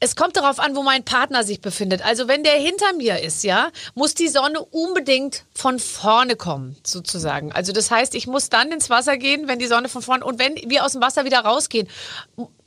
es 0.00 0.14
kommt 0.14 0.36
darauf 0.36 0.60
an, 0.60 0.76
wo 0.76 0.84
mein 0.84 1.04
Partner 1.04 1.42
sich 1.42 1.60
befindet. 1.60 2.04
Also 2.04 2.28
wenn 2.28 2.44
der 2.44 2.52
hinter 2.52 2.92
mir 2.92 3.20
ist, 3.20 3.42
ja, 3.42 3.70
muss 3.96 4.14
die 4.14 4.28
Sonne 4.28 4.60
unbedingt 4.60 5.44
von 5.52 5.80
vorne 5.80 6.36
kommen, 6.36 6.76
sozusagen. 6.84 7.50
Also 7.50 7.72
das 7.72 7.90
heißt, 7.90 8.14
ich 8.14 8.28
muss 8.28 8.48
dann 8.48 8.70
ins 8.70 8.90
Wasser 8.90 9.16
gehen, 9.16 9.48
wenn 9.48 9.58
die 9.58 9.66
Sonne 9.66 9.88
von 9.88 10.00
vorne 10.00 10.24
und 10.24 10.38
wenn 10.38 10.54
wir 10.54 10.84
aus 10.84 10.92
dem 10.92 11.02
Wasser 11.02 11.24
wieder 11.24 11.40
rausgehen. 11.40 11.88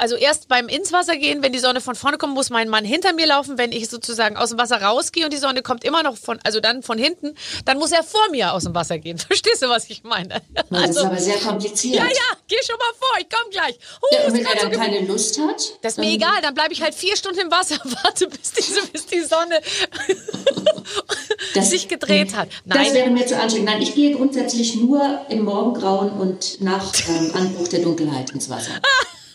Also 0.01 0.15
erst 0.15 0.47
beim 0.47 0.67
ins 0.67 0.91
Wasser 0.91 1.15
gehen, 1.15 1.43
wenn 1.43 1.53
die 1.53 1.59
Sonne 1.59 1.79
von 1.79 1.93
vorne 1.93 2.17
kommt, 2.17 2.33
muss 2.33 2.49
mein 2.49 2.69
Mann 2.69 2.83
hinter 2.83 3.13
mir 3.13 3.27
laufen. 3.27 3.59
Wenn 3.59 3.71
ich 3.71 3.87
sozusagen 3.87 4.35
aus 4.35 4.49
dem 4.49 4.57
Wasser 4.57 4.81
rausgehe 4.81 5.25
und 5.25 5.31
die 5.31 5.37
Sonne 5.37 5.61
kommt 5.61 5.83
immer 5.83 6.01
noch 6.01 6.17
von, 6.17 6.39
also 6.43 6.59
dann 6.59 6.81
von 6.81 6.97
hinten, 6.97 7.35
dann 7.65 7.77
muss 7.77 7.91
er 7.91 8.01
vor 8.03 8.27
mir 8.31 8.51
aus 8.53 8.63
dem 8.63 8.73
Wasser 8.73 8.97
gehen. 8.97 9.17
Verstehst 9.27 9.61
du, 9.61 9.69
was 9.69 9.87
ich 9.91 10.03
meine? 10.03 10.41
Das 10.55 10.65
ist 10.65 10.71
Also, 10.97 11.05
aber 11.05 11.17
sehr 11.17 11.37
kompliziert. 11.37 11.97
ja, 11.99 12.05
ja, 12.05 12.37
geh 12.47 12.55
schon 12.65 12.77
mal 12.79 12.93
vor, 12.97 13.19
ich 13.19 13.27
komm 13.29 13.51
gleich. 13.51 13.77
Oh, 14.01 14.07
Ja, 14.15 14.19
ist 14.21 14.27
und 14.29 14.33
wenn 14.39 14.45
er 14.45 14.51
so 14.53 14.57
dann 14.61 14.71
ge- 14.71 14.79
keine 14.79 14.99
Lust 15.05 15.37
hat, 15.39 15.61
das 15.83 15.93
ist 15.93 15.97
mir 15.99 16.09
egal, 16.11 16.41
dann 16.41 16.55
bleibe 16.55 16.73
ich 16.73 16.81
halt 16.81 16.95
vier 16.95 17.15
Stunden 17.15 17.39
im 17.41 17.51
Wasser, 17.51 17.77
warte, 18.03 18.27
bis, 18.27 18.53
diese, 18.53 18.81
bis 18.87 19.05
die 19.05 19.21
Sonne 19.21 19.61
Das- 21.53 21.69
sich 21.69 21.87
gedreht 21.87 22.35
hat. 22.35 22.49
Das 22.65 22.77
Nein, 22.77 22.93
wäre 22.95 23.09
mir 23.11 23.25
zu 23.27 23.37
anstrengend. 23.39 23.69
Nein, 23.69 23.81
ich 23.83 23.93
gehe 23.93 24.15
grundsätzlich 24.15 24.75
nur 24.77 25.21
im 25.29 25.43
Morgengrauen 25.43 26.11
und 26.13 26.59
nach 26.61 26.91
ähm, 27.07 27.31
Anbruch 27.35 27.67
der 27.67 27.81
Dunkelheit 27.81 28.31
ins 28.31 28.49
Wasser. 28.49 28.71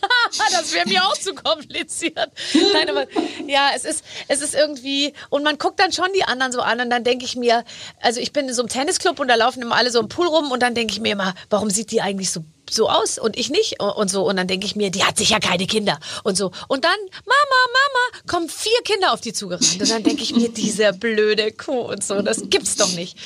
das 0.51 0.73
wäre 0.73 0.87
mir 0.87 1.03
auch 1.03 1.17
zu 1.17 1.33
kompliziert. 1.33 2.29
Nein, 2.73 2.89
aber 2.89 3.07
ja, 3.47 3.71
es 3.75 3.85
ist, 3.85 4.03
es 4.27 4.41
ist 4.41 4.55
irgendwie, 4.55 5.13
und 5.29 5.43
man 5.43 5.57
guckt 5.57 5.79
dann 5.79 5.91
schon 5.91 6.07
die 6.15 6.23
anderen 6.23 6.51
so 6.51 6.61
an 6.61 6.81
und 6.81 6.89
dann 6.89 7.03
denke 7.03 7.25
ich 7.25 7.35
mir, 7.35 7.63
also 8.01 8.19
ich 8.19 8.33
bin 8.33 8.47
in 8.47 8.53
so 8.53 8.61
einem 8.61 8.69
Tennisclub 8.69 9.19
und 9.19 9.27
da 9.27 9.35
laufen 9.35 9.61
immer 9.61 9.75
alle 9.75 9.91
so 9.91 9.99
im 9.99 10.07
Pool 10.07 10.27
rum 10.27 10.51
und 10.51 10.61
dann 10.61 10.75
denke 10.75 10.93
ich 10.93 10.99
mir 10.99 11.13
immer, 11.13 11.33
warum 11.49 11.69
sieht 11.69 11.91
die 11.91 12.01
eigentlich 12.01 12.31
so 12.31 12.43
so 12.69 12.89
aus 12.89 13.17
und 13.17 13.37
ich 13.37 13.49
nicht 13.49 13.81
und 13.81 14.09
so 14.09 14.27
und 14.27 14.37
dann 14.37 14.47
denke 14.47 14.65
ich 14.65 14.75
mir, 14.75 14.89
die 14.89 15.03
hat 15.03 15.17
sicher 15.17 15.39
keine 15.39 15.67
Kinder 15.67 15.99
und 16.23 16.37
so 16.37 16.51
und 16.67 16.83
dann 16.83 16.97
Mama, 17.25 17.61
Mama, 17.67 18.23
kommen 18.27 18.49
vier 18.49 18.81
Kinder 18.83 19.13
auf 19.13 19.21
die 19.21 19.33
zugerannt 19.33 19.79
und 19.79 19.89
dann 19.89 20.03
denke 20.03 20.23
ich 20.23 20.35
mir, 20.35 20.49
diese 20.49 20.93
blöde 20.93 21.51
Kuh 21.51 21.81
und 21.81 22.03
so, 22.03 22.21
das 22.21 22.41
gibt's 22.49 22.75
doch 22.75 22.91
nicht. 22.93 23.17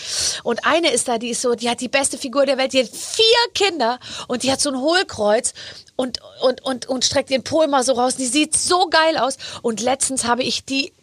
Und 0.44 0.66
eine 0.66 0.92
ist 0.92 1.08
da, 1.08 1.18
die 1.18 1.30
ist 1.30 1.42
so, 1.42 1.56
die 1.56 1.70
hat 1.70 1.82
die 1.82 1.90
beste 1.90 2.18
Figur 2.18 2.46
der 2.46 2.58
Welt, 2.58 2.74
die 2.74 2.80
hat 2.80 2.90
vier 2.90 3.24
Kinder 3.54 4.00
und 4.28 4.44
die 4.44 4.52
hat 4.52 4.62
so 4.62 4.70
ein 4.70 4.80
Hohlkreuz 4.80 5.54
und, 6.02 6.20
und, 6.42 6.64
und, 6.64 6.88
und 6.88 7.06
streckt 7.06 7.30
den 7.30 7.44
Po 7.44 7.62
immer 7.62 7.84
so 7.84 7.94
raus. 7.94 8.16
Die 8.16 8.26
sieht 8.26 8.56
so 8.56 8.88
geil 8.90 9.18
aus. 9.18 9.38
Und 9.62 9.82
letztens 9.82 10.26
habe 10.26 10.44
ich 10.44 10.66
die 10.66 10.94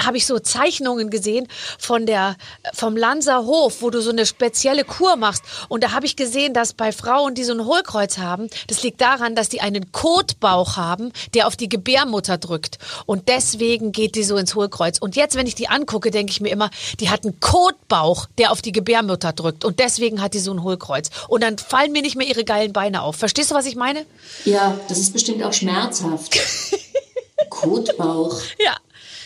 habe 0.00 0.16
ich 0.16 0.26
so 0.26 0.38
Zeichnungen 0.38 1.10
gesehen 1.10 1.48
von 1.78 2.06
der 2.06 2.36
vom 2.72 2.96
Lanser 2.96 3.44
Hof, 3.44 3.82
wo 3.82 3.90
du 3.90 4.00
so 4.00 4.10
eine 4.10 4.26
spezielle 4.26 4.84
Kur 4.84 5.16
machst 5.16 5.42
und 5.68 5.82
da 5.82 5.92
habe 5.92 6.06
ich 6.06 6.16
gesehen, 6.16 6.54
dass 6.54 6.72
bei 6.72 6.92
Frauen, 6.92 7.34
die 7.34 7.44
so 7.44 7.52
ein 7.52 7.64
Hohlkreuz 7.64 8.18
haben, 8.18 8.48
das 8.68 8.82
liegt 8.82 9.00
daran, 9.00 9.34
dass 9.34 9.48
die 9.48 9.60
einen 9.60 9.92
Kotbauch 9.92 10.76
haben, 10.76 11.12
der 11.34 11.46
auf 11.46 11.56
die 11.56 11.68
Gebärmutter 11.68 12.38
drückt 12.38 12.78
und 13.06 13.28
deswegen 13.28 13.92
geht 13.92 14.14
die 14.14 14.24
so 14.24 14.36
ins 14.36 14.54
Hohlkreuz 14.54 14.98
und 14.98 15.16
jetzt, 15.16 15.36
wenn 15.36 15.46
ich 15.46 15.54
die 15.54 15.68
angucke, 15.68 16.10
denke 16.10 16.32
ich 16.32 16.40
mir 16.40 16.50
immer, 16.50 16.70
die 17.00 17.10
hat 17.10 17.24
einen 17.24 17.40
Kotbauch, 17.40 18.26
der 18.38 18.52
auf 18.52 18.62
die 18.62 18.72
Gebärmutter 18.72 19.32
drückt 19.32 19.64
und 19.64 19.78
deswegen 19.78 20.20
hat 20.20 20.34
die 20.34 20.38
so 20.38 20.52
ein 20.52 20.62
Hohlkreuz 20.62 21.10
und 21.28 21.42
dann 21.42 21.58
fallen 21.58 21.92
mir 21.92 22.02
nicht 22.02 22.16
mehr 22.16 22.26
ihre 22.26 22.44
geilen 22.44 22.72
Beine 22.72 23.02
auf. 23.02 23.16
Verstehst 23.16 23.50
du, 23.50 23.54
was 23.54 23.66
ich 23.66 23.76
meine? 23.76 24.06
Ja, 24.44 24.78
das 24.88 24.98
ist 24.98 25.12
bestimmt 25.12 25.42
auch 25.42 25.52
schmerzhaft. 25.52 26.38
Kotbauch. 27.50 28.40
Ja. 28.58 28.76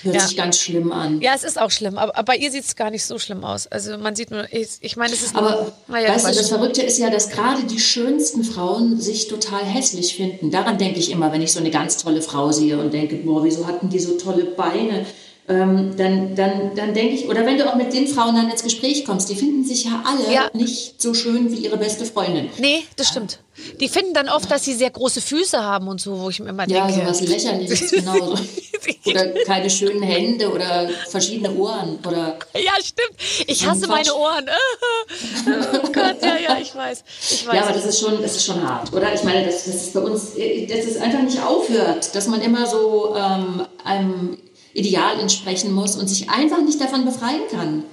Hört 0.07 0.17
Ja. 0.17 0.27
sich 0.27 0.37
ganz 0.37 0.59
schlimm 0.59 0.93
an. 0.93 1.21
Ja, 1.21 1.33
es 1.35 1.45
ist 1.45 1.61
auch 1.61 1.71
schlimm, 1.71 1.99
aber, 1.99 2.17
aber 2.17 2.25
bei 2.25 2.37
ihr 2.37 2.51
sieht 2.51 2.65
es 2.65 2.77
gar 2.77 2.91
nicht 2.91 3.05
so 3.05 3.19
schlimm 3.19 3.45
aus. 3.45 3.67
Also 3.67 3.99
man 3.99 4.17
sieht 4.17 4.31
nur, 4.31 4.47
ich, 4.53 4.69
ich 4.81 4.97
meine, 4.97 5.13
es 5.13 5.23
ist 5.23 5.35
nur, 5.35 5.43
Aber 5.43 5.73
naja, 5.89 6.09
weißt 6.15 6.25
du, 6.27 6.33
das. 6.35 6.49
Verrückte 6.49 6.83
ist 6.83 6.99
ja, 6.99 7.11
dass 7.11 7.29
gerade 7.31 7.65
die 7.65 7.79
schönsten 7.81 8.45
Frauen 8.45 9.01
sich 9.01 9.29
total 9.29 9.65
hässlich 9.65 10.15
finden. 10.17 10.51
Daran 10.51 10.79
denke 10.79 10.99
ich 10.99 11.11
immer, 11.11 11.33
wenn 11.33 11.43
ich 11.43 11.53
so 11.53 11.61
eine 11.61 11.71
ganz 11.71 11.97
tolle 11.99 12.23
Frau 12.23 12.53
sehe 12.53 12.79
und 12.79 12.95
denke, 12.95 13.17
boah, 13.17 13.45
wieso 13.45 13.67
hatten 13.67 13.89
die 13.91 13.99
so 13.99 14.17
tolle 14.17 14.45
Beine? 14.45 15.05
Ähm, 15.49 15.95
dann, 15.97 16.35
dann, 16.35 16.75
dann 16.75 16.93
denke 16.93 17.15
ich, 17.15 17.29
oder 17.29 17.47
wenn 17.47 17.57
du 17.57 17.71
auch 17.71 17.77
mit 17.77 17.93
den 17.93 18.09
Frauen 18.09 18.35
dann 18.35 18.51
ins 18.51 18.65
Gespräch 18.65 19.05
kommst, 19.05 19.29
die 19.31 19.37
finden 19.37 19.65
sich 19.65 19.85
ja 19.85 20.03
alle 20.05 20.33
Ja. 20.35 20.51
nicht 20.55 21.01
so 21.01 21.15
schön 21.15 21.53
wie 21.53 21.57
ihre 21.59 21.77
beste 21.77 22.05
Freundin. 22.05 22.49
Nee, 22.59 22.83
das 22.97 23.09
stimmt. 23.09 23.39
Die 23.81 23.89
finden 23.89 24.13
dann 24.13 24.29
oft, 24.29 24.51
dass 24.51 24.65
sie 24.65 24.75
sehr 24.75 24.91
große 24.91 25.21
Füße 25.21 25.63
haben 25.63 25.87
und 25.87 26.01
so, 26.01 26.19
wo 26.21 26.31
ich 26.31 26.41
mir 26.41 26.49
immer 26.51 26.69
Ja, 26.69 26.87
denke. 26.89 27.01
sowas 27.01 27.21
lächerliches, 27.21 27.91
genauso. 27.93 28.35
oder 29.07 29.29
keine 29.47 29.71
schönen 29.71 30.03
Hände 30.03 30.51
oder 30.51 30.89
verschiedene 31.09 31.53
Ohren 31.55 31.99
oder 32.07 32.39
Ja, 32.55 32.73
stimmt. 32.83 33.17
Ich 33.47 33.65
hasse 33.67 33.87
meine 33.87 34.13
Ohren. 34.15 34.47
Oh 35.49 35.89
Gott, 35.93 36.17
ja, 36.23 36.37
ja, 36.39 36.59
ich 36.61 36.75
weiß. 36.75 37.05
Ich 37.31 37.47
weiß. 37.47 37.55
Ja, 37.55 37.63
aber 37.63 37.73
das 37.73 37.87
ist 37.87 38.01
schon, 38.01 38.21
das 38.21 38.35
ist 38.37 38.45
schon 38.45 38.63
hart, 38.69 38.93
oder? 38.93 39.15
Ich 39.15 39.23
meine, 39.23 39.45
dass, 39.47 39.65
dass 39.65 39.75
es 39.77 39.93
bei 39.93 40.01
uns, 40.01 40.35
äh, 40.37 40.67
dass 40.67 40.85
es 40.85 40.97
einfach 41.01 41.23
nicht 41.23 41.41
aufhört, 41.41 42.15
dass 42.15 42.27
man 42.27 42.41
immer 42.43 42.67
so 42.67 43.15
ähm, 43.17 43.63
einem 43.85 44.39
Ideal 44.77 45.19
entsprechen 45.21 45.73
muss 45.73 45.97
und 45.97 46.09
sich 46.09 46.29
einfach 46.31 46.63
nicht 46.63 46.81
davon 46.81 47.05
befreien 47.05 47.43
kann. 47.51 47.85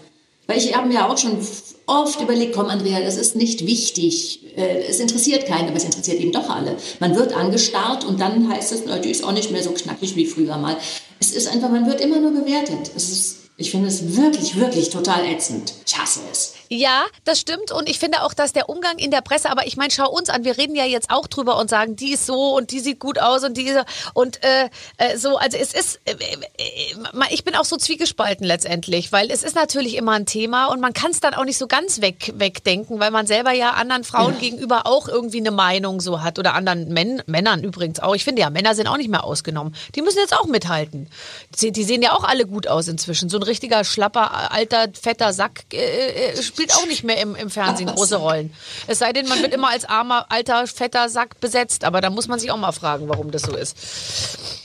Weil 0.48 0.58
ich 0.58 0.76
habe 0.76 0.88
mir 0.88 1.10
auch 1.10 1.18
schon 1.18 1.38
oft 1.86 2.20
überlegt, 2.22 2.54
komm 2.54 2.66
Andrea, 2.66 3.00
das 3.00 3.16
ist 3.18 3.36
nicht 3.36 3.66
wichtig. 3.66 4.58
Äh, 4.58 4.84
es 4.90 5.00
interessiert 5.00 5.46
keinen, 5.46 5.70
aber 5.70 5.78
es 5.78 5.86
interessiert 5.86 6.20
eben 6.20 6.34
doch 6.34 6.50
alle. 6.50 6.76
Man 7.00 7.16
wird 7.16 7.34
angestarrt 7.34 8.04
und 8.04 8.20
dann 8.20 8.50
heißt 8.50 8.74
es, 8.74 8.84
na, 8.86 9.00
die 9.00 9.10
ist 9.10 9.24
auch 9.24 9.32
nicht 9.32 9.52
mehr 9.52 9.64
so 9.64 9.72
knackig 9.72 10.16
wie 10.16 10.26
früher 10.26 10.58
mal. 10.58 10.76
Es 11.20 11.32
ist 11.32 11.48
einfach, 11.48 11.70
man 11.70 11.88
wird 11.88 12.02
immer 12.02 12.20
nur 12.20 12.32
bewertet. 12.32 12.92
Es 12.96 13.10
ist, 13.10 13.38
ich 13.56 13.72
finde 13.72 13.88
es 13.88 14.18
wirklich, 14.18 14.58
wirklich 14.58 14.90
total 14.90 15.26
ätzend. 15.26 15.74
Ich 15.88 15.98
hasse 15.98 16.20
es. 16.30 16.56
Ja, 16.74 17.06
das 17.24 17.40
stimmt. 17.40 17.72
Und 17.72 17.88
ich 17.88 18.00
finde 18.00 18.24
auch, 18.24 18.34
dass 18.34 18.52
der 18.52 18.68
Umgang 18.68 18.98
in 18.98 19.12
der 19.12 19.22
Presse, 19.22 19.50
aber 19.52 19.68
ich 19.68 19.78
meine, 19.78 19.92
schau 19.92 20.10
uns 20.10 20.30
an, 20.30 20.44
wir 20.44 20.58
reden 20.58 20.76
ja 20.76 20.86
jetzt 20.86 21.12
auch 21.12 21.28
drüber 21.28 21.58
und 21.58 21.70
sagen, 21.70 21.96
die 21.96 22.14
ist 22.14 22.26
so 22.26 22.56
und 22.56 22.72
die 22.72 22.80
sieht 22.80 23.00
gut 23.00 23.20
aus 23.20 23.44
und 23.44 23.58
diese 23.58 23.86
und 24.14 24.44
äh, 24.44 24.70
äh, 24.98 25.18
so, 25.18 25.38
also 25.38 25.58
es 25.58 25.74
ist, 25.74 26.00
äh, 26.06 26.14
äh, 26.14 27.26
ich 27.30 27.44
bin 27.44 27.56
auch 27.56 27.66
so 27.66 27.78
zwiegespalten 27.78 28.46
letztendlich, 28.46 29.12
weil 29.12 29.30
es 29.30 29.44
ist 29.44 29.56
natürlich 29.56 29.96
immer 29.96 30.14
ein 30.14 30.26
Thema 30.26 30.66
und 30.66 30.82
man 30.82 30.94
kann 30.94 31.12
es 31.12 31.20
dann 31.20 31.36
auch 31.36 31.46
nicht 31.46 31.58
so 31.58 31.68
ganz 31.68 32.02
weg, 32.02 32.34
wegdenken, 32.36 33.00
weil 33.00 33.12
man 33.12 33.28
selber 33.28 33.52
ja 33.52 33.72
anderen 33.72 34.04
Frauen 34.04 34.34
ja. 34.34 34.40
gegenüber 34.40 34.88
auch 34.88 35.08
irgendwie 35.08 35.40
eine 35.40 35.52
Meinung 35.52 36.02
so 36.02 36.24
hat 36.24 36.40
oder 36.40 36.56
anderen 36.56 36.92
Män 36.92 37.22
Männern 37.28 37.64
übrigens 37.64 38.00
auch. 38.00 38.16
Ich 38.16 38.24
finde 38.24 38.42
ja, 38.42 38.50
Männer 38.50 38.74
sind 38.74 38.88
auch 38.88 38.98
nicht 38.98 39.10
mehr 39.10 39.24
ausgenommen. 39.24 39.76
Die 39.94 40.02
müssen 40.02 40.18
jetzt 40.18 40.36
auch 40.36 40.46
mithalten. 40.46 41.08
Die, 41.60 41.72
die 41.72 41.84
sehen 41.84 42.02
ja 42.02 42.14
auch 42.14 42.24
alle 42.24 42.48
gut 42.48 42.68
aus 42.68 42.88
inzwischen. 42.88 43.30
So 43.30 43.38
ein 43.38 43.44
richtiger 43.44 43.84
schlapper, 43.84 44.52
alter, 44.52 44.88
fetter 45.00 45.34
Sack 45.34 45.66
äh, 45.72 45.78
äh 45.78 46.42
spielt 46.42 46.63
spielt 46.64 46.76
auch 46.76 46.88
nicht 46.88 47.04
mehr 47.04 47.20
im, 47.20 47.36
im 47.36 47.50
Fernsehen 47.50 47.88
große 47.88 48.16
Rollen. 48.16 48.54
Es 48.88 49.00
sei 49.00 49.14
denn, 49.14 49.28
man 49.28 49.42
wird 49.42 49.54
immer 49.54 49.70
als 49.70 49.86
armer, 49.86 50.26
alter, 50.30 50.66
fetter 50.68 51.10
Sack 51.10 51.40
besetzt. 51.40 51.84
Aber 51.84 52.02
da 52.02 52.10
muss 52.10 52.28
man 52.28 52.40
sich 52.40 52.52
auch 52.52 52.58
mal 52.58 52.72
fragen, 52.72 53.10
warum 53.10 53.32
das 53.32 53.44
so 53.44 53.56
ist. 53.56 53.78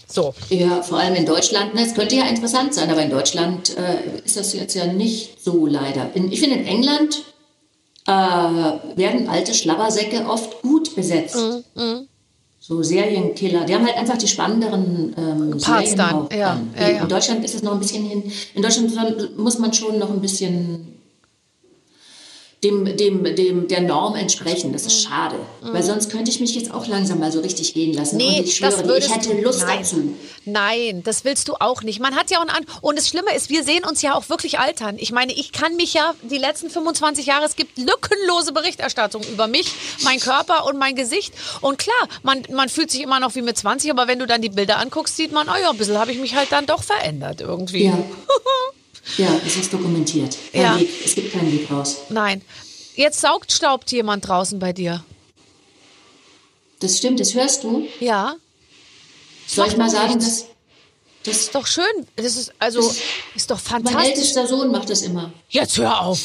So. 0.06 0.34
Ja, 0.48 0.82
vor 0.82 0.98
allem 0.98 1.14
in 1.14 1.26
Deutschland. 1.26 1.72
Es 1.74 1.94
könnte 1.94 2.16
ja 2.16 2.24
interessant 2.26 2.74
sein, 2.74 2.90
aber 2.90 3.02
in 3.02 3.10
Deutschland 3.10 3.76
äh, 3.76 4.24
ist 4.24 4.36
das 4.36 4.54
jetzt 4.54 4.74
ja 4.74 4.86
nicht 4.86 5.42
so 5.42 5.66
leider. 5.66 6.10
In, 6.14 6.32
ich 6.32 6.40
finde, 6.40 6.56
in 6.56 6.66
England 6.66 7.24
äh, 8.06 8.10
werden 8.10 9.28
alte 9.28 9.52
Schlabbersäcke 9.52 10.26
oft 10.26 10.62
gut 10.62 10.94
besetzt. 10.94 11.36
Mm, 11.74 11.80
mm. 11.80 12.08
So 12.60 12.82
Serienkiller. 12.82 13.64
Die 13.64 13.74
haben 13.74 13.86
halt 13.86 13.96
einfach 13.96 14.18
die 14.18 14.28
spannenderen 14.28 15.14
ähm, 15.16 15.58
Parts 15.58 15.94
dann. 15.94 16.28
Ja, 16.30 16.60
ja, 16.78 16.88
ja. 16.88 17.02
In 17.02 17.08
Deutschland 17.08 17.44
ist 17.44 17.54
es 17.54 17.62
noch 17.62 17.72
ein 17.72 17.80
bisschen 17.80 18.04
hin. 18.04 18.30
In 18.54 18.62
Deutschland 18.62 19.38
muss 19.38 19.58
man 19.58 19.72
schon 19.72 19.98
noch 19.98 20.10
ein 20.10 20.20
bisschen 20.20 20.97
dem, 22.64 22.96
dem, 22.96 23.22
dem, 23.36 23.68
der 23.68 23.82
Norm 23.82 24.16
entsprechen. 24.16 24.72
Das 24.72 24.84
ist 24.84 25.04
mhm. 25.04 25.08
schade. 25.08 25.36
Mhm. 25.62 25.72
Weil 25.72 25.82
sonst 25.82 26.10
könnte 26.10 26.30
ich 26.30 26.40
mich 26.40 26.54
jetzt 26.56 26.72
auch 26.74 26.86
langsam 26.88 27.20
mal 27.20 27.30
so 27.30 27.40
richtig 27.40 27.72
gehen 27.72 27.94
lassen. 27.94 28.16
Nee, 28.16 28.40
und 28.40 28.46
ich 28.46 28.56
schwöre, 28.56 28.82
das 28.82 29.06
ich 29.06 29.14
hätte 29.14 29.40
Lust 29.40 29.64
nein. 29.64 29.78
dazu. 29.78 30.14
Nein, 30.44 31.02
das 31.04 31.24
willst 31.24 31.48
du 31.48 31.54
auch 31.60 31.82
nicht. 31.82 32.00
Man 32.00 32.16
hat 32.16 32.30
ja 32.30 32.38
auch 32.38 32.42
einen 32.42 32.50
An 32.50 32.66
Und 32.80 32.98
das 32.98 33.08
Schlimme 33.08 33.34
ist, 33.34 33.48
wir 33.48 33.62
sehen 33.62 33.84
uns 33.84 34.02
ja 34.02 34.14
auch 34.14 34.28
wirklich 34.28 34.58
altern. 34.58 34.96
Ich 34.98 35.12
meine, 35.12 35.32
ich 35.32 35.52
kann 35.52 35.76
mich 35.76 35.94
ja 35.94 36.14
die 36.22 36.38
letzten 36.38 36.68
25 36.68 37.26
Jahre, 37.26 37.44
es 37.44 37.54
gibt 37.54 37.78
lückenlose 37.78 38.52
Berichterstattung 38.52 39.22
über 39.32 39.46
mich, 39.46 39.72
mein 40.02 40.18
Körper 40.18 40.66
und 40.66 40.78
mein 40.78 40.96
Gesicht. 40.96 41.34
Und 41.60 41.78
klar, 41.78 42.08
man, 42.24 42.42
man 42.52 42.68
fühlt 42.68 42.90
sich 42.90 43.02
immer 43.02 43.20
noch 43.20 43.36
wie 43.36 43.42
mit 43.42 43.56
20, 43.56 43.90
aber 43.90 44.08
wenn 44.08 44.18
du 44.18 44.26
dann 44.26 44.42
die 44.42 44.48
Bilder 44.48 44.78
anguckst, 44.78 45.16
sieht 45.16 45.30
man, 45.30 45.48
oh 45.48 45.60
ja, 45.60 45.70
ein 45.70 45.76
bisschen 45.76 45.98
habe 45.98 46.10
ich 46.10 46.18
mich 46.18 46.34
halt 46.34 46.50
dann 46.50 46.66
doch 46.66 46.82
verändert 46.82 47.40
irgendwie. 47.40 47.84
Ja. 47.84 47.98
Ja, 49.16 49.40
es 49.46 49.56
ist 49.56 49.72
dokumentiert. 49.72 50.36
Kein 50.52 50.62
ja. 50.62 50.78
Weg. 50.78 50.88
Es 51.04 51.14
gibt 51.14 51.32
keinen 51.32 51.52
Weg 51.52 51.70
raus. 51.70 51.96
Nein. 52.10 52.42
Jetzt 52.94 53.20
saugt 53.20 53.52
staubt 53.52 53.90
jemand 53.92 54.26
draußen 54.28 54.58
bei 54.58 54.72
dir. 54.72 55.04
Das 56.80 56.98
stimmt, 56.98 57.20
das 57.20 57.34
hörst 57.34 57.64
du? 57.64 57.86
Ja. 58.00 58.36
Soll 59.46 59.68
ich 59.68 59.76
mal 59.76 59.90
sagen, 59.90 60.14
das, 60.14 60.44
das 61.22 61.36
ist 61.38 61.54
doch 61.54 61.66
schön. 61.66 61.84
Das 62.16 62.36
ist 62.36 62.52
also 62.58 62.82
das, 62.82 62.98
ist 63.34 63.50
doch 63.50 63.58
fantastisch. 63.58 63.94
Mein 63.94 64.10
ältester 64.10 64.46
Sohn 64.46 64.70
macht 64.70 64.90
das 64.90 65.02
immer. 65.02 65.32
Jetzt 65.48 65.78
hör 65.78 66.02
auf. 66.02 66.20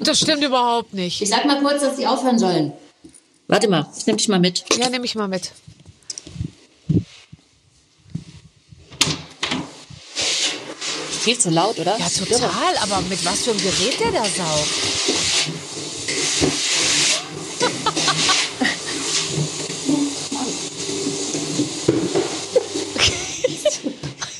Das 0.00 0.20
stimmt 0.20 0.42
überhaupt 0.42 0.92
nicht. 0.92 1.20
Ich 1.20 1.28
sag 1.28 1.44
mal 1.46 1.60
kurz, 1.60 1.80
dass 1.80 1.96
sie 1.96 2.06
aufhören 2.06 2.38
sollen. 2.38 2.72
Warte 3.48 3.68
mal, 3.68 3.86
ich 3.96 4.06
nehme 4.06 4.16
dich 4.16 4.28
mal 4.28 4.40
mit. 4.40 4.64
Ja, 4.78 4.88
nehme 4.88 5.04
ich 5.04 5.14
mal 5.14 5.28
mit. 5.28 5.52
Viel 11.24 11.38
zu 11.38 11.48
laut, 11.48 11.78
oder? 11.78 11.96
Ja, 11.98 12.06
total. 12.10 12.76
Aber 12.82 13.00
mit 13.08 13.24
was 13.24 13.44
für 13.44 13.52
einem 13.52 13.60
Gerät 13.62 13.98
der 13.98 14.12
da 14.12 14.24
saugt? 14.24 14.68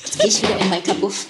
Jetzt 0.04 0.18
gehe 0.18 0.28
ich 0.28 0.42
wieder 0.42 0.58
in 0.60 0.68
mein 0.68 0.82
Kabuff. 0.84 1.24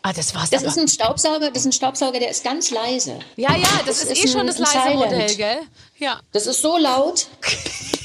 Ah, 0.00 0.14
das 0.14 0.34
war's. 0.34 0.48
Das 0.48 0.62
aber. 0.62 0.70
ist 0.70 0.78
ein 0.78 0.88
Staubsauger, 0.88 1.50
das 1.50 1.58
ist 1.58 1.66
ein 1.66 1.72
Staubsauger, 1.72 2.18
der 2.18 2.30
ist 2.30 2.42
ganz 2.42 2.70
leise. 2.70 3.18
Ja, 3.36 3.54
ja, 3.56 3.68
das, 3.84 3.98
das 3.98 4.04
ist, 4.04 4.12
ist, 4.12 4.24
eh 4.24 4.28
schon 4.28 4.46
das 4.46 4.56
leise 4.56 4.96
Modell, 4.96 5.36
gell? 5.36 5.58
Ja. 5.98 6.18
Das 6.32 6.46
ist 6.46 6.62
so 6.62 6.78
laut. 6.78 7.26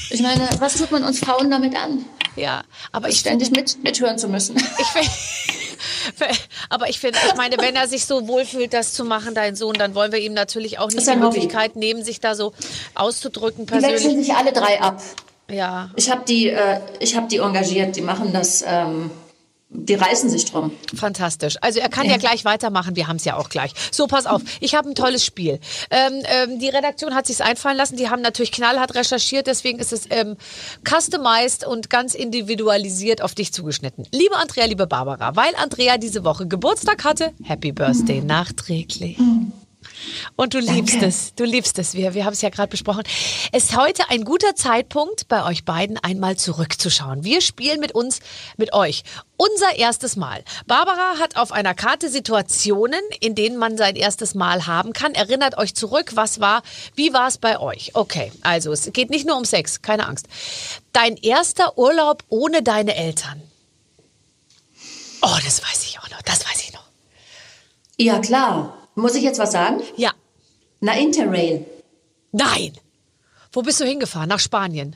Ich 0.09 0.21
meine, 0.21 0.49
was 0.59 0.75
tut 0.75 0.91
man 0.91 1.05
uns 1.05 1.19
Frauen 1.19 1.49
damit 1.49 1.77
an? 1.77 2.03
Ja, 2.35 2.65
aber 2.91 3.07
ich 3.07 3.19
ständig 3.19 3.51
mit, 3.51 3.81
mithören 3.83 4.17
zu 4.17 4.27
müssen. 4.27 4.57
Ich 4.57 4.87
Aber 6.69 6.89
ich 6.89 6.99
finde, 6.99 7.17
ich 7.27 7.35
meine, 7.35 7.57
wenn 7.57 7.75
er 7.75 7.87
sich 7.87 8.05
so 8.05 8.27
wohlfühlt, 8.27 8.73
das 8.73 8.93
zu 8.93 9.05
machen, 9.05 9.35
dein 9.35 9.55
Sohn, 9.55 9.73
dann 9.73 9.95
wollen 9.95 10.11
wir 10.11 10.19
ihm 10.19 10.33
natürlich 10.33 10.79
auch 10.79 10.89
nicht 10.89 11.07
die 11.07 11.15
Möglichkeit 11.15 11.75
nehmen, 11.75 12.03
sich 12.03 12.19
da 12.19 12.35
so 12.35 12.53
auszudrücken 12.95 13.65
persönlich. 13.65 14.01
Die 14.01 14.07
wechseln 14.07 14.23
sich 14.23 14.33
alle 14.33 14.53
drei 14.53 14.81
ab. 14.81 15.01
Ja. 15.49 15.89
Ich 15.95 16.09
habe 16.09 16.23
die, 16.27 16.49
äh, 16.49 16.79
ich 16.99 17.17
die 17.29 17.37
engagiert. 17.37 17.95
Die 17.95 18.01
machen 18.01 18.33
das. 18.33 18.63
Ähm, 18.65 19.11
die 19.73 19.95
reißen 19.95 20.29
sich 20.29 20.45
drum. 20.45 20.71
Fantastisch. 20.95 21.57
Also 21.61 21.79
er 21.79 21.89
kann 21.89 22.05
ja, 22.05 22.13
ja 22.13 22.17
gleich 22.17 22.45
weitermachen. 22.45 22.95
Wir 22.95 23.07
haben 23.07 23.17
es 23.17 23.25
ja 23.25 23.35
auch 23.35 23.49
gleich. 23.49 23.73
So, 23.91 24.07
pass 24.07 24.25
auf. 24.25 24.41
Ich 24.59 24.75
habe 24.75 24.89
ein 24.89 24.95
tolles 24.95 25.25
Spiel. 25.25 25.59
Ähm, 25.89 26.23
ähm, 26.25 26.59
die 26.59 26.69
Redaktion 26.69 27.15
hat 27.15 27.27
sich 27.27 27.43
einfallen 27.43 27.77
lassen. 27.77 27.97
Die 27.97 28.09
haben 28.09 28.21
natürlich 28.21 28.51
knallhart 28.51 28.95
recherchiert. 28.95 29.47
Deswegen 29.47 29.79
ist 29.79 29.91
es 29.91 30.03
ähm, 30.09 30.37
customized 30.87 31.65
und 31.65 31.89
ganz 31.89 32.13
individualisiert 32.13 33.21
auf 33.21 33.33
dich 33.35 33.51
zugeschnitten. 33.51 34.05
Liebe 34.11 34.35
Andrea, 34.35 34.65
liebe 34.65 34.87
Barbara, 34.87 35.35
weil 35.35 35.53
Andrea 35.55 35.97
diese 35.97 36.23
Woche 36.23 36.47
Geburtstag 36.47 37.03
hatte, 37.03 37.31
Happy 37.43 37.71
Birthday 37.71 38.21
mhm. 38.21 38.27
nachträglich. 38.27 39.17
Mhm. 39.17 39.51
Und 40.35 40.53
du 40.53 40.59
Danke. 40.59 40.73
liebst 40.73 41.01
es, 41.01 41.35
du 41.35 41.43
liebst 41.43 41.79
es. 41.79 41.93
Wir, 41.93 42.13
wir 42.13 42.25
haben 42.25 42.33
es 42.33 42.41
ja 42.41 42.49
gerade 42.49 42.69
besprochen. 42.69 43.03
Es 43.51 43.65
ist 43.65 43.77
heute 43.77 44.09
ein 44.09 44.23
guter 44.23 44.55
Zeitpunkt, 44.55 45.27
bei 45.27 45.45
euch 45.45 45.65
beiden 45.65 45.97
einmal 45.97 46.37
zurückzuschauen. 46.37 47.23
Wir 47.23 47.41
spielen 47.41 47.79
mit 47.79 47.93
uns, 47.93 48.19
mit 48.57 48.73
euch, 48.73 49.03
unser 49.37 49.75
erstes 49.75 50.15
Mal. 50.15 50.43
Barbara 50.67 51.19
hat 51.19 51.35
auf 51.35 51.51
einer 51.51 51.73
Karte 51.73 52.09
Situationen, 52.09 53.01
in 53.19 53.35
denen 53.35 53.57
man 53.57 53.77
sein 53.77 53.95
erstes 53.95 54.35
Mal 54.35 54.67
haben 54.67 54.93
kann. 54.93 55.13
Erinnert 55.13 55.57
euch 55.57 55.75
zurück, 55.75 56.11
was 56.15 56.39
war, 56.39 56.63
wie 56.95 57.13
war 57.13 57.27
es 57.27 57.37
bei 57.37 57.59
euch? 57.59 57.91
Okay, 57.93 58.31
also 58.41 58.71
es 58.71 58.89
geht 58.93 59.09
nicht 59.09 59.27
nur 59.27 59.37
um 59.37 59.45
Sex, 59.45 59.81
keine 59.81 60.07
Angst. 60.07 60.27
Dein 60.93 61.17
erster 61.17 61.77
Urlaub 61.77 62.23
ohne 62.29 62.63
deine 62.63 62.95
Eltern. 62.95 63.41
Oh, 65.21 65.37
das 65.43 65.61
weiß 65.63 65.83
ich 65.83 65.99
auch 65.99 66.09
noch, 66.09 66.21
das 66.21 66.45
weiß 66.45 66.61
ich 66.63 66.73
noch. 66.73 66.83
Ja, 67.97 68.19
klar. 68.19 68.82
Muss 68.95 69.15
ich 69.15 69.23
jetzt 69.23 69.39
was 69.39 69.51
sagen? 69.51 69.81
Ja. 69.95 70.11
Na, 70.79 70.97
Interrail. 70.97 71.65
Nein. 72.31 72.73
Wo 73.51 73.61
bist 73.61 73.79
du 73.79 73.85
hingefahren? 73.85 74.29
Nach 74.29 74.39
Spanien? 74.39 74.95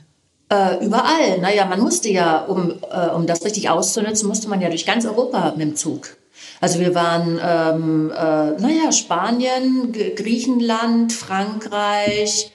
Äh, 0.50 0.84
überall. 0.84 1.38
Naja, 1.40 1.66
man 1.66 1.80
musste 1.80 2.08
ja, 2.08 2.40
um, 2.40 2.74
äh, 2.90 3.08
um 3.08 3.26
das 3.26 3.44
richtig 3.44 3.68
auszunutzen, 3.68 4.28
musste 4.28 4.48
man 4.48 4.60
ja 4.60 4.68
durch 4.68 4.86
ganz 4.86 5.04
Europa 5.04 5.52
mit 5.56 5.60
dem 5.60 5.76
Zug. 5.76 6.16
Also 6.60 6.80
wir 6.80 6.94
waren, 6.94 7.38
ähm, 7.42 8.10
äh, 8.10 8.60
naja, 8.60 8.92
Spanien, 8.92 9.92
G 9.92 10.14
Griechenland, 10.14 11.12
Frankreich. 11.12 12.52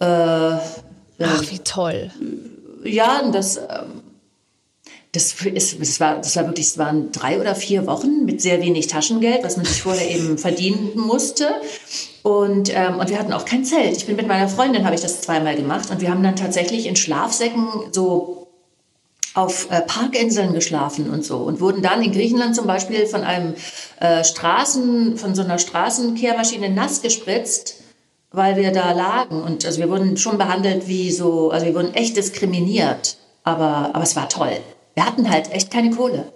Äh, 0.00 0.04
Ach, 0.04 1.42
wie 1.50 1.58
toll. 1.60 2.10
Ja, 2.84 3.22
das, 3.30 3.56
ähm, 3.56 4.02
das, 5.14 5.32
ist, 5.42 5.80
das, 5.80 6.00
war, 6.00 6.16
das 6.16 6.36
war 6.36 6.46
wirklich, 6.46 6.66
es 6.66 6.78
waren 6.78 7.12
drei 7.12 7.40
oder 7.40 7.54
vier 7.54 7.86
Wochen 7.86 8.24
mit 8.24 8.42
sehr 8.42 8.60
wenig 8.60 8.86
Taschengeld, 8.88 9.44
was 9.44 9.56
man 9.56 9.64
sich 9.64 9.82
vorher 9.82 10.10
eben 10.10 10.38
verdienen 10.38 10.92
musste. 10.96 11.48
Und, 12.22 12.74
ähm, 12.74 12.98
und 12.98 13.08
wir 13.10 13.18
hatten 13.18 13.32
auch 13.32 13.44
kein 13.44 13.64
Zelt. 13.64 13.96
Ich 13.96 14.06
bin 14.06 14.16
mit 14.16 14.26
meiner 14.26 14.48
Freundin, 14.48 14.84
habe 14.84 14.94
ich 14.94 15.00
das 15.00 15.20
zweimal 15.20 15.56
gemacht. 15.56 15.90
Und 15.90 16.00
wir 16.00 16.10
haben 16.10 16.22
dann 16.22 16.36
tatsächlich 16.36 16.86
in 16.86 16.96
Schlafsäcken 16.96 17.66
so 17.92 18.48
auf 19.34 19.70
äh, 19.70 19.82
Parkinseln 19.82 20.52
geschlafen 20.52 21.10
und 21.10 21.24
so. 21.24 21.38
Und 21.38 21.60
wurden 21.60 21.82
dann 21.82 22.02
in 22.02 22.12
Griechenland 22.12 22.56
zum 22.56 22.66
Beispiel 22.66 23.06
von 23.06 23.22
einem 23.22 23.54
äh, 24.00 24.24
Straßen, 24.24 25.16
von 25.16 25.34
so 25.34 25.42
einer 25.42 25.58
Straßenkehrmaschine 25.58 26.70
nass 26.70 27.02
gespritzt 27.02 27.76
weil 28.34 28.56
wir 28.56 28.72
da 28.72 28.92
lagen. 28.92 29.42
Und 29.42 29.64
also 29.64 29.78
wir 29.78 29.88
wurden 29.88 30.16
schon 30.16 30.38
behandelt 30.38 30.88
wie 30.88 31.10
so, 31.10 31.50
also 31.50 31.66
wir 31.66 31.74
wurden 31.74 31.94
echt 31.94 32.16
diskriminiert. 32.16 33.16
Aber, 33.44 33.90
aber 33.92 34.02
es 34.02 34.16
war 34.16 34.28
toll. 34.28 34.56
Wir 34.94 35.06
hatten 35.06 35.30
halt 35.30 35.52
echt 35.52 35.70
keine 35.70 35.90
Kohle. 35.90 36.32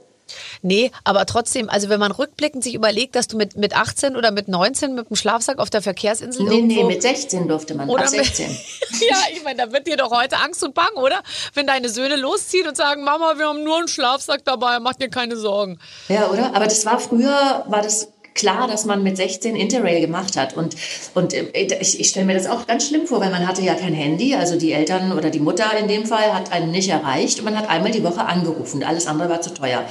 Nee, 0.62 0.90
aber 1.04 1.26
trotzdem, 1.26 1.70
also 1.70 1.88
wenn 1.88 2.00
man 2.00 2.12
rückblickend 2.12 2.62
sich 2.62 2.74
überlegt, 2.74 3.16
dass 3.16 3.28
du 3.28 3.36
mit, 3.36 3.56
mit 3.56 3.76
18 3.76 4.16
oder 4.16 4.30
mit 4.30 4.48
19 4.48 4.94
mit 4.94 5.09
dem 5.09 5.16
Schlafsack 5.16 5.59
auf 5.59 5.70
der 5.70 5.82
Verkehrsinsel 5.82 6.44
Nee, 6.44 6.56
irgendwo... 6.56 6.74
nee, 6.74 6.84
mit 6.84 7.02
16 7.02 7.48
durfte 7.48 7.74
man. 7.74 7.88
Oder 7.88 8.02
ab 8.02 8.09
16. 8.09 8.46
Mit, 8.48 9.00
ja, 9.09 9.16
ich 9.32 9.42
meine, 9.42 9.64
da 9.64 9.72
wird 9.72 9.86
dir 9.86 9.96
doch 9.96 10.11
heute 10.11 10.36
Angst 10.38 10.62
und 10.62 10.74
Bang, 10.74 10.94
oder? 10.96 11.22
Wenn 11.54 11.66
deine 11.66 11.88
Söhne 11.88 12.16
losziehen 12.16 12.68
und 12.68 12.76
sagen, 12.76 13.04
Mama, 13.04 13.38
wir 13.38 13.46
haben 13.46 13.64
nur 13.64 13.78
einen 13.78 13.88
Schlafsack 13.88 14.44
dabei, 14.44 14.80
mach 14.80 14.94
dir 14.94 15.09
keine 15.09 15.36
Sorgen. 15.36 15.78
Ja, 16.09 16.28
oder? 16.28 16.54
Aber 16.54 16.66
das 16.66 16.84
war 16.84 16.98
früher, 16.98 17.64
war 17.68 17.82
das 17.82 18.09
klar, 18.39 18.68
dass 18.68 18.84
man 18.84 19.03
mit 19.03 19.16
16 19.16 19.57
Interrail 19.57 20.01
gemacht 20.01 20.36
hat. 20.36 20.57
Und, 20.57 20.76
und 21.14 21.34
äh, 21.34 21.51
ich, 21.80 22.01
ich 22.01 22.09
stelle 22.09 22.26
mir 22.26 22.34
das 22.34 22.47
auch 22.47 22.66
ganz 22.66 22.89
schlimm 22.89 23.07
vor, 23.07 23.20
weil 23.20 23.30
man 23.30 23.47
hatte 23.47 23.62
ja 23.62 23.74
kein 23.74 23.93
Handy. 23.93 24.34
Also 24.34 24.59
die 24.59 24.72
Eltern 24.72 25.12
oder 25.12 25.30
die 25.30 25.41
Mutter 25.41 25.66
in 25.78 25.89
dem 25.89 26.07
Fall 26.07 26.32
hat 26.32 26.53
einen 26.53 26.70
nicht 26.70 26.89
erreicht 26.89 27.41
und 27.41 27.45
man 27.45 27.59
hat 27.59 27.68
einmal 27.68 27.91
die 27.91 28.05
Woche 28.05 28.24
angerufen. 28.24 28.82
Alles 28.82 29.07
andere 29.07 29.28
war 29.28 29.41
zu 29.41 29.53
teuer 29.53 29.82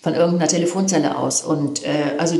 von 0.00 0.14
irgendeiner 0.14 0.48
Telefonzelle 0.48 1.18
aus. 1.18 1.42
Und 1.42 1.84
äh, 1.84 2.16
also 2.18 2.36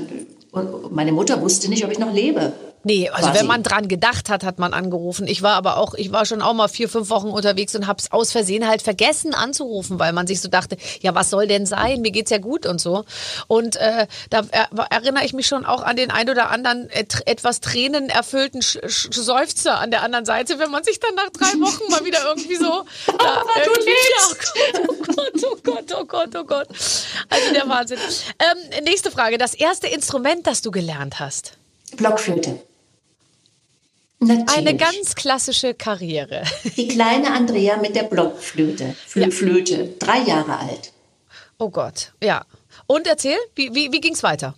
und 0.51 0.93
meine 0.93 1.13
Mutter 1.13 1.43
wusste 1.43 1.69
nicht, 1.69 1.85
ob 1.85 1.91
ich 1.91 1.99
noch 1.99 2.13
lebe. 2.13 2.53
Nee, 2.89 3.11
also 3.11 3.29
Quasi. 3.29 3.41
wenn 3.41 3.47
man 3.47 3.63
dran 3.63 3.87
gedacht 3.87 4.31
hat, 4.31 4.45
hat 4.45 4.59
man 4.59 4.73
angerufen. 4.73 5.27
Ich 5.27 5.43
war 5.43 5.57
aber 5.57 5.77
auch, 5.77 5.93
ich 5.93 6.11
war 6.11 6.25
schon 6.25 6.41
auch 6.41 6.55
mal 6.55 6.69
vier, 6.69 6.89
fünf 6.89 7.11
Wochen 7.11 7.29
unterwegs 7.29 7.75
und 7.75 7.87
hab's 7.87 8.11
aus 8.13 8.33
Versehen 8.33 8.67
halt 8.67 8.81
vergessen 8.81 9.35
anzurufen, 9.35 9.99
weil 9.99 10.15
man 10.15 10.27
sich 10.27 10.41
so 10.41 10.49
dachte, 10.49 10.79
ja, 11.03 11.15
was 11.15 11.29
soll 11.29 11.47
denn 11.47 11.67
sein? 11.67 12.01
Mir 12.01 12.13
geht's 12.13 12.31
ja 12.31 12.39
gut 12.39 12.65
und 12.65 12.81
so. 12.81 13.05
Und 13.47 13.77
äh, 13.77 14.07
da 14.31 14.43
er, 14.51 14.71
erinnere 14.89 15.27
ich 15.27 15.35
mich 15.35 15.47
schon 15.47 15.67
auch 15.67 15.83
an 15.83 15.97
den 15.97 16.11
ein 16.11 16.31
oder 16.31 16.49
anderen 16.49 16.89
et, 16.89 17.27
etwas 17.27 17.61
tränenerfüllten 17.61 18.63
Sch 18.63 18.79
Sch 18.87 19.13
Seufzer 19.13 19.79
an 19.79 19.91
der 19.91 20.03
anderen 20.03 20.25
Seite, 20.25 20.59
wenn 20.59 20.71
man 20.71 20.83
sich 20.83 20.99
dann 20.99 21.15
nach 21.15 21.29
drei 21.29 21.61
Wochen 21.61 21.91
mal 21.91 22.07
wieder 22.07 22.25
irgendwie 22.27 22.57
so 22.57 22.87
da 23.19 23.43
irgendwie, 23.67 23.91
ja, 23.91 24.81
oh 24.89 24.95
Gott, 25.15 25.45
oh 25.45 25.57
Gott, 25.63 25.95
oh 25.95 26.05
Gott, 26.07 26.37
oh 26.37 26.45
Gott. 26.45 26.69
Also 27.29 27.53
der 27.53 27.69
Wahnsinn. 27.69 27.99
Ähm, 28.39 28.85
nächste 28.85 29.11
Frage. 29.11 29.37
Das 29.37 29.53
erste 29.53 29.89
Instrument, 29.89 30.47
das 30.47 30.63
du 30.63 30.71
gelernt 30.71 31.21
hast? 31.21 31.59
Blockflöte. 31.99 32.59
Natürlich. 34.21 34.57
Eine 34.57 34.77
ganz 34.77 35.15
klassische 35.15 35.75
Karriere. 35.75 36.43
Die 36.77 36.89
kleine 36.89 37.33
Andrea 37.33 37.77
mit 37.77 37.95
der 37.95 38.03
Blockflöte. 38.05 38.95
Flö 39.07 39.23
Ja. 39.23 39.31
Flöte. 39.31 39.95
Drei 39.99 40.19
Jahre 40.23 40.59
alt. 40.59 40.93
Oh 41.59 41.71
Gott, 41.71 42.13
ja. 42.23 42.45
Und 42.87 43.07
erzähl, 43.07 43.37
wie, 43.55 43.75
wie, 43.75 43.93
wie 43.93 44.01
ging's 44.01 44.23
weiter? 44.23 44.55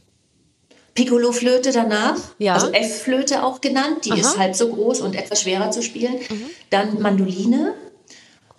Piccolo-Flöte 0.95 1.73
danach, 1.73 2.17
Ja. 2.39 2.55
also 2.55 2.73
F-Flöte 2.73 3.45
auch 3.45 3.61
genannt, 3.61 4.05
die 4.05 4.19
ist 4.19 4.37
halb 4.39 4.55
so 4.57 4.69
groß 4.71 5.01
und 5.03 5.15
etwas 5.15 5.43
schwerer 5.43 5.71
zu 5.71 5.83
spielen. 5.83 6.17
Dann 6.71 7.01
Mandoline, 7.01 7.75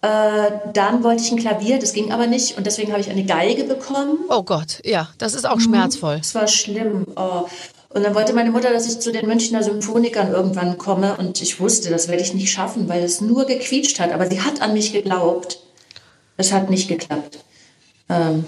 äh, 0.01 0.51
dann 0.73 1.03
wollte 1.03 1.23
ich 1.23 1.31
ein 1.31 1.37
Klavier, 1.37 1.77
das 1.77 1.93
ging 1.93 2.11
aber 2.11 2.27
nicht 2.27 2.57
und 2.57 2.65
deswegen 2.65 2.91
habe 2.93 3.01
ich 3.01 3.09
eine 3.09 3.25
Geige 3.25 3.65
bekommen. 3.65 4.17
Oh 4.29 4.43
Gott, 4.43 4.79
ja, 4.85 5.09
das 5.17 5.33
ist 5.33 5.45
auch 5.45 5.59
schmerzvoll. 5.59 6.17
Das 6.17 6.33
war 6.33 6.47
schlimm. 6.47 7.05
Oh. 7.15 7.47
Und 7.93 8.03
dann 8.03 8.15
wollte 8.15 8.33
meine 8.33 8.51
Mutter, 8.51 8.71
dass 8.71 8.87
ich 8.87 8.99
zu 8.99 9.11
den 9.11 9.27
Münchner 9.27 9.63
Symphonikern 9.63 10.31
irgendwann 10.31 10.77
komme 10.77 11.17
und 11.17 11.41
ich 11.41 11.59
wusste, 11.59 11.89
das 11.89 12.07
werde 12.07 12.23
ich 12.23 12.33
nicht 12.33 12.51
schaffen, 12.51 12.87
weil 12.87 13.03
es 13.03 13.19
nur 13.19 13.45
gequietscht 13.45 13.99
hat. 13.99 14.13
Aber 14.13 14.29
sie 14.29 14.41
hat 14.41 14.61
an 14.61 14.73
mich 14.73 14.93
geglaubt. 14.93 15.59
Es 16.37 16.53
hat 16.53 16.69
nicht 16.69 16.87
geklappt. 16.87 17.39
Ähm, 18.09 18.45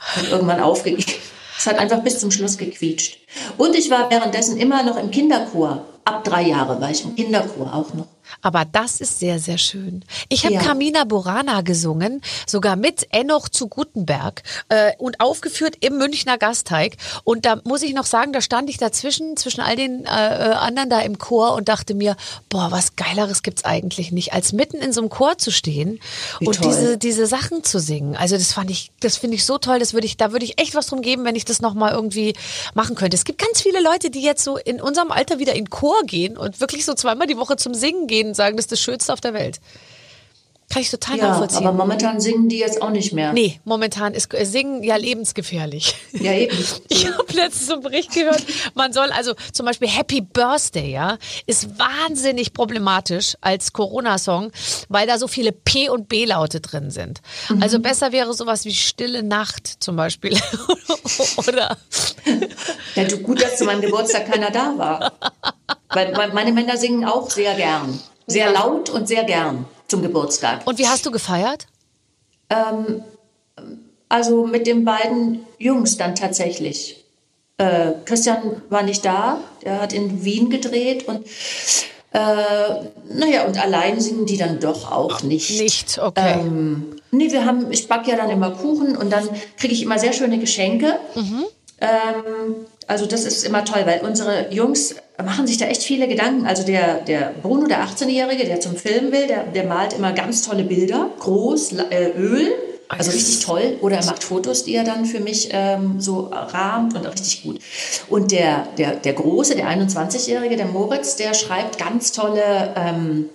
hat 0.00 0.30
irgendwann 0.30 0.60
aufgegeben. 0.60 1.12
Es 1.58 1.66
hat 1.66 1.78
einfach 1.78 2.02
bis 2.02 2.18
zum 2.20 2.30
Schluss 2.30 2.58
gequietscht. 2.58 3.18
Und 3.58 3.74
ich 3.74 3.90
war 3.90 4.10
währenddessen 4.10 4.56
immer 4.56 4.82
noch 4.82 4.96
im 4.96 5.10
Kinderchor. 5.10 5.84
Ab 6.04 6.22
drei 6.22 6.42
Jahre 6.42 6.80
war 6.80 6.90
ich 6.90 7.02
im 7.04 7.16
Kinderchor 7.16 7.74
auch 7.74 7.92
noch. 7.94 8.06
Aber 8.42 8.64
das 8.64 9.00
ist 9.00 9.18
sehr, 9.18 9.38
sehr 9.38 9.58
schön. 9.58 10.04
Ich 10.28 10.44
habe 10.44 10.54
Ja. 10.54 10.62
Carmina 10.62 11.04
Burana 11.04 11.60
gesungen, 11.62 12.22
sogar 12.46 12.76
mit 12.76 13.06
Enoch 13.12 13.48
zu 13.48 13.68
Gutenberg 13.68 14.42
äh, 14.68 14.92
und 14.98 15.20
aufgeführt 15.20 15.76
im 15.80 15.98
Münchner 15.98 16.38
Gasteig. 16.38 16.96
Und 17.24 17.44
da 17.44 17.60
muss 17.64 17.82
ich 17.82 17.94
noch 17.94 18.06
sagen, 18.06 18.32
da 18.32 18.40
stand 18.40 18.70
ich 18.70 18.78
dazwischen, 18.78 19.36
zwischen 19.36 19.60
all 19.60 19.76
den 19.76 20.04
äh, 20.04 20.08
äh, 20.08 20.52
anderen 20.54 20.90
da 20.90 21.00
im 21.00 21.18
Chor 21.18 21.54
und 21.54 21.68
dachte 21.68 21.94
mir, 21.94 22.16
boah, 22.48 22.70
was 22.70 22.96
Geileres 22.96 23.42
gibt's 23.42 23.64
eigentlich 23.64 24.12
nicht, 24.12 24.32
als 24.32 24.52
mitten 24.52 24.78
in 24.78 24.92
so 24.92 25.00
einem 25.00 25.10
Chor 25.10 25.38
zu 25.38 25.50
stehen 25.50 26.00
Wie 26.40 26.46
und 26.46 26.56
toll. 26.56 26.68
diese, 26.68 26.98
diese 26.98 27.26
Sachen 27.26 27.64
zu 27.64 27.78
singen. 27.78 28.16
Also 28.16 28.36
das 28.36 28.52
fand 28.52 28.70
ich, 28.70 28.90
das 29.00 29.16
finde 29.16 29.36
ich 29.36 29.44
so 29.44 29.58
toll, 29.58 29.78
das 29.78 29.92
würde 29.94 30.06
ich, 30.06 30.16
da 30.16 30.32
würde 30.32 30.44
ich 30.44 30.60
echt 30.60 30.74
was 30.74 30.86
drum 30.86 31.02
geben, 31.02 31.24
wenn 31.24 31.36
ich 31.36 31.44
das 31.44 31.60
nochmal 31.60 31.92
irgendwie 31.92 32.34
machen 32.74 32.96
könnte. 32.96 33.16
Es 33.16 33.24
gibt 33.24 33.38
ganz 33.40 33.60
viele 33.60 33.80
Leute, 33.80 34.10
die 34.10 34.22
jetzt 34.22 34.42
so 34.44 34.56
in 34.56 34.80
unserem 34.80 35.10
Alter 35.10 35.38
wieder 35.38 35.54
in 35.54 35.70
Chor 35.70 36.02
gehen 36.04 36.36
und 36.36 36.60
wirklich 36.60 36.84
so 36.84 36.94
zweimal 36.94 37.26
die 37.26 37.36
Woche 37.36 37.56
zum 37.56 37.74
Singen 37.74 38.06
gehen 38.06 38.15
und 38.24 38.34
sagen, 38.34 38.56
das 38.56 38.64
ist 38.66 38.72
das 38.72 38.80
Schönste 38.80 39.12
auf 39.12 39.20
der 39.20 39.34
Welt. 39.34 39.60
Kann 40.68 40.82
ich 40.82 40.90
total 40.90 41.16
Ja, 41.16 41.28
nachvollziehen. 41.28 41.64
aber 41.64 41.76
momentan 41.76 42.20
singen 42.20 42.48
die 42.48 42.58
jetzt 42.58 42.82
auch 42.82 42.90
nicht 42.90 43.12
mehr. 43.12 43.32
nee, 43.32 43.60
momentan 43.64 44.14
ist 44.14 44.34
äh, 44.34 44.44
Singen 44.44 44.82
ja 44.82 44.96
lebensgefährlich. 44.96 45.94
Ja, 46.12 46.32
eben. 46.32 46.56
Ich 46.88 47.06
habe 47.06 47.32
letztens 47.34 47.66
so 47.68 47.74
einen 47.74 47.82
Bericht 47.82 48.12
gehört, 48.12 48.42
man 48.74 48.92
soll 48.92 49.10
also 49.12 49.34
zum 49.52 49.64
Beispiel 49.64 49.86
Happy 49.86 50.22
Birthday, 50.22 50.90
ja, 50.90 51.18
ist 51.46 51.78
wahnsinnig 51.78 52.52
problematisch 52.52 53.36
als 53.42 53.72
Corona-Song, 53.74 54.50
weil 54.88 55.06
da 55.06 55.18
so 55.18 55.28
viele 55.28 55.52
P- 55.52 55.88
und 55.88 56.08
B-Laute 56.08 56.60
drin 56.60 56.90
sind. 56.90 57.20
Also 57.60 57.78
besser 57.78 58.10
wäre 58.10 58.34
sowas 58.34 58.64
wie 58.64 58.74
Stille 58.74 59.22
Nacht 59.22 59.68
zum 59.78 59.94
Beispiel. 59.94 60.36
Oder 61.46 61.76
Ja, 62.96 63.04
du, 63.04 63.18
gut, 63.18 63.40
dass 63.40 63.56
zu 63.56 63.66
meinem 63.66 63.82
Geburtstag 63.82 64.28
keiner 64.32 64.50
da 64.50 64.74
war. 64.76 65.12
Weil 65.96 66.30
meine 66.32 66.52
Männer 66.52 66.76
singen 66.76 67.04
auch 67.04 67.30
sehr 67.30 67.54
gern. 67.54 67.98
Sehr 68.28 68.52
laut 68.52 68.90
und 68.90 69.08
sehr 69.08 69.24
gern 69.24 69.64
zum 69.88 70.02
Geburtstag. 70.02 70.66
Und 70.66 70.78
wie 70.78 70.86
hast 70.86 71.06
du 71.06 71.10
gefeiert? 71.10 71.66
Also 74.08 74.46
mit 74.46 74.66
den 74.66 74.84
beiden 74.84 75.46
Jungs 75.58 75.96
dann 75.96 76.14
tatsächlich. 76.14 77.04
Äh, 77.58 77.92
Christian 78.04 78.62
war 78.68 78.82
nicht 78.82 79.04
da, 79.04 79.40
der 79.64 79.80
hat 79.80 79.92
in 79.92 80.24
Wien 80.24 80.50
gedreht 80.50 81.08
und 81.08 81.26
äh, 82.12 82.18
naja, 83.10 83.46
und 83.46 83.58
allein 83.58 84.00
singen 84.00 84.26
die 84.26 84.36
dann 84.36 84.60
doch 84.60 84.90
auch 84.90 85.22
nicht. 85.22 85.60
Nicht, 85.60 85.98
okay. 85.98 86.34
Ähm, 86.40 86.96
nee, 87.10 87.30
wir 87.32 87.44
haben, 87.44 87.70
ich 87.72 87.88
backe 87.88 88.10
ja 88.10 88.16
dann 88.16 88.30
immer 88.30 88.50
Kuchen 88.50 88.96
und 88.96 89.10
dann 89.10 89.28
kriege 89.58 89.72
ich 89.72 89.82
immer 89.82 89.98
sehr 89.98 90.12
schöne 90.12 90.38
Geschenke. 90.38 90.98
Ähm, 91.80 92.66
also 92.86 93.06
das 93.06 93.24
ist 93.24 93.44
immer 93.44 93.64
toll, 93.64 93.82
weil 93.84 94.00
unsere 94.00 94.52
Jungs 94.52 94.94
machen 95.24 95.46
sich 95.46 95.58
da 95.58 95.66
echt 95.66 95.82
viele 95.82 96.06
Gedanken. 96.06 96.46
Also 96.46 96.64
der, 96.64 97.00
der 97.00 97.32
Bruno, 97.42 97.66
der 97.66 97.84
18-Jährige, 97.84 98.44
der 98.44 98.60
zum 98.60 98.76
Film 98.76 99.12
will, 99.12 99.26
der, 99.26 99.44
der 99.44 99.64
malt 99.64 99.92
immer 99.92 100.12
ganz 100.12 100.42
tolle 100.42 100.64
Bilder, 100.64 101.10
groß, 101.18 101.72
äh, 101.90 102.12
Öl, 102.16 102.52
also 102.88 103.10
richtig 103.10 103.44
toll. 103.44 103.76
Oder 103.80 103.96
er 103.96 104.04
macht 104.04 104.22
Fotos, 104.22 104.64
die 104.64 104.74
er 104.74 104.84
dann 104.84 105.04
für 105.04 105.20
mich 105.20 105.48
ähm, 105.50 106.00
so 106.00 106.30
rahmt 106.30 106.94
und 106.94 107.06
richtig 107.06 107.42
gut. 107.42 107.58
Und 108.08 108.30
der, 108.30 108.68
der, 108.78 108.92
der 108.96 109.12
Große, 109.14 109.56
der 109.56 109.66
21-Jährige, 109.68 110.56
der 110.56 110.66
Moritz, 110.66 111.16
der 111.16 111.34
schreibt 111.34 111.78
ganz 111.78 112.12
tolle... 112.12 112.74
Ähm, 112.76 113.30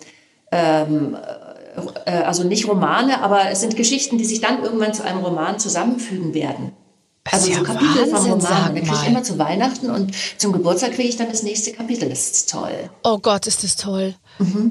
äh, 0.51 2.11
also 2.11 2.43
nicht 2.43 2.67
Romane, 2.67 3.21
aber 3.21 3.49
es 3.49 3.61
sind 3.61 3.77
Geschichten, 3.77 4.17
die 4.17 4.25
sich 4.25 4.41
dann 4.41 4.61
irgendwann 4.61 4.93
zu 4.93 5.03
einem 5.03 5.19
Roman 5.19 5.57
zusammenfügen 5.57 6.33
werden. 6.33 6.73
Das 7.23 7.33
Also 7.33 7.45
so 7.45 7.51
ja 7.51 7.63
Kapitel 7.63 8.05
vom 8.05 8.13
Wahnsinn, 8.13 8.31
Roman. 8.31 8.41
sag 8.41 8.75
Da 8.75 8.81
kriege 8.81 8.95
ich 9.01 9.07
immer 9.07 9.23
zu 9.23 9.37
Weihnachten 9.37 9.91
und 9.91 10.11
zum 10.37 10.51
Geburtstag 10.53 10.93
kriege 10.93 11.09
ich 11.09 11.17
dann 11.17 11.29
das 11.29 11.43
nächste 11.43 11.71
Kapitel. 11.71 12.09
Das 12.09 12.31
ist 12.31 12.49
toll. 12.49 12.89
Oh 13.03 13.19
Gott, 13.19 13.45
ist 13.45 13.63
das 13.63 13.75
toll. 13.75 14.15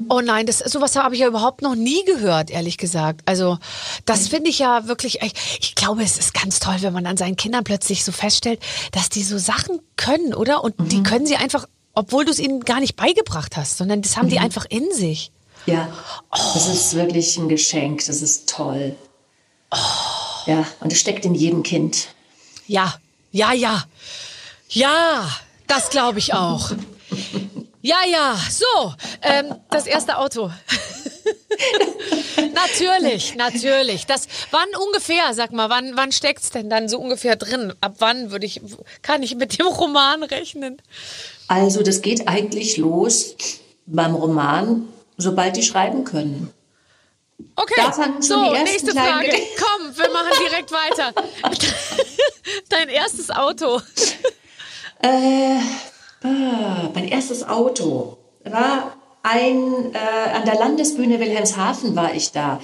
Oh 0.09 0.19
nein, 0.19 0.45
das, 0.45 0.59
sowas 0.59 0.97
habe 0.97 1.15
ich 1.15 1.21
ja 1.21 1.27
überhaupt 1.27 1.61
noch 1.61 1.75
nie 1.75 2.03
gehört, 2.03 2.51
ehrlich 2.51 2.77
gesagt. 2.77 3.21
Also, 3.25 3.57
das 4.05 4.27
finde 4.27 4.49
ich 4.49 4.59
ja 4.59 4.85
wirklich, 4.87 5.21
ich, 5.21 5.33
ich 5.61 5.75
glaube, 5.75 6.03
es 6.03 6.17
ist 6.17 6.33
ganz 6.33 6.59
toll, 6.59 6.75
wenn 6.81 6.91
man 6.91 7.05
an 7.05 7.15
seinen 7.15 7.37
Kindern 7.37 7.63
plötzlich 7.63 8.03
so 8.03 8.11
feststellt, 8.11 8.59
dass 8.91 9.07
die 9.07 9.23
so 9.23 9.37
Sachen 9.37 9.79
können, 9.95 10.33
oder? 10.33 10.61
Und 10.63 10.75
die 10.91 11.03
können 11.03 11.25
sie 11.25 11.37
einfach, 11.37 11.67
obwohl 11.93 12.25
du 12.25 12.31
es 12.31 12.39
ihnen 12.39 12.65
gar 12.65 12.81
nicht 12.81 12.97
beigebracht 12.97 13.55
hast, 13.55 13.77
sondern 13.77 14.01
das 14.01 14.17
haben 14.17 14.27
die 14.27 14.39
einfach 14.39 14.65
in 14.67 14.91
sich. 14.91 15.31
Ja, 15.67 15.87
das 16.31 16.67
ist 16.67 16.95
wirklich 16.95 17.37
ein 17.37 17.47
Geschenk. 17.47 18.05
Das 18.05 18.21
ist 18.21 18.49
toll. 18.49 18.95
Ja, 20.47 20.65
und 20.81 20.91
es 20.91 20.99
steckt 20.99 21.23
in 21.23 21.35
jedem 21.35 21.63
Kind. 21.63 22.09
Ja, 22.71 22.93
ja, 23.33 23.51
ja. 23.51 23.83
Ja, 24.69 25.29
das 25.67 25.89
glaube 25.89 26.19
ich 26.19 26.33
auch. 26.33 26.71
Ja, 27.81 27.97
ja, 28.09 28.37
so, 28.49 28.93
ähm, 29.23 29.55
das 29.69 29.87
erste 29.87 30.17
Auto. 30.17 30.49
natürlich, 32.53 33.35
natürlich. 33.35 34.05
Das, 34.05 34.25
wann 34.51 34.69
ungefähr, 34.87 35.33
sag 35.33 35.51
mal, 35.51 35.69
wann, 35.69 35.97
wann 35.97 36.13
steckt's 36.13 36.51
denn 36.51 36.69
dann 36.69 36.87
so 36.87 36.97
ungefähr 36.97 37.35
drin? 37.35 37.73
Ab 37.81 37.95
wann 37.99 38.31
würde 38.31 38.45
ich, 38.45 38.61
kann 39.01 39.21
ich 39.21 39.35
mit 39.35 39.59
dem 39.59 39.67
Roman 39.67 40.23
rechnen? 40.23 40.81
Also 41.49 41.83
das 41.83 42.01
geht 42.01 42.29
eigentlich 42.29 42.77
los 42.77 43.35
beim 43.85 44.15
Roman, 44.15 44.87
sobald 45.17 45.57
die 45.57 45.63
schreiben 45.63 46.05
können. 46.05 46.53
Okay, 47.55 47.81
so, 48.19 48.51
nächste 48.53 48.91
Frage. 48.91 49.25
Gedanken- 49.25 49.47
Komm, 49.57 49.97
wir 49.97 50.09
machen 50.11 50.31
direkt 50.47 50.71
weiter. 50.71 51.13
Dein 52.69 52.89
erstes 52.89 53.29
Auto. 53.31 53.81
Äh, 55.01 55.57
ah, 56.23 56.89
mein 56.93 57.07
erstes 57.07 57.47
Auto 57.47 58.17
war 58.45 58.95
ein, 59.23 59.93
äh, 59.93 60.29
an 60.35 60.45
der 60.45 60.55
Landesbühne 60.55 61.19
Wilhelmshaven 61.19 61.95
war 61.95 62.13
ich 62.13 62.31
da. 62.31 62.59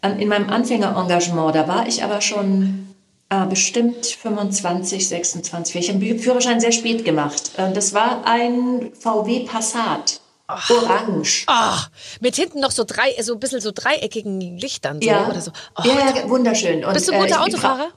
An, 0.00 0.18
in 0.20 0.28
meinem 0.28 0.48
Anfängerengagement, 0.50 1.54
da 1.54 1.66
war 1.66 1.88
ich 1.88 2.04
aber 2.04 2.20
schon 2.20 2.94
äh, 3.30 3.44
bestimmt 3.46 4.06
25, 4.06 5.08
26. 5.08 5.76
Ich 5.76 5.88
habe 5.88 5.98
den 5.98 6.18
Führerschein 6.20 6.60
sehr 6.60 6.72
spät 6.72 7.04
gemacht. 7.04 7.52
Äh, 7.56 7.72
das 7.72 7.94
war 7.94 8.24
ein 8.24 8.92
VW 8.98 9.40
Passat. 9.44 10.20
Orange. 10.48 11.44
Ah, 11.46 11.78
mit 12.20 12.36
hinten 12.36 12.60
noch 12.60 12.70
so 12.70 12.84
drei, 12.84 13.14
so 13.22 13.34
ein 13.34 13.40
bisschen 13.40 13.60
so 13.60 13.70
dreieckigen 13.70 14.40
Lichtern 14.58 15.00
so, 15.00 15.06
Ja. 15.06 15.28
oder 15.28 15.40
so. 15.42 15.50
Oh, 15.76 15.82
ja, 15.84 16.14
ja, 16.14 16.28
wunderschön. 16.28 16.84
Und, 16.84 16.94
Bist 16.94 17.06
du 17.08 17.12
äh, 17.12 17.16
ein 17.16 17.22
guter 17.22 17.44
bin 17.44 17.54
Autofahrer? 17.54 17.88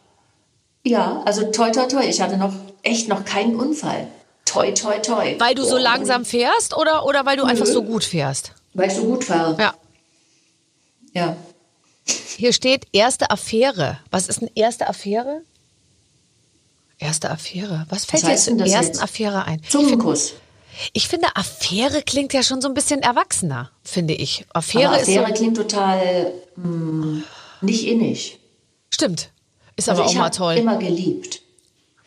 Ja, 0.83 1.21
also 1.25 1.49
toi, 1.51 1.71
toi, 1.71 1.85
toi. 1.87 2.03
Ich 2.03 2.19
hatte 2.19 2.37
noch 2.37 2.53
echt 2.83 3.07
noch 3.07 3.23
keinen 3.23 3.55
Unfall. 3.55 4.07
Toi, 4.45 4.71
toi, 4.73 4.97
toi. 4.99 5.35
Weil 5.39 5.55
du 5.55 5.63
so 5.63 5.75
Oh, 5.75 5.79
langsam 5.79 6.25
fährst 6.25 6.75
oder, 6.75 7.05
oder 7.05 7.25
weil 7.25 7.37
du 7.37 7.45
einfach 7.45 7.65
so 7.65 7.83
gut 7.83 8.03
fährst? 8.03 8.51
Weil 8.73 8.89
ich 8.89 8.95
so 8.95 9.03
gut 9.03 9.23
fahre. 9.23 9.55
Ja. 9.59 9.73
Ja. 11.13 11.35
Hier 12.35 12.51
steht 12.51 12.87
erste 12.91 13.29
Affäre. 13.31 13.99
Was 14.09 14.27
ist 14.27 14.41
eine 14.41 14.51
erste 14.55 14.89
Affäre? 14.89 15.41
Erste 16.97 17.29
Affäre. 17.29 17.85
Was 17.89 18.05
fällt 18.05 18.23
Was 18.23 18.45
dir 18.45 18.57
zur 18.57 18.65
ersten 18.65 18.91
jetzt? 18.93 19.03
Affäre 19.03 19.45
ein? 19.45 19.61
Zungenkuss. 19.69 20.33
Ich 20.93 21.07
finde, 21.07 21.27
Affäre 21.35 22.01
klingt 22.01 22.33
ja 22.33 22.43
schon 22.43 22.61
so 22.61 22.67
ein 22.67 22.73
bisschen 22.73 23.01
erwachsener, 23.01 23.71
finde 23.83 24.13
ich. 24.13 24.45
Affäre, 24.53 24.87
Aber 24.89 24.97
Affäre 24.97 25.23
ist 25.23 25.29
so. 25.29 25.33
klingt 25.35 25.57
total 25.57 26.31
mh, 26.55 27.23
nicht 27.61 27.87
innig. 27.87 28.39
Stimmt. 28.93 29.29
Ist 29.75 29.89
Also 29.89 30.01
aber 30.01 30.07
auch 30.07 30.11
ich 30.11 30.17
mal 30.17 30.25
habe 30.25 30.35
toll. 30.35 30.57
immer 30.57 30.77
geliebt. 30.77 31.41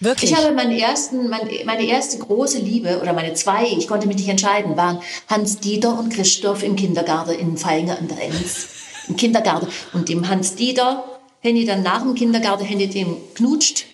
Wirklich. 0.00 0.32
Ich 0.32 0.36
habe 0.36 0.52
meinen 0.52 0.76
ersten, 0.76 1.28
mein, 1.28 1.48
meine 1.64 1.86
erste 1.86 2.18
große 2.18 2.58
Liebe 2.58 3.00
oder 3.00 3.12
meine 3.12 3.32
zwei, 3.34 3.64
ich 3.66 3.86
konnte 3.88 4.06
mich 4.06 4.16
nicht 4.16 4.28
entscheiden, 4.28 4.76
waren 4.76 5.00
Hans 5.28 5.58
Dieter 5.60 5.98
und 5.98 6.12
Christoph 6.12 6.62
im 6.62 6.76
Kindergarten 6.76 7.30
in 7.38 7.56
Feinger 7.56 7.96
an 7.98 8.08
der 8.08 8.22
Enz. 8.22 8.68
Im 9.08 9.16
Kindergarten. 9.16 9.68
Und 9.92 10.08
dem 10.08 10.28
Hans 10.28 10.56
Dieter, 10.56 11.04
ich 11.42 11.66
dann 11.66 11.82
nach 11.82 12.02
dem 12.02 12.14
Kindergarten, 12.14 12.64
ich 12.80 12.90
dem 12.90 13.16
knutscht. 13.34 13.84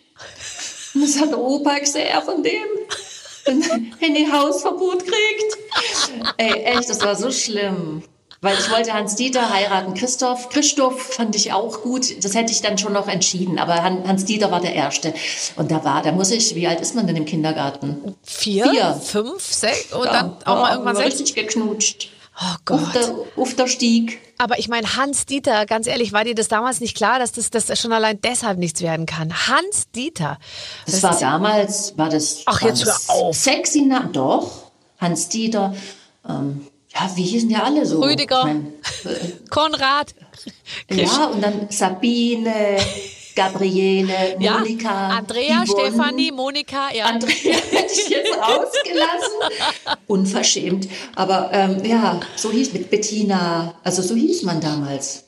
Und 0.94 1.02
das 1.02 1.20
hat 1.20 1.30
der 1.30 1.38
Opa 1.38 1.78
gesehen 1.78 2.08
von 2.24 2.42
dem. 2.42 2.62
Und 3.50 4.00
wenn 4.00 4.16
ich 4.16 4.30
Hausverbot 4.32 5.00
kriegt. 5.04 5.58
Ey, 6.36 6.52
echt, 6.64 6.88
das 6.88 7.00
war 7.02 7.16
so 7.16 7.30
schlimm. 7.30 8.02
Weil 8.42 8.56
ich 8.58 8.70
wollte 8.70 8.94
Hans 8.94 9.16
Dieter 9.16 9.52
heiraten. 9.52 9.92
Christoph, 9.92 10.48
Christoph 10.48 10.98
fand 11.02 11.36
ich 11.36 11.52
auch 11.52 11.82
gut. 11.82 12.24
Das 12.24 12.34
hätte 12.34 12.52
ich 12.52 12.62
dann 12.62 12.78
schon 12.78 12.94
noch 12.94 13.06
entschieden. 13.06 13.58
Aber 13.58 13.82
Han- 13.82 14.08
Hans 14.08 14.24
Dieter 14.24 14.50
war 14.50 14.60
der 14.60 14.72
Erste. 14.74 15.12
Und 15.56 15.70
da 15.70 15.84
war, 15.84 16.00
da 16.02 16.10
muss 16.12 16.30
ich, 16.30 16.54
wie 16.54 16.66
alt 16.66 16.80
ist 16.80 16.94
man 16.94 17.06
denn 17.06 17.16
im 17.16 17.26
Kindergarten? 17.26 18.14
Vier, 18.22 18.70
Vier. 18.70 18.94
fünf, 19.04 19.42
sechs 19.42 19.92
und 19.92 20.06
Ja, 20.06 20.12
dann 20.12 20.36
auch 20.46 20.58
mal 20.62 20.72
irgendwann 20.72 20.96
sechs. 20.96 21.20
richtig 21.20 21.34
geknutscht. 21.34 22.08
Oh 22.42 22.44
Auf 22.46 22.58
Gott. 22.64 22.94
der, 22.94 23.14
auf 23.36 23.54
der 23.54 23.66
Stieg. 23.66 24.18
Aber 24.38 24.58
ich 24.58 24.68
meine, 24.68 24.96
Hans 24.96 25.26
Dieter, 25.26 25.66
ganz 25.66 25.86
ehrlich, 25.86 26.14
war 26.14 26.24
dir 26.24 26.34
das 26.34 26.48
damals 26.48 26.80
nicht 26.80 26.96
klar, 26.96 27.18
dass 27.18 27.32
das, 27.32 27.50
das 27.50 27.78
schon 27.78 27.92
allein 27.92 28.18
deshalb 28.22 28.58
nichts 28.58 28.80
werden 28.80 29.04
kann? 29.04 29.30
Hans 29.48 29.90
Dieter. 29.94 30.38
Das, 30.86 31.02
war 31.02 31.18
damals, 31.18 31.98
war 31.98 32.08
das. 32.08 32.42
Ach, 32.46 32.62
jetzt 32.62 32.86
das 32.86 33.08
hör 33.08 33.14
auf. 33.16 33.36
Sexy 33.36 33.82
Name, 33.82 34.08
doch. 34.12 34.70
Hans 34.98 35.28
Dieter. 35.28 35.74
Ähm, 36.26 36.66
ja, 36.94 37.10
wie 37.14 37.24
hießen 37.24 37.50
ja 37.50 37.62
alle 37.64 37.84
so? 37.84 38.00
Rüdiger. 38.00 38.40
Ich 38.40 38.44
mein, 38.44 38.72
Konrad. 39.50 40.14
Ja, 40.90 41.26
und 41.26 41.42
dann 41.42 41.68
Sabine, 41.68 42.78
Gabriele, 43.44 44.36
Ja. 44.38 44.58
Monika. 44.58 45.08
Andrea, 45.08 45.64
Yvonne. 45.64 45.86
Stefanie, 45.88 46.32
Monika, 46.32 46.92
ja. 46.94 47.06
Andrea 47.06 47.32
hätte 47.70 47.92
ich 47.92 48.08
jetzt 48.08 48.32
ausgelassen. 48.38 49.98
Unverschämt. 50.06 50.88
Aber 51.16 51.50
ähm, 51.52 51.82
ja, 51.84 52.20
so 52.36 52.50
hieß 52.50 52.72
mit 52.72 52.90
Bettina, 52.90 53.74
also 53.82 54.02
so 54.02 54.14
hieß 54.14 54.42
man 54.42 54.60
damals. 54.60 55.24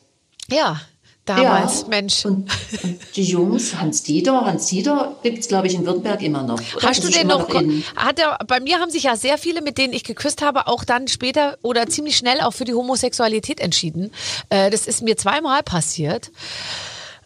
ja, 0.48 0.80
damals, 1.24 1.82
ja. 1.82 1.88
Mensch. 1.88 2.24
Und, 2.26 2.50
und 2.82 2.98
die 3.14 3.22
Jungs, 3.22 3.76
Hans 3.78 4.02
Dieter, 4.02 4.44
Hans 4.44 4.66
Dieter 4.66 5.16
gibt 5.22 5.38
es, 5.38 5.48
glaube 5.48 5.68
ich, 5.68 5.74
in 5.74 5.86
Württemberg 5.86 6.20
immer 6.22 6.42
noch. 6.42 6.60
Oder? 6.76 6.88
Hast 6.88 7.04
du 7.04 7.08
den 7.08 7.28
noch? 7.28 7.48
in. 7.54 7.84
Hat 7.96 8.18
er, 8.18 8.38
bei 8.46 8.58
mir 8.60 8.78
haben 8.80 8.90
sich 8.90 9.04
ja 9.04 9.16
sehr 9.16 9.38
viele, 9.38 9.62
mit 9.62 9.78
denen 9.78 9.92
ich 9.92 10.04
geküsst 10.04 10.42
habe, 10.42 10.66
auch 10.66 10.84
dann 10.84 11.06
später 11.08 11.58
oder 11.62 11.86
ziemlich 11.86 12.16
schnell 12.16 12.40
auch 12.40 12.52
für 12.52 12.64
die 12.64 12.74
Homosexualität 12.74 13.60
entschieden. 13.60 14.10
Äh, 14.50 14.70
das 14.70 14.86
ist 14.86 15.02
mir 15.02 15.16
zweimal 15.16 15.62
passiert. 15.62 16.30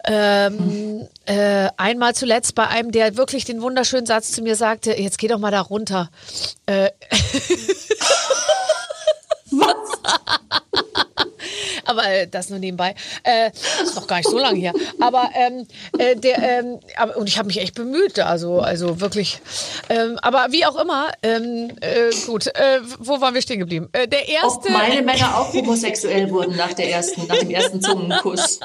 Ähm, 0.09 1.09
äh, 1.25 1.69
einmal 1.77 2.15
zuletzt 2.15 2.55
bei 2.55 2.69
einem, 2.69 2.93
der 2.93 3.17
wirklich 3.17 3.45
den 3.45 3.61
wunderschönen 3.61 4.07
Satz 4.07 4.31
zu 4.31 4.43
mir 4.43 4.55
sagte: 4.55 4.93
Jetzt 4.93 5.19
geh 5.19 5.29
doch 5.29 5.39
mal 5.39 5.51
da 5.51 5.61
runter. 5.61 6.11
Äh, 6.67 6.91
aber 11.87 12.05
äh, 12.09 12.27
das 12.29 12.51
nur 12.51 12.59
nebenbei. 12.59 12.95
Äh, 13.23 13.51
ist 13.83 13.97
noch 13.97 14.07
gar 14.07 14.17
nicht 14.17 14.29
so 14.29 14.39
lange 14.39 14.59
her. 14.59 14.73
Aber 15.01 15.31
ähm, 15.35 15.67
äh, 15.99 16.17
der 16.17 16.39
ähm, 16.39 16.81
aber, 16.97 17.17
und 17.17 17.29
ich 17.29 17.39
habe 17.39 17.47
mich 17.47 17.61
echt 17.61 17.75
bemüht, 17.75 18.19
also 18.19 18.61
also 18.61 19.01
wirklich. 19.01 19.41
Ähm, 19.89 20.19
aber 20.23 20.49
wie 20.51 20.65
auch 20.67 20.77
immer, 20.77 21.09
ähm, 21.23 21.71
äh, 21.81 22.11
gut. 22.27 22.47
Äh, 22.47 22.81
wo 22.99 23.21
waren 23.21 23.35
wir 23.35 23.43
stehen 23.43 23.59
geblieben? 23.59 23.89
Äh, 23.93 24.09
der 24.09 24.29
erste. 24.29 24.69
Ob 24.69 24.71
meine 24.71 25.03
Männer 25.03 25.39
auch 25.39 25.53
homosexuell 25.53 26.31
wurden 26.31 26.57
nach, 26.57 26.73
der 26.73 26.91
ersten, 26.91 27.27
nach 27.27 27.39
dem 27.39 27.51
ersten 27.51 27.81
Zungenkuss. 27.81 28.61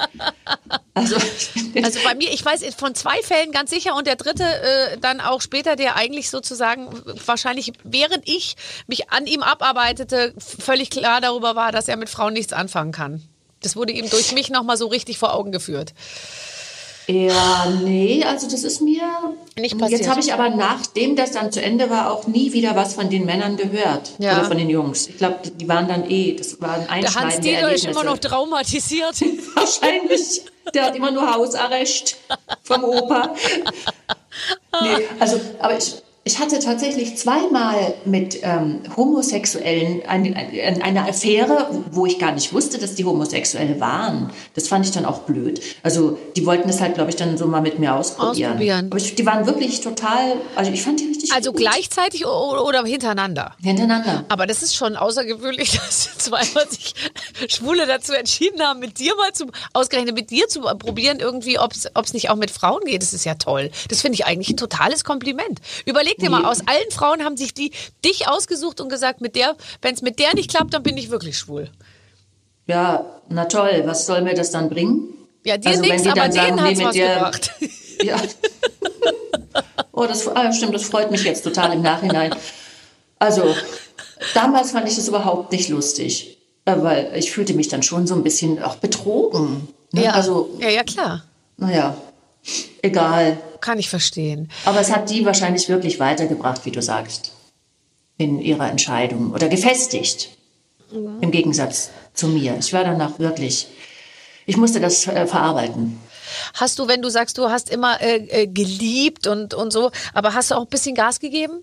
Also, 0.94 1.16
Also 1.82 2.00
bei 2.04 2.14
mir, 2.14 2.30
ich 2.32 2.44
weiß 2.44 2.62
von 2.76 2.94
zwei 2.94 3.20
Fällen 3.22 3.52
ganz 3.52 3.70
sicher 3.70 3.96
und 3.96 4.06
der 4.06 4.16
dritte 4.16 4.44
äh, 4.44 4.98
dann 4.98 5.20
auch 5.20 5.40
später, 5.40 5.76
der 5.76 5.96
eigentlich 5.96 6.30
sozusagen 6.30 6.88
wahrscheinlich 7.26 7.72
während 7.84 8.28
ich 8.28 8.56
mich 8.86 9.10
an 9.10 9.26
ihm 9.26 9.42
abarbeitete, 9.42 10.34
völlig 10.38 10.90
klar 10.90 11.20
darüber 11.20 11.56
war, 11.56 11.72
dass 11.72 11.88
er 11.88 11.96
mit 11.96 12.08
Frauen 12.08 12.32
nichts 12.34 12.52
anfangen 12.52 12.92
kann. 12.92 13.11
Das 13.62 13.76
wurde 13.76 13.92
ihm 13.92 14.10
durch 14.10 14.32
mich 14.32 14.50
nochmal 14.50 14.76
so 14.76 14.86
richtig 14.86 15.18
vor 15.18 15.34
Augen 15.34 15.52
geführt. 15.52 15.94
Ja, 17.08 17.66
nee, 17.82 18.22
also 18.24 18.48
das 18.48 18.62
ist 18.62 18.80
mir. 18.80 19.02
Nicht 19.56 19.76
passiert. 19.76 20.00
Jetzt 20.00 20.10
habe 20.10 20.20
ich 20.20 20.32
aber 20.32 20.50
nachdem 20.50 21.16
das 21.16 21.32
dann 21.32 21.50
zu 21.50 21.60
Ende 21.60 21.90
war, 21.90 22.12
auch 22.12 22.26
nie 22.26 22.52
wieder 22.52 22.76
was 22.76 22.94
von 22.94 23.10
den 23.10 23.24
Männern 23.24 23.56
gehört. 23.56 24.12
Ja. 24.18 24.34
Oder 24.36 24.44
von 24.44 24.56
den 24.56 24.70
Jungs. 24.70 25.08
Ich 25.08 25.18
glaube, 25.18 25.38
die 25.48 25.68
waren 25.68 25.88
dann 25.88 26.08
eh, 26.08 26.36
das 26.36 26.60
waren 26.60 26.82
Der 26.82 26.90
einschneidende 26.90 27.34
Hans 27.34 27.40
Dieter 27.40 27.72
ist 27.72 27.84
immer 27.86 28.04
noch 28.04 28.18
traumatisiert. 28.18 29.20
Wahrscheinlich. 29.54 30.42
Der 30.74 30.86
hat 30.86 30.96
immer 30.96 31.10
nur 31.10 31.34
Hausarrest 31.34 32.16
vom 32.62 32.84
Opa. 32.84 33.34
Nee, 34.80 35.06
also, 35.20 35.38
aber 35.58 35.76
ich, 35.76 35.96
ich 36.24 36.38
hatte 36.38 36.60
tatsächlich 36.60 37.16
zweimal 37.16 37.94
mit 38.04 38.38
ähm, 38.42 38.80
Homosexuellen 38.96 40.02
eine, 40.06 40.36
eine, 40.36 41.08
Affäre, 41.08 41.68
wo 41.90 42.06
ich 42.06 42.20
gar 42.20 42.30
nicht 42.30 42.52
wusste, 42.52 42.78
dass 42.78 42.94
die 42.94 43.04
Homosexuelle 43.04 43.80
waren. 43.80 44.30
Das 44.54 44.68
fand 44.68 44.86
ich 44.86 44.92
dann 44.92 45.04
auch 45.04 45.20
blöd. 45.20 45.60
Also, 45.82 46.16
die 46.36 46.46
wollten 46.46 46.68
das 46.68 46.80
halt, 46.80 46.94
glaube 46.94 47.10
ich, 47.10 47.16
dann 47.16 47.36
so 47.36 47.48
mal 47.48 47.60
mit 47.60 47.80
mir 47.80 47.96
ausprobieren. 47.96 48.52
Ausprobieren. 48.52 48.86
Aber 48.90 48.98
ich, 48.98 49.16
die 49.16 49.26
waren 49.26 49.46
wirklich 49.46 49.80
total, 49.80 50.36
also 50.54 50.70
ich 50.70 50.82
fand 50.82 51.00
die 51.00 51.06
richtig 51.06 51.32
Also 51.32 51.50
gut. 51.50 51.60
gleichzeitig 51.60 52.24
oder 52.24 52.84
hintereinander? 52.84 53.56
Hintereinander. 53.60 54.24
Aber 54.28 54.46
das 54.46 54.62
ist 54.62 54.76
schon 54.76 54.94
außergewöhnlich, 54.94 55.72
dass 55.76 56.18
zweimal 56.18 56.68
sich 56.70 56.94
Schwule 57.48 57.86
dazu 57.88 58.12
entschieden 58.12 58.62
haben, 58.62 58.78
mit 58.78 59.00
dir 59.00 59.16
mal 59.16 59.32
zu, 59.32 59.46
ausgerechnet 59.72 60.14
mit 60.14 60.30
dir 60.30 60.46
zu 60.46 60.60
probieren, 60.60 61.18
irgendwie, 61.18 61.58
ob 61.58 61.72
es 61.72 62.12
nicht 62.14 62.30
auch 62.30 62.36
mit 62.36 62.52
Frauen 62.52 62.82
geht. 62.84 63.02
Das 63.02 63.12
ist 63.12 63.24
ja 63.24 63.34
toll. 63.34 63.72
Das 63.88 64.02
finde 64.02 64.14
ich 64.14 64.24
eigentlich 64.24 64.50
ein 64.50 64.56
totales 64.56 65.02
Kompliment. 65.02 65.58
Überleg 65.84 66.11
dir 66.16 66.30
mal, 66.30 66.44
aus 66.44 66.60
allen 66.66 66.90
Frauen 66.90 67.24
haben 67.24 67.36
sich 67.36 67.54
die 67.54 67.72
dich 68.04 68.28
ausgesucht 68.28 68.80
und 68.80 68.88
gesagt, 68.88 69.20
mit 69.20 69.34
der, 69.36 69.56
wenn 69.80 69.94
es 69.94 70.02
mit 70.02 70.18
der 70.18 70.34
nicht 70.34 70.50
klappt, 70.50 70.72
dann 70.74 70.82
bin 70.82 70.96
ich 70.96 71.10
wirklich 71.10 71.38
schwul. 71.38 71.70
Ja, 72.66 73.04
na 73.28 73.44
toll, 73.46 73.82
was 73.86 74.06
soll 74.06 74.22
mir 74.22 74.34
das 74.34 74.50
dann 74.50 74.68
bringen? 74.70 75.08
Ja, 75.44 75.56
dir 75.56 75.70
Also, 75.70 75.80
nichts, 75.82 76.02
die 76.02 76.10
aber 76.10 76.28
denen 76.28 76.54
nee, 76.56 76.62
hat's 76.62 76.78
mit 76.78 76.86
was 76.86 76.94
der- 76.94 77.14
gebracht. 77.14 77.50
Ja. 78.02 78.16
Oh, 79.92 80.06
das 80.06 80.26
ah, 80.26 80.52
stimmt, 80.52 80.74
das 80.74 80.84
freut 80.84 81.10
mich 81.10 81.22
jetzt 81.24 81.42
total 81.42 81.72
im 81.74 81.82
Nachhinein. 81.82 82.34
Also, 83.18 83.54
damals 84.34 84.72
fand 84.72 84.88
ich 84.88 84.96
das 84.96 85.06
überhaupt 85.08 85.52
nicht 85.52 85.68
lustig, 85.68 86.38
äh, 86.64 86.74
weil 86.78 87.12
ich 87.14 87.30
fühlte 87.30 87.54
mich 87.54 87.68
dann 87.68 87.82
schon 87.82 88.06
so 88.06 88.14
ein 88.14 88.22
bisschen 88.24 88.60
auch 88.62 88.76
betrogen. 88.76 89.68
Ne? 89.92 90.04
Ja, 90.04 90.12
Also, 90.12 90.50
ja, 90.58 90.68
ja, 90.68 90.82
klar. 90.82 91.22
naja, 91.58 91.96
egal. 92.82 93.38
Kann 93.62 93.78
ich 93.78 93.88
verstehen. 93.88 94.50
Aber 94.64 94.80
es 94.80 94.90
hat 94.90 95.08
die 95.08 95.24
wahrscheinlich 95.24 95.68
wirklich 95.68 96.00
weitergebracht, 96.00 96.66
wie 96.66 96.72
du 96.72 96.82
sagst, 96.82 97.32
in 98.18 98.40
ihrer 98.40 98.68
Entscheidung 98.68 99.32
oder 99.32 99.48
gefestigt. 99.48 100.30
Im 100.90 101.30
Gegensatz 101.30 101.90
zu 102.12 102.26
mir. 102.26 102.56
Ich 102.58 102.72
war 102.74 102.82
danach 102.84 103.18
wirklich, 103.18 103.68
ich 104.46 104.56
musste 104.58 104.80
das 104.80 105.06
äh, 105.06 105.26
verarbeiten. 105.26 105.98
Hast 106.54 106.78
du, 106.80 106.88
wenn 106.88 107.00
du 107.02 107.08
sagst, 107.08 107.38
du 107.38 107.50
hast 107.50 107.70
immer 107.70 108.00
äh, 108.02 108.16
äh, 108.42 108.46
geliebt 108.48 109.26
und, 109.28 109.54
und 109.54 109.72
so, 109.72 109.90
aber 110.12 110.34
hast 110.34 110.50
du 110.50 110.56
auch 110.56 110.62
ein 110.62 110.68
bisschen 110.68 110.94
Gas 110.94 111.20
gegeben? 111.20 111.62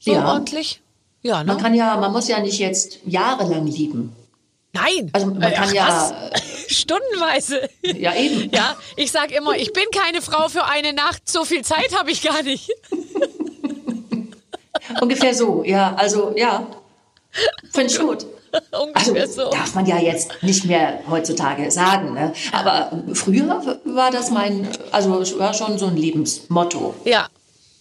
So 0.00 0.12
Ja. 0.12 0.26
ordentlich? 0.32 0.82
Ja, 1.22 1.44
ne? 1.44 1.52
Man 1.52 1.62
kann 1.62 1.72
ja, 1.72 1.96
man 1.96 2.12
muss 2.12 2.26
ja 2.28 2.40
nicht 2.40 2.58
jetzt 2.58 2.98
jahrelang 3.06 3.66
lieben. 3.66 4.14
Nein. 4.76 5.10
Also 5.12 5.26
man 5.26 5.40
kann 5.40 5.68
ach, 5.68 5.72
ja? 5.72 6.30
Stundenweise. 6.68 7.68
ja 7.82 8.14
eben. 8.14 8.50
Ja, 8.52 8.76
ich 8.96 9.10
sag 9.10 9.32
immer, 9.32 9.56
ich 9.56 9.72
bin 9.72 9.84
keine 9.92 10.20
Frau 10.20 10.48
für 10.48 10.64
eine 10.64 10.92
Nacht. 10.92 11.28
So 11.28 11.44
viel 11.44 11.62
Zeit 11.62 11.96
habe 11.96 12.10
ich 12.10 12.22
gar 12.22 12.42
nicht. 12.42 12.70
Ungefähr 15.00 15.34
so, 15.34 15.64
ja. 15.64 15.94
Also 15.96 16.32
ja, 16.36 16.66
finde 17.72 17.92
ich 17.92 17.98
gut. 17.98 18.26
also, 18.94 19.14
so. 19.26 19.50
darf 19.50 19.74
man 19.74 19.86
ja 19.86 19.98
jetzt 19.98 20.42
nicht 20.42 20.64
mehr 20.64 21.00
heutzutage 21.08 21.70
sagen. 21.70 22.14
Ne? 22.14 22.32
Aber 22.52 23.02
früher 23.12 23.78
war 23.84 24.10
das 24.10 24.30
mein, 24.30 24.68
also 24.92 25.38
war 25.38 25.54
schon 25.54 25.78
so 25.78 25.86
ein 25.86 25.96
Lebensmotto. 25.96 26.94
Ja. 27.04 27.28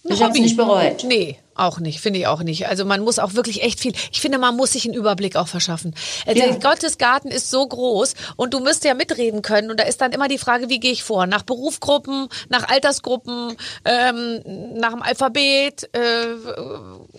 Ich 0.04 0.22
habe 0.22 0.34
es 0.34 0.40
nicht 0.40 0.58
bereut. 0.58 1.04
Nee, 1.04 1.40
auch 1.56 1.80
nicht, 1.80 2.00
finde 2.02 2.20
ich 2.20 2.28
auch 2.28 2.44
nicht. 2.44 2.68
Also 2.68 2.86
man 2.86 3.02
muss 3.02 3.20
auch 3.20 3.34
wirklich 3.34 3.64
echt 3.64 3.80
viel. 3.80 3.94
Ich 4.12 4.22
finde, 4.22 4.38
man 4.38 4.56
muss 4.56 4.74
sich 4.74 4.86
einen 4.86 4.94
Überblick 4.94 5.36
auch 5.36 5.48
verschaffen. 5.48 5.96
Also 6.26 6.42
ja. 6.42 6.56
Gottes 6.56 6.98
Garten 6.98 7.30
ist 7.30 7.50
so 7.50 7.66
groß 7.66 8.14
und 8.36 8.54
du 8.54 8.60
müsst 8.60 8.84
ja 8.84 8.94
mitreden 8.94 9.42
können. 9.42 9.72
Und 9.72 9.80
da 9.80 9.86
ist 9.86 10.02
dann 10.02 10.12
immer 10.12 10.28
die 10.28 10.38
Frage, 10.38 10.70
wie 10.70 10.80
gehe 10.80 10.92
ich 10.92 11.04
vor? 11.04 11.28
Nach 11.28 11.44
Berufsgruppen, 11.44 12.28
nach 12.50 12.68
Altersgruppen, 12.68 13.56
ähm, 13.86 14.42
nach 14.76 14.92
dem 14.92 15.02
Alphabet. 15.02 15.90
Äh, 15.94 16.36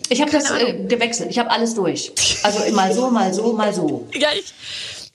ich 0.09 0.21
habe 0.21 0.31
das 0.31 0.51
äh, 0.51 0.85
gewechselt. 0.85 1.31
Ich 1.31 1.39
habe 1.39 1.51
alles 1.51 1.75
durch. 1.75 2.13
Also 2.43 2.71
mal 2.73 2.93
so, 2.93 3.11
mal 3.11 3.33
so, 3.33 3.53
mal 3.53 3.73
so. 3.73 4.07
Ja, 4.17 4.29
ich. 4.35 4.53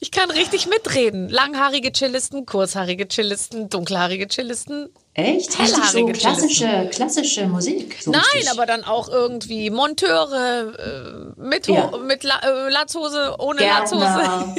Ich 0.03 0.09
kann 0.09 0.31
richtig 0.31 0.67
mitreden. 0.67 1.29
Langhaarige 1.29 1.91
Chillisten, 1.91 2.47
kurzhaarige 2.47 3.07
Chillisten, 3.07 3.69
dunkelhaarige 3.69 4.27
Chillisten, 4.27 4.89
Echt? 5.13 5.59
Richtig 5.59 5.83
so 5.83 6.05
klassische, 6.07 6.89
klassische 6.91 7.45
Musik? 7.45 7.97
So 8.01 8.11
Nein, 8.11 8.21
richtig. 8.33 8.49
aber 8.49 8.65
dann 8.65 8.83
auch 8.83 9.09
irgendwie 9.09 9.69
Monteure 9.69 11.35
äh, 11.37 11.41
mit, 11.41 11.67
ja. 11.67 11.91
mit 11.97 12.23
La 12.23 12.39
äh, 12.39 12.69
Latzhose, 12.69 13.35
ohne 13.37 13.59
Gärtner, 13.59 13.99
Latzhose. 13.99 14.55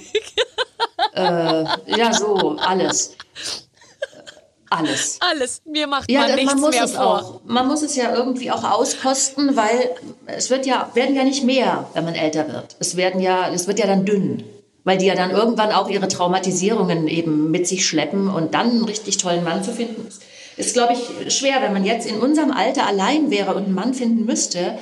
äh, 1.89 1.99
ja, 1.99 2.13
so, 2.13 2.57
alles. 2.59 3.17
Alles. 4.69 5.19
Alles. 5.21 5.63
Mir 5.65 5.87
macht 5.87 6.11
ja, 6.11 6.21
man 6.21 6.35
nichts 6.35 6.53
man 6.53 6.61
muss 6.61 6.71
mehr 6.75 6.85
es 6.85 6.93
vor. 6.93 7.19
Auch. 7.19 7.41
Man 7.45 7.67
muss 7.67 7.83
es 7.83 7.97
ja 7.97 8.15
irgendwie 8.15 8.51
auch 8.51 8.63
auskosten, 8.63 9.57
weil 9.57 9.97
es 10.27 10.51
wird 10.51 10.67
ja, 10.67 10.91
werden 10.95 11.17
ja 11.17 11.25
nicht 11.25 11.45
mehr, 11.45 11.89
wenn 11.95 12.05
man 12.05 12.15
älter 12.15 12.47
wird. 12.53 12.77
Es 12.79 12.97
werden 12.97 13.21
ja, 13.21 13.51
es 13.51 13.67
wird 13.67 13.79
ja 13.79 13.87
dann 13.87 14.05
dünn 14.05 14.45
weil 14.85 14.99
die 14.99 15.07
ja 15.07 15.15
dann 15.15 15.31
irgendwann 15.31 15.73
auch 15.73 15.89
ihre 15.89 16.09
Traumatisierungen 16.09 17.09
eben 17.09 17.51
mit 17.51 17.67
sich 17.67 17.87
schleppen 17.87 18.29
und 18.29 18.55
dann 18.55 18.71
einen 18.71 18.85
richtig 18.85 19.17
tollen 19.17 19.45
Mann 19.45 19.63
zu 19.63 19.73
finden, 19.73 20.07
ist, 20.57 20.75
glaube 20.75 20.95
ich, 20.95 21.35
schwer, 21.35 21.63
wenn 21.63 21.73
man 21.73 21.85
jetzt 21.85 22.07
in 22.07 22.19
unserem 22.19 22.51
Alter 22.51 22.87
allein 22.87 23.31
wäre 23.31 23.55
und 23.55 23.65
einen 23.65 23.75
Mann 23.75 23.95
finden 23.95 24.27
müsste. 24.27 24.79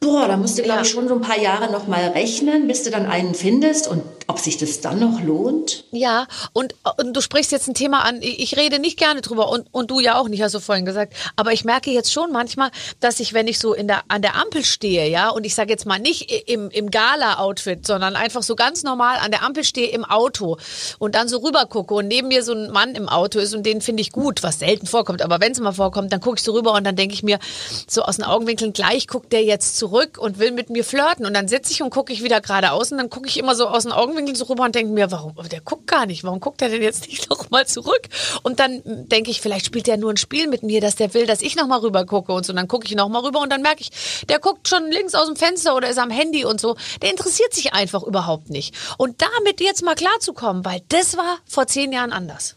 Boah, 0.00 0.28
da 0.28 0.36
musst 0.36 0.58
du, 0.58 0.62
glaube 0.62 0.82
ich, 0.82 0.88
schon 0.90 1.08
so 1.08 1.14
ein 1.14 1.22
paar 1.22 1.38
Jahre 1.38 1.72
noch 1.72 1.86
mal 1.86 2.08
rechnen, 2.08 2.66
bis 2.66 2.82
du 2.82 2.90
dann 2.90 3.06
einen 3.06 3.34
findest. 3.34 3.88
Und 3.88 4.02
ob 4.26 4.38
sich 4.38 4.56
das 4.56 4.80
dann 4.80 5.00
noch 5.00 5.20
lohnt? 5.20 5.84
Ja, 5.90 6.26
und, 6.52 6.74
und 6.98 7.14
du 7.14 7.20
sprichst 7.20 7.52
jetzt 7.52 7.68
ein 7.68 7.74
Thema 7.74 8.04
an, 8.04 8.20
ich 8.22 8.56
rede 8.56 8.78
nicht 8.78 8.98
gerne 8.98 9.20
drüber 9.20 9.50
und, 9.50 9.68
und 9.72 9.90
du 9.90 10.00
ja 10.00 10.16
auch 10.16 10.28
nicht, 10.28 10.42
hast 10.42 10.54
du 10.54 10.60
vorhin 10.60 10.84
gesagt. 10.84 11.14
Aber 11.36 11.52
ich 11.52 11.64
merke 11.64 11.90
jetzt 11.90 12.12
schon 12.12 12.32
manchmal, 12.32 12.70
dass 13.00 13.20
ich, 13.20 13.34
wenn 13.34 13.46
ich 13.48 13.58
so 13.58 13.74
in 13.74 13.86
der, 13.86 14.02
an 14.08 14.22
der 14.22 14.36
Ampel 14.36 14.64
stehe, 14.64 15.08
ja, 15.08 15.28
und 15.28 15.44
ich 15.44 15.54
sage 15.54 15.70
jetzt 15.70 15.86
mal 15.86 15.98
nicht 15.98 16.30
im, 16.48 16.70
im 16.70 16.90
Gala-Outfit, 16.90 17.86
sondern 17.86 18.16
einfach 18.16 18.42
so 18.42 18.56
ganz 18.56 18.82
normal 18.82 19.18
an 19.18 19.30
der 19.30 19.42
Ampel 19.42 19.64
stehe 19.64 19.88
im 19.88 20.04
Auto 20.04 20.56
und 20.98 21.14
dann 21.14 21.28
so 21.28 21.38
rüber 21.38 21.66
gucke 21.66 21.94
und 21.94 22.08
neben 22.08 22.28
mir 22.28 22.42
so 22.42 22.52
ein 22.52 22.70
Mann 22.70 22.94
im 22.94 23.08
Auto 23.08 23.38
ist 23.38 23.54
und 23.54 23.64
den 23.64 23.80
finde 23.80 24.00
ich 24.00 24.12
gut, 24.12 24.42
was 24.42 24.58
selten 24.58 24.86
vorkommt. 24.86 25.22
Aber 25.22 25.40
wenn 25.40 25.52
es 25.52 25.60
mal 25.60 25.72
vorkommt, 25.72 26.12
dann 26.12 26.20
gucke 26.20 26.38
ich 26.38 26.42
so 26.42 26.52
rüber 26.52 26.72
und 26.72 26.84
dann 26.84 26.96
denke 26.96 27.14
ich 27.14 27.22
mir 27.22 27.38
so 27.86 28.02
aus 28.02 28.16
den 28.16 28.24
Augenwinkeln, 28.24 28.72
gleich 28.72 29.06
guckt 29.06 29.32
der 29.32 29.44
jetzt 29.44 29.76
zurück 29.76 30.18
und 30.18 30.38
will 30.38 30.50
mit 30.50 30.70
mir 30.70 30.84
flirten. 30.84 31.26
Und 31.26 31.34
dann 31.34 31.48
sitze 31.48 31.72
ich 31.72 31.82
und 31.82 31.90
gucke 31.90 32.12
ich 32.12 32.22
wieder 32.22 32.40
geradeaus 32.40 32.90
und 32.90 32.98
dann 32.98 33.10
gucke 33.10 33.28
ich 33.28 33.38
immer 33.38 33.54
so 33.54 33.66
aus 33.68 33.84
den 33.84 33.92
Augenwinkeln 33.92 34.13
Augenwinkel 34.14 34.36
so 34.36 34.44
rüber 34.44 34.64
und 34.64 34.74
denke 34.74 34.92
mir, 34.92 35.10
warum, 35.10 35.34
der 35.50 35.60
guckt 35.60 35.86
gar 35.86 36.06
nicht, 36.06 36.24
warum 36.24 36.40
guckt 36.40 36.62
er 36.62 36.68
denn 36.68 36.82
jetzt 36.82 37.08
nicht 37.08 37.28
noch 37.30 37.50
mal 37.50 37.66
zurück? 37.66 38.08
Und 38.42 38.60
dann 38.60 38.82
denke 38.84 39.30
ich, 39.30 39.40
vielleicht 39.40 39.66
spielt 39.66 39.88
er 39.88 39.96
nur 39.96 40.10
ein 40.10 40.16
Spiel 40.16 40.48
mit 40.48 40.62
mir, 40.62 40.80
dass 40.80 40.96
der 40.96 41.14
will, 41.14 41.26
dass 41.26 41.42
ich 41.42 41.56
noch 41.56 41.66
mal 41.66 41.80
rüber 41.80 42.06
gucke 42.06 42.32
und 42.32 42.46
so. 42.46 42.52
Und 42.52 42.56
dann 42.56 42.68
gucke 42.68 42.86
ich 42.86 42.94
noch 42.94 43.08
mal 43.08 43.20
rüber 43.20 43.40
und 43.40 43.50
dann 43.50 43.62
merke 43.62 43.82
ich, 43.82 43.90
der 44.28 44.38
guckt 44.38 44.68
schon 44.68 44.90
links 44.90 45.14
aus 45.14 45.26
dem 45.26 45.36
Fenster 45.36 45.74
oder 45.74 45.88
ist 45.88 45.98
am 45.98 46.10
Handy 46.10 46.44
und 46.44 46.60
so. 46.60 46.76
Der 47.02 47.10
interessiert 47.10 47.52
sich 47.52 47.72
einfach 47.72 48.02
überhaupt 48.02 48.50
nicht. 48.50 48.74
Und 48.98 49.20
damit 49.20 49.60
jetzt 49.60 49.82
mal 49.82 49.94
klarzukommen, 49.94 50.64
weil 50.64 50.80
das 50.88 51.16
war 51.16 51.38
vor 51.46 51.66
zehn 51.66 51.92
Jahren 51.92 52.12
anders. 52.12 52.56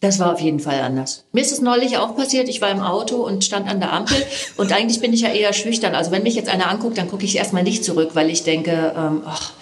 Das 0.00 0.18
war 0.18 0.34
auf 0.34 0.40
jeden 0.40 0.60
Fall 0.60 0.80
anders. 0.80 1.24
Mir 1.32 1.40
ist 1.40 1.52
es 1.52 1.62
neulich 1.62 1.96
auch 1.96 2.14
passiert. 2.14 2.48
Ich 2.50 2.60
war 2.60 2.70
im 2.70 2.80
Auto 2.80 3.16
und 3.24 3.42
stand 3.42 3.66
an 3.66 3.80
der 3.80 3.90
Ampel. 3.92 4.16
Und 4.58 4.70
eigentlich 4.70 5.00
bin 5.00 5.14
ich 5.14 5.22
ja 5.22 5.30
eher 5.30 5.54
schüchtern. 5.54 5.94
Also 5.94 6.10
wenn 6.10 6.22
mich 6.22 6.34
jetzt 6.34 6.50
einer 6.50 6.68
anguckt, 6.68 6.98
dann 6.98 7.08
gucke 7.08 7.24
ich 7.24 7.36
erstmal 7.36 7.62
nicht 7.62 7.84
zurück, 7.84 8.10
weil 8.12 8.28
ich 8.28 8.42
denke, 8.42 8.92
ähm, 8.94 9.22
ach, 9.24 9.52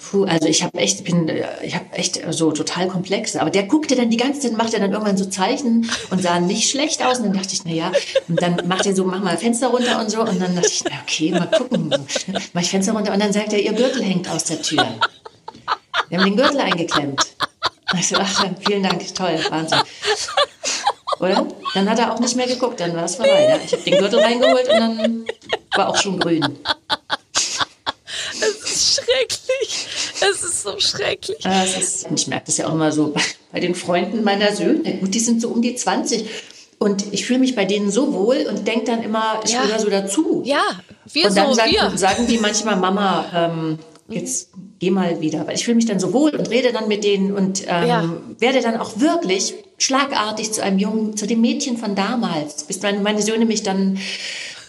Puh, 0.00 0.24
also 0.24 0.48
ich 0.48 0.62
habe 0.62 0.78
echt, 0.78 1.04
bin, 1.04 1.28
äh, 1.28 1.46
ich 1.62 1.74
habe 1.74 1.84
echt 1.92 2.20
so 2.30 2.52
total 2.52 2.88
komplexe. 2.88 3.40
Aber 3.40 3.50
der 3.50 3.64
guckte 3.64 3.94
dann 3.96 4.10
die 4.10 4.16
ganze 4.16 4.40
Zeit, 4.40 4.56
macht 4.56 4.72
er 4.72 4.80
dann 4.80 4.92
irgendwann 4.92 5.16
so 5.16 5.26
Zeichen 5.26 5.90
und 6.10 6.22
sah 6.22 6.40
nicht 6.40 6.70
schlecht 6.70 7.04
aus. 7.04 7.18
Und 7.18 7.26
dann 7.26 7.34
dachte 7.34 7.52
ich, 7.52 7.64
na 7.64 7.72
ja, 7.72 7.92
und 8.28 8.40
dann 8.40 8.62
macht 8.66 8.86
er 8.86 8.94
so, 8.94 9.04
mach 9.04 9.20
mal 9.20 9.36
Fenster 9.36 9.68
runter 9.68 10.00
und 10.00 10.10
so. 10.10 10.20
Und 10.22 10.40
dann 10.40 10.54
dachte 10.54 10.68
ich, 10.68 10.82
na 10.84 10.96
okay, 11.02 11.32
mal 11.32 11.46
gucken. 11.46 11.94
Mach 12.52 12.62
ich 12.62 12.70
Fenster 12.70 12.92
runter 12.92 13.12
und 13.12 13.20
dann 13.20 13.32
sagt 13.32 13.52
er, 13.52 13.60
ihr 13.60 13.72
Gürtel 13.72 14.02
hängt 14.02 14.28
aus 14.28 14.44
der 14.44 14.62
Tür. 14.62 14.86
Wir 16.08 16.18
haben 16.18 16.24
den 16.24 16.36
Gürtel 16.36 16.60
eingeklemmt. 16.60 17.26
Ich 17.98 18.08
so, 18.08 18.16
ach, 18.18 18.46
vielen 18.66 18.82
Dank, 18.82 19.14
toll, 19.14 19.38
Wahnsinn. 19.50 19.80
Oder? 21.18 21.46
Dann 21.74 21.90
hat 21.90 21.98
er 21.98 22.14
auch 22.14 22.20
nicht 22.20 22.36
mehr 22.36 22.46
geguckt, 22.46 22.80
dann 22.80 22.96
war 22.96 23.04
es 23.04 23.16
vorbei. 23.16 23.48
Ja? 23.48 23.58
Ich 23.64 23.72
habe 23.72 23.82
den 23.82 23.98
Gürtel 23.98 24.20
reingeholt 24.20 24.68
und 24.68 24.80
dann 24.80 25.24
war 25.74 25.88
auch 25.88 25.96
schon 25.96 26.18
grün. 26.18 26.58
Das 28.80 28.88
ist 28.88 29.04
schrecklich. 29.04 29.86
Es 30.20 30.42
ist 30.42 30.62
so 30.62 30.78
schrecklich. 30.78 31.44
Ja, 31.44 31.62
ist, 31.64 32.06
ich 32.14 32.26
merke 32.26 32.46
das 32.46 32.56
ja 32.56 32.68
auch 32.68 32.72
immer 32.72 32.92
so 32.92 33.08
bei, 33.08 33.20
bei 33.52 33.60
den 33.60 33.74
Freunden 33.74 34.24
meiner 34.24 34.54
Söhne. 34.54 34.98
Gut, 34.98 35.14
die 35.14 35.20
sind 35.20 35.40
so 35.40 35.48
um 35.48 35.60
die 35.60 35.74
20. 35.74 36.24
Und 36.78 37.12
ich 37.12 37.26
fühle 37.26 37.40
mich 37.40 37.54
bei 37.54 37.66
denen 37.66 37.90
so 37.90 38.14
wohl 38.14 38.46
und 38.48 38.66
denke 38.66 38.86
dann 38.86 39.02
immer, 39.02 39.40
ich 39.44 39.52
ja. 39.52 39.62
gehöre 39.62 39.80
so 39.80 39.90
dazu. 39.90 40.42
Ja, 40.46 40.62
wir 41.12 41.26
und 41.26 41.36
dann 41.36 41.48
so, 41.48 41.54
sagen, 41.54 41.72
wir. 41.72 41.98
sagen 41.98 42.26
die 42.26 42.38
manchmal, 42.38 42.76
Mama, 42.76 43.26
ähm, 43.34 43.78
jetzt 44.08 44.48
geh 44.78 44.90
mal 44.90 45.20
wieder. 45.20 45.46
Weil 45.46 45.56
ich 45.56 45.64
fühle 45.64 45.74
mich 45.74 45.86
dann 45.86 46.00
so 46.00 46.14
wohl 46.14 46.34
und 46.34 46.48
rede 46.48 46.72
dann 46.72 46.88
mit 46.88 47.04
denen 47.04 47.32
und 47.32 47.64
ähm, 47.68 47.88
ja. 47.88 48.10
werde 48.38 48.62
dann 48.62 48.78
auch 48.78 48.98
wirklich 48.98 49.54
schlagartig 49.76 50.52
zu 50.52 50.62
einem 50.62 50.78
Jungen, 50.78 51.16
zu 51.18 51.26
dem 51.26 51.42
Mädchen 51.42 51.76
von 51.76 51.94
damals, 51.94 52.64
bis 52.64 52.80
meine, 52.80 53.00
meine 53.00 53.20
Söhne 53.20 53.44
mich 53.44 53.62
dann 53.62 53.98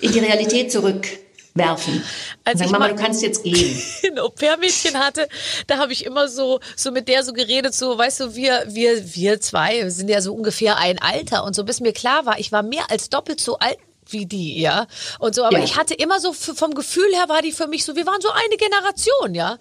in 0.01 0.11
die 0.11 0.19
Realität 0.19 0.71
zurück 0.71 1.07
werfen. 1.53 2.03
Als 2.43 2.59
sagen, 2.59 2.71
Mama, 2.71 2.87
du 2.87 2.95
kannst 2.95 3.21
jetzt 3.21 3.43
gehen. 3.43 3.81
ein 4.03 4.19
Au-pair-Mädchen 4.19 4.97
hatte, 4.97 5.27
da 5.67 5.77
habe 5.77 5.93
ich 5.93 6.05
immer 6.05 6.27
so, 6.27 6.59
so 6.75 6.91
mit 6.91 7.07
der 7.07 7.23
so 7.23 7.33
geredet, 7.33 7.73
so, 7.73 7.97
weißt 7.97 8.19
du, 8.21 8.35
wir, 8.35 8.63
wir, 8.67 9.15
wir 9.15 9.41
zwei 9.41 9.89
sind 9.89 10.09
ja 10.09 10.21
so 10.21 10.33
ungefähr 10.33 10.77
ein 10.77 10.99
Alter 10.99 11.43
und 11.43 11.55
so, 11.55 11.63
bis 11.63 11.79
mir 11.79 11.93
klar 11.93 12.25
war, 12.25 12.39
ich 12.39 12.51
war 12.51 12.63
mehr 12.63 12.89
als 12.89 13.09
doppelt 13.09 13.41
so 13.41 13.57
alt 13.59 13.77
wie 14.11 14.25
die, 14.25 14.59
ja. 14.59 14.87
Und 15.19 15.35
so, 15.35 15.43
aber 15.43 15.59
ja. 15.59 15.63
ich 15.63 15.75
hatte 15.75 15.93
immer 15.93 16.19
so 16.19 16.33
vom 16.33 16.73
Gefühl 16.73 17.13
her 17.13 17.25
war 17.27 17.41
die 17.41 17.51
für 17.51 17.67
mich 17.67 17.85
so, 17.85 17.95
wir 17.95 18.05
waren 18.05 18.21
so 18.21 18.29
eine 18.29 18.57
Generation, 18.57 19.35
ja. 19.35 19.57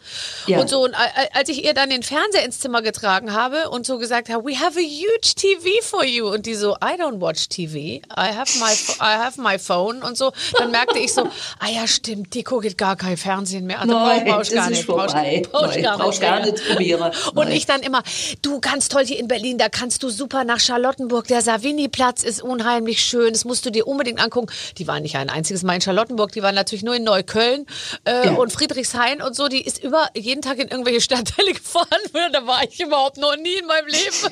ja. 0.47 0.61
Und 0.61 0.69
so, 0.69 0.85
und 0.85 0.95
als 1.33 1.49
ich 1.49 1.65
ihr 1.65 1.75
dann 1.75 1.91
den 1.91 2.03
Fernseher 2.03 2.45
ins 2.45 2.61
Zimmer 2.61 2.83
getragen 2.83 3.33
habe 3.33 3.71
und 3.71 3.87
so 3.87 3.99
gesagt 3.99 4.29
habe, 4.29 4.45
we 4.45 4.59
have 4.59 4.79
a 4.79 4.83
huge 4.83 5.35
TV 5.35 5.69
for 5.83 6.05
you. 6.05 6.29
Und 6.29 6.47
die 6.47 6.55
so, 6.55 6.75
I 6.77 7.01
don't 7.01 7.21
watch 7.21 7.49
TV. 7.49 7.77
I 7.77 8.01
have 8.17 8.59
my, 8.59 8.73
I 9.01 9.17
have 9.17 9.41
my 9.41 9.59
phone 9.59 10.03
und 10.03 10.17
so. 10.17 10.33
Dann 10.59 10.71
merkte 10.71 10.99
ich 10.99 11.13
so, 11.13 11.23
ah 11.59 11.69
ja, 11.69 11.87
stimmt, 11.87 12.35
die 12.35 12.45
guckt 12.45 12.79
gar 12.79 12.97
kein 12.97 13.17
Fernsehen 13.17 13.67
mehr. 13.67 13.81
Also 13.81 13.95
Nein, 13.95 14.25
brauch 14.25 14.43
ich 14.43 14.53
gar 14.53 14.71
nicht. 14.71 14.87
Brauch, 14.87 15.07
brauch 15.07 15.83
gar, 15.83 15.99
brauch 15.99 16.21
gar 16.21 16.41
nicht 16.41 16.65
probieren. 16.67 17.13
Und 17.35 17.49
ich 17.51 17.67
dann 17.67 17.83
immer, 17.83 18.03
du, 18.43 18.61
ganz 18.61 18.89
toll 18.89 19.05
hier 19.05 19.19
in 19.19 19.29
Berlin, 19.29 19.59
da 19.59 19.69
kannst 19.69 20.03
du 20.03 20.11
super 20.11 20.45
nach 20.45 20.61
Charlottenburg. 20.61 21.27
Der 21.29 21.43
Savini-Platz 21.43 22.23
ist 22.23 22.43
unheimlich 22.43 23.03
schön. 23.03 23.33
Das 23.33 23.45
musst 23.45 23.67
du 23.67 23.71
dir 23.71 23.87
unbedingt 23.87 24.23
angucken. 24.23 24.40
Anguckung. 24.41 24.51
Die 24.79 24.87
war 24.87 25.01
nicht 25.01 25.17
ein 25.17 25.31
einziges 25.31 25.63
Mal 25.63 25.75
in 25.75 25.81
Charlottenburg, 25.81 26.33
die 26.33 26.43
waren 26.43 26.55
natürlich 26.55 26.83
nur 26.83 26.95
in 26.95 27.05
Neukölln 27.05 27.67
äh, 28.05 28.27
ja. 28.27 28.33
und 28.33 28.53
Friedrichshain 28.53 29.23
und 29.23 29.37
so. 29.37 29.49
Die 29.49 29.63
ist 29.63 29.83
über 29.83 30.09
jeden 30.15 30.43
Tag 30.43 30.59
in 30.59 30.69
irgendwelche 30.69 31.01
Stadtteile 31.01 31.53
gefahren. 31.55 31.87
Da 32.33 32.47
war 32.47 32.63
ich 32.65 32.81
überhaupt 32.81 33.17
noch 33.19 33.37
nie 33.37 33.55
in 33.55 33.67
meinem 33.67 33.87
Leben. 33.87 34.15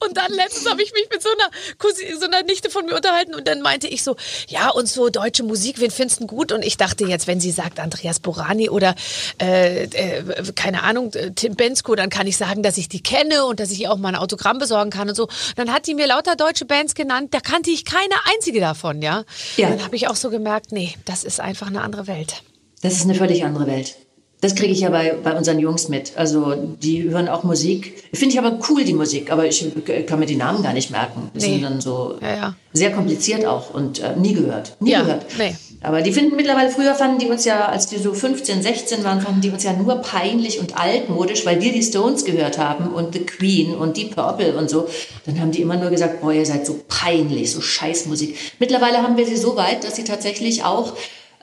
und 0.00 0.16
dann 0.16 0.32
letztens 0.32 0.70
habe 0.70 0.82
ich 0.82 0.92
mich 0.92 1.08
mit 1.10 1.22
so 1.22 1.28
einer, 1.28 1.50
Cousine, 1.78 2.18
so 2.18 2.26
einer 2.26 2.42
Nichte 2.42 2.70
von 2.70 2.86
mir 2.86 2.94
unterhalten 2.94 3.34
und 3.34 3.48
dann 3.48 3.62
meinte 3.62 3.88
ich 3.88 4.02
so, 4.02 4.16
ja 4.48 4.70
und 4.70 4.88
so 4.88 5.08
deutsche 5.08 5.42
Musik, 5.42 5.80
wen 5.80 5.90
findest 5.90 6.20
du 6.20 6.26
gut? 6.26 6.52
Und 6.52 6.64
ich 6.64 6.76
dachte 6.76 7.04
jetzt, 7.04 7.26
wenn 7.26 7.40
sie 7.40 7.50
sagt 7.50 7.80
Andreas 7.80 8.20
Borani 8.20 8.70
oder 8.70 8.94
äh, 9.40 9.84
äh, 9.84 10.22
keine 10.54 10.82
Ahnung, 10.82 11.12
Tim 11.34 11.54
Bensko, 11.54 11.94
dann 11.94 12.10
kann 12.10 12.26
ich 12.26 12.36
sagen, 12.36 12.62
dass 12.62 12.76
ich 12.78 12.88
die 12.88 13.02
kenne 13.02 13.44
und 13.44 13.60
dass 13.60 13.70
ich 13.70 13.80
ihr 13.80 13.92
auch 13.92 13.98
mal 13.98 14.10
ein 14.10 14.16
Autogramm 14.16 14.58
besorgen 14.58 14.90
kann 14.90 15.08
und 15.08 15.14
so. 15.14 15.28
Dann 15.56 15.72
hat 15.72 15.86
die 15.86 15.94
mir 15.94 16.06
lauter 16.06 16.36
deutsche 16.36 16.64
Bands 16.64 16.94
genannt, 16.94 17.34
da 17.34 17.40
kannte 17.40 17.70
ich 17.70 17.84
keine 17.84 18.05
einzige 18.32 18.60
davon, 18.60 19.02
ja. 19.02 19.24
ja. 19.56 19.70
Dann 19.70 19.84
habe 19.84 19.96
ich 19.96 20.08
auch 20.08 20.16
so 20.16 20.30
gemerkt, 20.30 20.72
nee, 20.72 20.94
das 21.04 21.24
ist 21.24 21.40
einfach 21.40 21.66
eine 21.66 21.82
andere 21.82 22.06
Welt. 22.06 22.42
Das 22.82 22.94
ist 22.94 23.04
eine 23.04 23.14
völlig 23.14 23.44
andere 23.44 23.66
Welt. 23.66 23.96
Das 24.42 24.54
kriege 24.54 24.72
ich 24.72 24.80
ja 24.80 24.90
bei, 24.90 25.16
bei 25.22 25.36
unseren 25.36 25.58
Jungs 25.58 25.88
mit. 25.88 26.12
Also 26.16 26.54
die 26.54 27.04
hören 27.04 27.28
auch 27.28 27.42
Musik. 27.42 28.04
Finde 28.12 28.34
ich 28.34 28.38
aber 28.38 28.58
cool, 28.68 28.84
die 28.84 28.92
Musik, 28.92 29.32
aber 29.32 29.46
ich 29.46 29.66
kann 30.06 30.18
mir 30.18 30.26
die 30.26 30.36
Namen 30.36 30.62
gar 30.62 30.74
nicht 30.74 30.90
merken. 30.90 31.30
Die 31.34 31.38
nee. 31.38 31.52
sind 31.54 31.62
dann 31.62 31.80
so 31.80 32.18
ja, 32.20 32.36
ja. 32.36 32.56
sehr 32.72 32.92
kompliziert 32.92 33.46
auch 33.46 33.72
und 33.72 34.00
äh, 34.00 34.14
nie 34.14 34.34
gehört. 34.34 34.76
Nie 34.78 34.92
ja, 34.92 35.02
gehört. 35.02 35.24
Nee. 35.38 35.56
Aber 35.86 36.02
die 36.02 36.10
finden 36.10 36.34
mittlerweile, 36.34 36.68
früher 36.68 36.96
fanden 36.96 37.20
die 37.20 37.28
uns 37.28 37.44
ja, 37.44 37.66
als 37.66 37.86
die 37.86 37.98
so 37.98 38.12
15, 38.12 38.60
16 38.60 39.04
waren, 39.04 39.20
fanden 39.20 39.40
die 39.40 39.50
uns 39.50 39.62
ja 39.62 39.72
nur 39.72 39.94
peinlich 39.98 40.58
und 40.58 40.76
altmodisch, 40.76 41.46
weil 41.46 41.60
wir 41.60 41.72
die 41.72 41.82
Stones 41.84 42.24
gehört 42.24 42.58
haben 42.58 42.88
und 42.88 43.12
The 43.14 43.20
Queen 43.20 43.72
und 43.72 43.96
Deep 43.96 44.16
Purple 44.16 44.56
und 44.56 44.68
so. 44.68 44.88
Dann 45.26 45.40
haben 45.40 45.52
die 45.52 45.62
immer 45.62 45.76
nur 45.76 45.90
gesagt, 45.90 46.20
boah, 46.20 46.32
ihr 46.32 46.44
seid 46.44 46.66
so 46.66 46.80
peinlich, 46.88 47.52
so 47.52 47.60
Scheißmusik. 47.60 48.36
Mittlerweile 48.58 49.00
haben 49.00 49.16
wir 49.16 49.26
sie 49.26 49.36
so 49.36 49.54
weit, 49.54 49.84
dass 49.84 49.94
sie 49.94 50.02
tatsächlich 50.02 50.64
auch, 50.64 50.94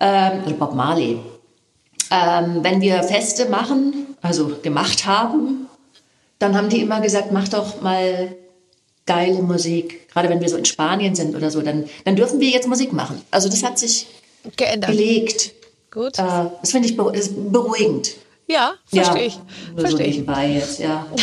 ähm, 0.02 0.42
Bob 0.60 0.76
Marley, 0.76 1.20
ähm, 2.12 2.60
wenn 2.64 2.82
wir 2.82 3.02
Feste 3.04 3.48
machen, 3.48 4.08
also 4.22 4.58
gemacht 4.62 5.06
haben, 5.06 5.68
dann 6.40 6.58
haben 6.58 6.68
die 6.68 6.82
immer 6.82 7.00
gesagt, 7.00 7.32
mach 7.32 7.48
doch 7.48 7.82
mal 7.82 8.36
geile 9.06 9.42
Musik. 9.42 10.10
Gerade 10.10 10.28
wenn 10.28 10.42
wir 10.42 10.50
so 10.50 10.58
in 10.58 10.66
Spanien 10.66 11.16
sind 11.16 11.34
oder 11.34 11.50
so, 11.50 11.62
dann, 11.62 11.86
dann 12.04 12.18
dürfen 12.18 12.42
wir 12.42 12.50
jetzt 12.50 12.68
Musik 12.68 12.92
machen. 12.92 13.22
Also 13.32 13.48
das 13.48 13.64
hat 13.64 13.80
sich 13.80 14.06
Geändert. 14.56 14.92
gelegt. 14.92 15.54
Gut. 15.92 16.18
Äh, 16.20 16.50
das 16.62 16.72
finde 16.72 16.88
ich 16.88 16.98
beruhigend. 16.98 18.16
Ja, 18.48 18.76
verstehe 18.86 19.26
ich. 19.28 19.40
So 19.76 19.82
Verstehe 19.82 20.08
ich. 20.08 20.56
jetzt, 20.56 20.80
ja. 20.80 21.08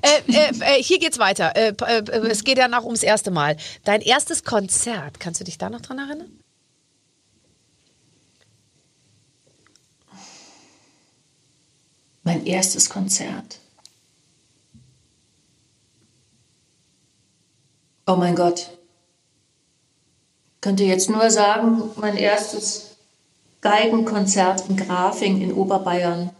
Äh, 0.00 0.32
äh, 0.32 0.78
äh, 0.78 0.82
hier 0.82 1.00
geht's 1.00 1.18
weiter. 1.18 1.56
Äh, 1.56 1.72
äh, 1.86 2.28
es 2.28 2.44
geht 2.44 2.56
ja 2.56 2.68
noch 2.68 2.84
ums 2.84 3.02
erste 3.02 3.32
Mal. 3.32 3.56
Dein 3.82 4.00
erstes 4.00 4.44
Konzert, 4.44 5.18
kannst 5.18 5.40
du 5.40 5.44
dich 5.44 5.58
da 5.58 5.70
noch 5.70 5.80
dran 5.80 5.98
erinnern? 5.98 6.38
Mein 12.22 12.46
erstes 12.46 12.88
Konzert. 12.88 13.58
Oh 18.06 18.14
mein 18.14 18.36
Gott. 18.36 18.77
Könnte 20.60 20.84
jetzt 20.84 21.08
nur 21.08 21.30
sagen, 21.30 21.82
mein 21.96 22.16
erstes 22.16 22.96
Geigenkonzert 23.60 24.64
in 24.68 24.76
Grafing 24.76 25.40
in 25.40 25.52
Oberbayern, 25.52 26.30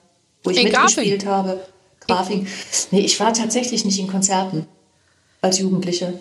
wo 0.43 0.51
ich 0.51 0.59
In 0.59 0.65
mitgespielt 0.65 1.27
habe. 1.27 1.61
Grafing. 2.07 2.47
Nee, 2.91 3.01
ich 3.01 3.19
war 3.21 3.33
tatsächlich 3.33 3.85
nicht 3.85 3.99
in 3.99 4.09
Konzerten 4.09 4.67
als 5.41 5.59
Jugendliche. 5.59 6.15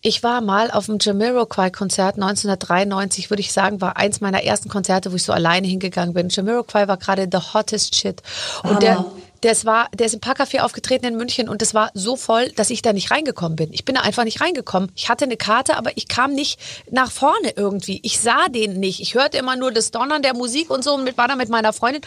Ich 0.00 0.22
war 0.22 0.40
mal 0.40 0.70
auf 0.70 0.86
dem 0.86 0.98
Jamiroquai-Konzert 1.00 2.14
1993, 2.14 3.30
würde 3.30 3.40
ich 3.40 3.52
sagen, 3.52 3.80
war 3.80 3.96
eins 3.96 4.20
meiner 4.20 4.44
ersten 4.44 4.68
Konzerte, 4.68 5.10
wo 5.10 5.16
ich 5.16 5.24
so 5.24 5.32
alleine 5.32 5.66
hingegangen 5.66 6.14
bin. 6.14 6.28
Jamiroquai 6.28 6.86
war 6.86 6.98
gerade 6.98 7.28
the 7.30 7.38
hottest 7.52 7.96
shit. 7.96 8.22
Und 8.62 8.80
der, 8.82 8.98
Hammer. 8.98 9.12
Das 9.40 9.64
war, 9.64 9.88
der 9.94 10.06
ist 10.06 10.14
im 10.14 10.20
Parkcafé 10.20 10.60
aufgetreten 10.60 11.06
in 11.06 11.16
München 11.16 11.48
und 11.48 11.62
das 11.62 11.74
war 11.74 11.90
so 11.94 12.16
voll, 12.16 12.50
dass 12.52 12.70
ich 12.70 12.82
da 12.82 12.92
nicht 12.92 13.10
reingekommen 13.10 13.56
bin. 13.56 13.72
Ich 13.72 13.84
bin 13.84 13.94
da 13.94 14.02
einfach 14.02 14.24
nicht 14.24 14.40
reingekommen. 14.40 14.90
Ich 14.94 15.08
hatte 15.08 15.24
eine 15.24 15.36
Karte, 15.36 15.76
aber 15.76 15.90
ich 15.96 16.08
kam 16.08 16.32
nicht 16.32 16.58
nach 16.90 17.10
vorne 17.10 17.52
irgendwie. 17.56 18.00
Ich 18.02 18.20
sah 18.20 18.48
den 18.48 18.80
nicht. 18.80 19.00
Ich 19.00 19.14
hörte 19.14 19.38
immer 19.38 19.56
nur 19.56 19.70
das 19.72 19.90
Donnern 19.90 20.22
der 20.22 20.34
Musik 20.34 20.70
und 20.70 20.82
so 20.82 20.94
und 20.94 21.04
mit, 21.04 21.16
war 21.16 21.28
da 21.28 21.36
mit 21.36 21.48
meiner 21.48 21.72
Freundin. 21.72 22.02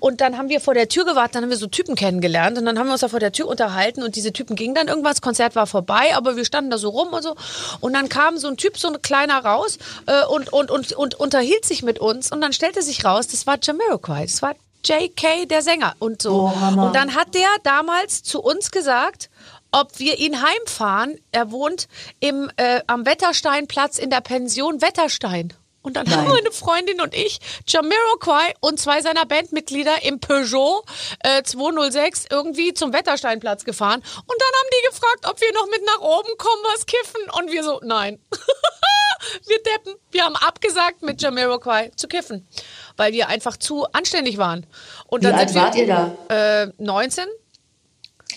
Und 0.00 0.20
dann 0.20 0.36
haben 0.36 0.48
wir 0.48 0.60
vor 0.60 0.74
der 0.74 0.88
Tür 0.88 1.04
gewartet, 1.04 1.36
dann 1.36 1.44
haben 1.44 1.50
wir 1.50 1.56
so 1.56 1.66
Typen 1.66 1.94
kennengelernt 1.94 2.58
und 2.58 2.64
dann 2.66 2.78
haben 2.78 2.86
wir 2.86 2.92
uns 2.92 3.00
da 3.00 3.08
vor 3.08 3.20
der 3.20 3.32
Tür 3.32 3.48
unterhalten 3.48 4.02
und 4.02 4.16
diese 4.16 4.32
Typen 4.32 4.56
gingen 4.56 4.74
dann 4.74 4.88
irgendwas. 4.88 5.14
Das 5.14 5.22
Konzert 5.22 5.54
war 5.54 5.66
vorbei, 5.66 6.14
aber 6.14 6.36
wir 6.36 6.44
standen 6.44 6.70
da 6.70 6.78
so 6.78 6.88
rum 6.90 7.08
und 7.12 7.22
so. 7.22 7.36
Und 7.80 7.92
dann 7.92 8.08
kam 8.08 8.36
so 8.36 8.48
ein 8.48 8.56
Typ, 8.56 8.78
so 8.78 8.88
ein 8.88 9.00
kleiner 9.00 9.44
raus 9.44 9.78
äh, 10.06 10.26
und, 10.26 10.52
und, 10.52 10.70
und, 10.70 10.92
und 10.92 11.14
unterhielt 11.14 11.64
sich 11.64 11.82
mit 11.82 11.98
uns 11.98 12.32
und 12.32 12.40
dann 12.40 12.52
stellte 12.52 12.82
sich 12.82 13.04
raus, 13.04 13.28
das 13.28 13.46
war 13.46 13.58
Jamiroquai. 13.62 14.22
Das 14.22 14.42
war 14.42 14.54
JK, 14.84 15.48
der 15.48 15.62
Sänger 15.62 15.94
und 15.98 16.22
so. 16.22 16.52
Oh, 16.52 16.80
und 16.80 16.94
dann 16.94 17.14
hat 17.14 17.34
der 17.34 17.48
damals 17.62 18.22
zu 18.22 18.42
uns 18.42 18.70
gesagt, 18.70 19.30
ob 19.72 19.98
wir 19.98 20.18
ihn 20.18 20.42
heimfahren. 20.42 21.18
Er 21.32 21.50
wohnt 21.50 21.88
im, 22.20 22.50
äh, 22.56 22.80
am 22.86 23.06
Wettersteinplatz 23.06 23.98
in 23.98 24.10
der 24.10 24.20
Pension 24.20 24.80
Wetterstein. 24.80 25.52
Und 25.84 25.98
dann 25.98 26.10
haben 26.10 26.24
Nein. 26.24 26.32
meine 26.32 26.50
Freundin 26.50 27.02
und 27.02 27.14
ich 27.14 27.38
Jamiroquai 27.68 28.54
und 28.60 28.80
zwei 28.80 29.02
seiner 29.02 29.26
Bandmitglieder 29.26 30.02
im 30.02 30.18
Peugeot 30.18 30.82
äh, 31.22 31.42
206 31.42 32.24
irgendwie 32.30 32.72
zum 32.72 32.94
Wettersteinplatz 32.94 33.64
gefahren. 33.64 34.00
Und 34.00 34.40
dann 34.40 34.48
haben 34.48 34.68
die 34.72 34.88
gefragt, 34.88 35.26
ob 35.28 35.38
wir 35.42 35.52
noch 35.52 35.66
mit 35.66 35.84
nach 35.84 36.00
oben 36.00 36.38
kommen, 36.38 36.62
was 36.72 36.86
kiffen. 36.86 37.20
Und 37.38 37.52
wir 37.52 37.62
so, 37.62 37.80
nein. 37.84 38.18
wir 39.46 39.58
deppen. 39.62 39.94
Wir 40.10 40.24
haben 40.24 40.36
abgesagt, 40.36 41.02
mit 41.02 41.20
Jamiroquai 41.20 41.90
zu 41.96 42.08
kiffen. 42.08 42.48
Weil 42.96 43.12
wir 43.12 43.28
einfach 43.28 43.58
zu 43.58 43.84
anständig 43.92 44.38
waren. 44.38 44.64
Und 45.06 45.22
Wie 45.22 45.26
alt 45.26 45.52
wir, 45.52 45.60
wart 45.60 45.74
ihr 45.74 45.86
da? 45.86 46.16
Äh, 46.62 46.68
19. 46.78 47.26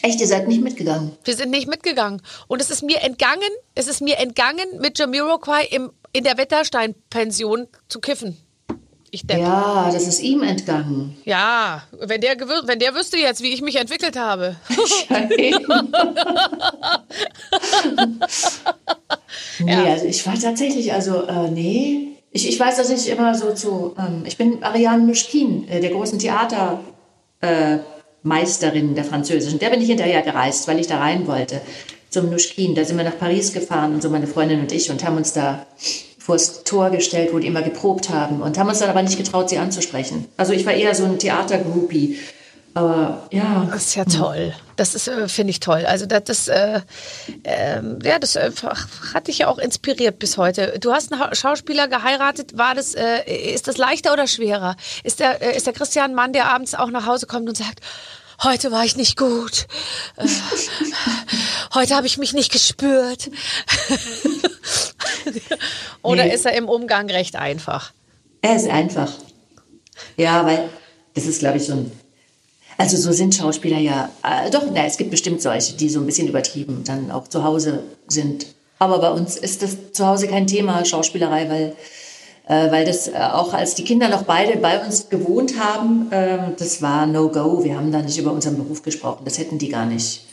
Echt, 0.01 0.19
ihr 0.19 0.27
seid 0.27 0.49
nicht 0.49 0.61
mitgegangen. 0.61 1.17
Wir 1.23 1.35
sind 1.35 1.49
nicht 1.49 1.67
mitgegangen. 1.67 2.21
Und 2.47 2.61
es 2.61 2.69
ist 2.69 2.83
mir 2.83 3.01
entgangen, 3.01 3.49
es 3.73 3.87
ist 3.87 4.01
mir 4.01 4.17
entgangen, 4.17 4.79
mit 4.79 4.99
Jamiroquai 4.99 5.63
im, 5.65 5.91
in 6.17 6.23
der 6.23 6.37
Wetterstein-Pension 6.37 7.67
zu 7.87 7.99
kiffen. 7.99 8.37
Ich 9.09 9.25
denke. 9.25 9.43
Ja. 9.43 9.85
Ja, 9.87 9.91
das 9.91 10.05
ist 10.07 10.21
ihm 10.21 10.43
entgangen. 10.43 11.15
wenn 11.99 12.19
der, 12.21 12.37
wenn 12.65 12.79
der 12.79 12.93
wüsste 12.93 13.17
jetzt, 13.17 13.41
wie 13.41 13.53
ich 13.53 13.61
mich 13.61 13.77
entwickelt 13.77 14.17
habe. 14.17 14.55
Nee, 19.59 19.71
Ja. 19.71 19.83
also 19.85 20.05
ich 20.05 20.25
war 20.25 20.33
tatsächlich, 20.39 20.93
also 20.93 21.23
äh, 21.23 21.49
nee. 21.49 22.09
Ich, 22.31 22.47
ich 22.47 22.59
weiß, 22.59 22.77
dass 22.77 22.89
ich 22.89 23.09
immer 23.09 23.33
so 23.35 23.53
zu, 23.53 23.95
ähm, 23.97 24.23
ich 24.25 24.37
bin 24.37 24.63
Ariane 24.63 25.03
Mischkin, 25.03 25.67
äh, 25.67 25.79
der 25.79 25.89
großen 25.91 26.19
Theatermeisterin 26.19 26.83
äh, 27.41 27.79
Meisterin 28.23 28.95
der 28.95 29.05
französischen. 29.05 29.59
Der 29.59 29.69
bin 29.69 29.81
ich 29.81 29.87
hinterher 29.87 30.21
gereist, 30.21 30.67
weil 30.67 30.79
ich 30.79 30.87
da 30.87 30.97
rein 30.99 31.25
wollte 31.27 31.61
zum 32.09 32.29
Nuschkin. 32.29 32.75
Da 32.75 32.83
sind 32.83 32.97
wir 32.97 33.05
nach 33.05 33.17
Paris 33.17 33.53
gefahren 33.53 33.93
und 33.93 34.01
so 34.03 34.09
meine 34.09 34.27
Freundin 34.27 34.59
und 34.59 34.71
ich 34.71 34.91
und 34.91 35.03
haben 35.03 35.17
uns 35.17 35.33
da 35.33 35.65
vors 36.27 36.63
Tor 36.65 36.89
gestellt, 36.91 37.29
wo 37.33 37.39
die 37.39 37.47
immer 37.47 37.61
geprobt 37.63 38.09
haben 38.09 38.41
und 38.41 38.57
haben 38.59 38.67
uns 38.69 38.79
dann 38.79 38.89
aber 38.89 39.01
nicht 39.01 39.17
getraut, 39.17 39.49
sie 39.49 39.57
anzusprechen. 39.57 40.27
Also 40.37 40.53
ich 40.53 40.65
war 40.65 40.73
eher 40.73 40.93
so 40.93 41.05
ein 41.05 41.17
Theatergroupie. 41.17 42.19
Aber 42.73 43.27
ja, 43.31 43.67
Das 43.71 43.85
ist 43.87 43.95
ja 43.95 44.05
toll. 44.05 44.53
Das 44.75 44.93
ist, 44.93 45.07
äh, 45.07 45.27
finde 45.27 45.49
ich 45.49 45.59
toll. 45.59 45.83
Also 45.87 46.05
das, 46.05 46.25
das 46.25 46.47
äh, 46.47 46.81
ähm, 47.43 47.97
ja, 48.03 48.19
das 48.19 48.35
äh, 48.35 48.51
hat 49.15 49.27
dich 49.29 49.39
ja 49.39 49.47
auch 49.47 49.57
inspiriert 49.57 50.19
bis 50.19 50.37
heute. 50.37 50.77
Du 50.79 50.91
hast 50.93 51.11
einen 51.11 51.19
Ha- 51.21 51.33
Schauspieler 51.33 51.87
geheiratet. 51.87 52.55
War 52.55 52.75
das, 52.75 52.93
äh, 52.93 53.23
ist 53.55 53.67
das 53.67 53.77
leichter 53.77 54.13
oder 54.13 54.27
schwerer? 54.27 54.75
Ist 55.03 55.19
der, 55.21 55.41
äh, 55.41 55.57
ist 55.57 55.65
der 55.65 55.73
Christian 55.73 56.13
Mann, 56.13 56.33
der 56.33 56.51
abends 56.51 56.75
auch 56.75 56.91
nach 56.91 57.07
Hause 57.07 57.25
kommt 57.25 57.49
und 57.49 57.57
sagt, 57.57 57.79
heute 58.43 58.71
war 58.71 58.85
ich 58.85 58.95
nicht 58.97 59.17
gut. 59.17 59.67
Äh, 60.17 60.27
heute 61.73 61.95
habe 61.95 62.07
ich 62.07 62.17
mich 62.17 62.33
nicht 62.33 62.51
gespürt. 62.51 63.29
oder 66.01 66.25
Nee. 66.25 66.33
ist 66.33 66.45
er 66.45 66.53
im 66.53 66.69
Umgang 66.69 67.09
recht 67.09 67.35
einfach? 67.35 67.91
Er 68.41 68.55
ist 68.55 68.69
einfach. 68.69 69.11
Ja, 70.15 70.45
weil 70.45 70.69
das 71.15 71.25
ist, 71.25 71.39
glaube 71.39 71.57
ich, 71.57 71.65
so 71.65 71.73
ein. 71.73 71.91
Also 72.79 72.95
so 72.97 73.11
sind 73.11 73.33
Schauspieler 73.33 73.79
ja. 73.79 74.11
Äh, 74.23 74.51
doch, 74.51 74.61
na, 74.71 74.85
es 74.85 74.97
gibt 74.97 75.09
bestimmt 75.09 75.41
solche, 75.41 75.73
die 75.73 75.89
so 75.89 75.99
ein 75.99 76.05
bisschen 76.05 76.27
übertrieben 76.27 76.83
dann 76.83 77.09
auch 77.09 77.27
zu 77.27 77.43
Hause 77.43 77.83
sind. 78.07 78.45
Aber 78.79 78.99
bei 78.99 79.09
uns 79.09 79.35
ist 79.37 79.63
das 79.63 79.93
zu 79.93 80.05
Hause 80.05 80.27
kein 80.27 80.45
Thema, 80.45 80.85
Schauspielerei, 80.85 81.49
weil, 81.49 81.63
äh, 81.69 81.73
weil 82.71 82.85
das 82.85 83.07
äh, 83.07 83.13
auch 83.17 83.53
als 83.53 83.75
die 83.75 83.83
Kinder 83.83 84.07
noch 84.09 84.23
beide 84.23 84.57
bei 84.57 84.79
uns 84.83 85.09
gewohnt 85.09 85.59
haben, 85.59 86.07
ähm, 86.11 86.55
das 86.57 86.81
war 86.81 87.05
No-Go. 87.05 87.63
Wir 87.63 87.75
haben 87.77 87.91
da 87.91 88.01
nicht 88.01 88.17
über 88.17 88.31
unseren 88.31 88.55
Beruf 88.57 88.83
gesprochen. 88.83 89.23
Das 89.25 89.37
hätten 89.37 89.57
die 89.57 89.69
gar 89.69 89.85
nicht 89.85 90.25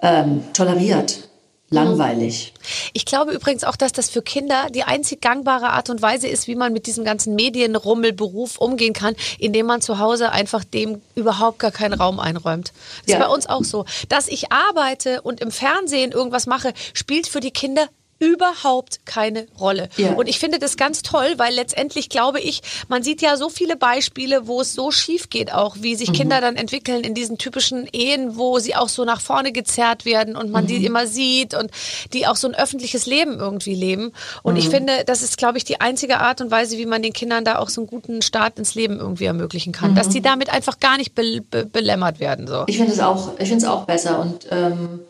ähm, 0.00 0.42
toleriert. 0.54 1.28
Langweilig. 1.72 2.52
Ich 2.92 3.06
glaube 3.06 3.32
übrigens 3.32 3.64
auch, 3.64 3.76
dass 3.76 3.92
das 3.92 4.10
für 4.10 4.20
Kinder 4.20 4.66
die 4.74 4.82
einzig 4.82 5.22
gangbare 5.22 5.70
Art 5.70 5.88
und 5.88 6.02
Weise 6.02 6.28
ist, 6.28 6.46
wie 6.46 6.54
man 6.54 6.74
mit 6.74 6.86
diesem 6.86 7.02
ganzen 7.02 7.34
Medienrummelberuf 7.34 8.58
umgehen 8.58 8.92
kann, 8.92 9.14
indem 9.38 9.66
man 9.66 9.80
zu 9.80 9.98
Hause 9.98 10.32
einfach 10.32 10.64
dem 10.64 11.00
überhaupt 11.14 11.58
gar 11.60 11.70
keinen 11.70 11.94
Raum 11.94 12.20
einräumt. 12.20 12.72
Das 13.06 13.12
Ja. 13.14 13.18
ist 13.20 13.26
bei 13.26 13.34
uns 13.34 13.46
auch 13.46 13.64
so. 13.64 13.86
Dass 14.10 14.28
ich 14.28 14.52
arbeite 14.52 15.22
und 15.22 15.40
im 15.40 15.50
Fernsehen 15.50 16.12
irgendwas 16.12 16.46
mache, 16.46 16.74
spielt 16.92 17.26
für 17.26 17.40
die 17.40 17.52
Kinder 17.52 17.88
überhaupt 18.22 19.04
keine 19.04 19.48
Rolle. 19.58 19.88
Ja. 19.96 20.12
Und 20.12 20.28
ich 20.28 20.38
finde 20.38 20.60
das 20.60 20.76
ganz 20.76 21.02
toll, 21.02 21.34
weil 21.38 21.52
letztendlich 21.54 22.08
glaube 22.08 22.40
ich, 22.40 22.62
man 22.88 23.02
sieht 23.02 23.20
ja 23.20 23.36
so 23.36 23.48
viele 23.48 23.76
Beispiele, 23.76 24.46
wo 24.46 24.60
es 24.60 24.74
so 24.74 24.92
schief 24.92 25.28
geht 25.28 25.52
auch, 25.52 25.76
wie 25.80 25.96
sich 25.96 26.12
Kinder 26.12 26.40
dann 26.40 26.54
entwickeln 26.54 27.02
in 27.02 27.14
diesen 27.14 27.36
typischen 27.36 27.88
Ehen, 27.92 28.36
wo 28.36 28.60
sie 28.60 28.76
auch 28.76 28.88
so 28.88 29.04
nach 29.04 29.20
vorne 29.20 29.50
gezerrt 29.50 30.04
werden 30.04 30.36
und 30.36 30.52
man 30.52 30.66
die 30.66 30.86
immer 30.86 31.08
sieht 31.08 31.54
und 31.54 31.72
die 32.12 32.28
auch 32.28 32.36
so 32.36 32.46
ein 32.46 32.54
öffentliches 32.54 33.06
Leben 33.06 33.40
irgendwie 33.40 33.74
leben. 33.74 34.12
Und 34.44 34.56
ich 34.56 34.68
finde, 34.68 35.04
das 35.04 35.22
ist, 35.22 35.36
glaube 35.36 35.58
ich, 35.58 35.64
die 35.64 35.80
einzige 35.80 36.18
Art 36.18 36.40
und 36.40 36.52
Weise, 36.52 36.78
wie 36.78 36.86
man 36.86 37.02
den 37.02 37.12
Kindern 37.12 37.44
da 37.44 37.58
auch 37.58 37.70
so 37.70 37.80
einen 37.80 37.88
guten 37.88 38.22
Start 38.22 38.58
ins 38.58 38.76
Leben 38.76 39.00
irgendwie 39.00 39.24
ermöglichen 39.24 39.72
kann, 39.72 39.96
dass 39.96 40.08
die 40.08 40.22
damit 40.22 40.50
einfach 40.50 40.78
gar 40.78 40.96
nicht 40.96 41.14
be 41.14 41.40
be 41.40 41.66
belämmert 41.66 42.20
werden. 42.20 42.46
So. 42.46 42.64
Ich 42.68 42.76
finde 42.76 42.92
es 42.92 43.00
auch, 43.00 43.32
ich 43.38 43.48
finde 43.48 43.64
es 43.64 43.70
auch 43.70 43.84
besser. 43.84 44.20
Und 44.20 44.46
ähm, 44.50 45.00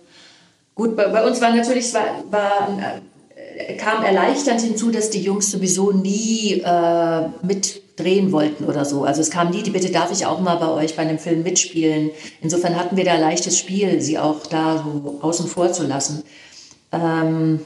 gut, 0.74 0.96
bei, 0.96 1.08
bei 1.08 1.26
uns 1.26 1.40
war 1.40 1.54
natürlich, 1.54 1.92
war, 1.94 2.24
war, 2.30 3.00
äh, 3.56 3.76
kam 3.76 4.04
erleichternd 4.04 4.60
hinzu, 4.60 4.90
dass 4.90 5.10
die 5.10 5.22
Jungs 5.22 5.50
sowieso 5.50 5.92
nie 5.92 6.62
äh, 6.64 7.28
mitdrehen 7.42 8.32
wollten 8.32 8.64
oder 8.64 8.84
so. 8.84 9.04
Also 9.04 9.20
es 9.20 9.30
kam 9.30 9.50
nie 9.50 9.62
die 9.62 9.70
Bitte, 9.70 9.90
darf 9.90 10.12
ich 10.12 10.26
auch 10.26 10.40
mal 10.40 10.56
bei 10.56 10.68
euch 10.68 10.96
bei 10.96 11.02
einem 11.02 11.18
Film 11.18 11.42
mitspielen. 11.42 12.10
Insofern 12.40 12.76
hatten 12.76 12.96
wir 12.96 13.04
da 13.04 13.16
leichtes 13.16 13.58
Spiel, 13.58 14.00
sie 14.00 14.18
auch 14.18 14.46
da 14.46 14.84
so 14.84 15.18
außen 15.22 15.46
vor 15.46 15.72
zu 15.72 15.86
lassen. 15.86 16.22
Ähm, 16.92 17.60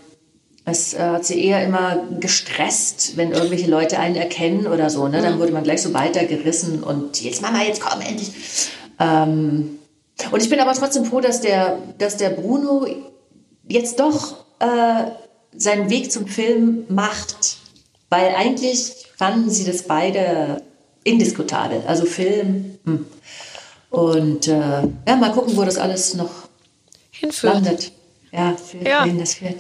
es 0.69 0.95
äh, 0.95 0.99
hat 0.99 1.25
sie 1.25 1.43
eher 1.45 1.65
immer 1.65 2.05
gestresst, 2.19 3.17
wenn 3.17 3.31
irgendwelche 3.31 3.71
Leute 3.71 4.01
einen 4.01 4.17
erkennen 4.17 4.67
oder 4.67 4.91
so. 4.91 5.07
Ne? 5.07 5.23
Dann 5.23 5.39
wurde 5.39 5.53
man 5.53 5.63
gleich 5.63 5.81
so 5.81 5.95
weitergerissen 5.95 6.83
und 6.83 7.23
jetzt 7.23 7.41
Mama, 7.41 7.63
jetzt 7.63 7.81
komm 7.81 8.01
endlich. 8.01 8.33
Ähm, 8.99 9.79
und 10.31 10.43
ich 10.43 10.49
bin 10.51 10.61
aber 10.61 10.73
trotzdem 10.75 11.05
froh, 11.05 11.21
dass 11.21 11.41
der, 11.41 11.79
dass 11.99 12.17
der 12.17 12.31
Bruno 12.31 12.87
jetzt 13.69 14.01
doch 14.01 14.45
äh, 14.61 15.11
seinen 15.57 15.91
Weg 15.91 16.11
zum 16.13 16.27
Film 16.27 16.85
macht. 16.89 17.59
Weil 18.09 18.35
eigentlich 18.37 19.07
fanden 19.17 19.51
sie 19.51 19.65
das 19.65 19.83
beide 19.83 20.63
indiskutabel. 21.05 21.83
Also 21.87 22.05
Film. 22.07 22.79
Hm. 22.85 23.07
Und 23.91 24.47
äh, 24.49 24.83
ja, 25.07 25.17
mal 25.17 25.33
gucken, 25.33 25.57
wo 25.57 25.65
das 25.65 25.79
alles 25.79 26.15
noch 26.15 26.31
Hinführt. 27.11 27.55
landet. 27.55 27.93
Ja, 28.33 28.55
für 28.57 28.79
Ja. 28.79 29.07
das 29.07 29.35
führt. 29.35 29.55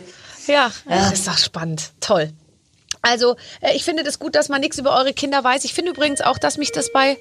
Ja, 0.46 0.70
Ja. 0.88 1.10
Ist 1.10 1.26
doch 1.26 1.38
spannend. 1.38 1.90
Toll. 2.00 2.30
Also, 3.02 3.36
äh, 3.60 3.74
ich 3.74 3.84
finde 3.84 4.02
das 4.04 4.18
gut, 4.18 4.34
dass 4.34 4.48
man 4.48 4.60
nichts 4.60 4.78
über 4.78 4.96
eure 4.96 5.12
Kinder 5.12 5.42
weiß. 5.42 5.64
Ich 5.64 5.74
finde 5.74 5.92
übrigens 5.92 6.20
auch, 6.20 6.38
dass 6.38 6.56
mich 6.58 6.72
das 6.72 6.92
bei. 6.92 7.18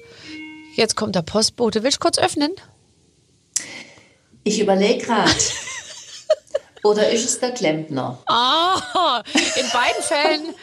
Jetzt 0.74 0.96
kommt 0.96 1.14
der 1.14 1.22
Postbote. 1.22 1.82
Willst 1.82 1.96
du 1.96 2.00
kurz 2.00 2.18
öffnen? 2.18 2.50
Ich 4.46 4.60
überlege 4.60 5.04
gerade. 5.04 5.28
Oder 6.84 7.10
ist 7.10 7.24
es 7.24 7.40
der 7.40 7.50
Klempner? 7.50 8.16
Ah, 8.26 9.20
in 9.34 9.68
beiden 9.72 10.02
Fällen 10.02 10.54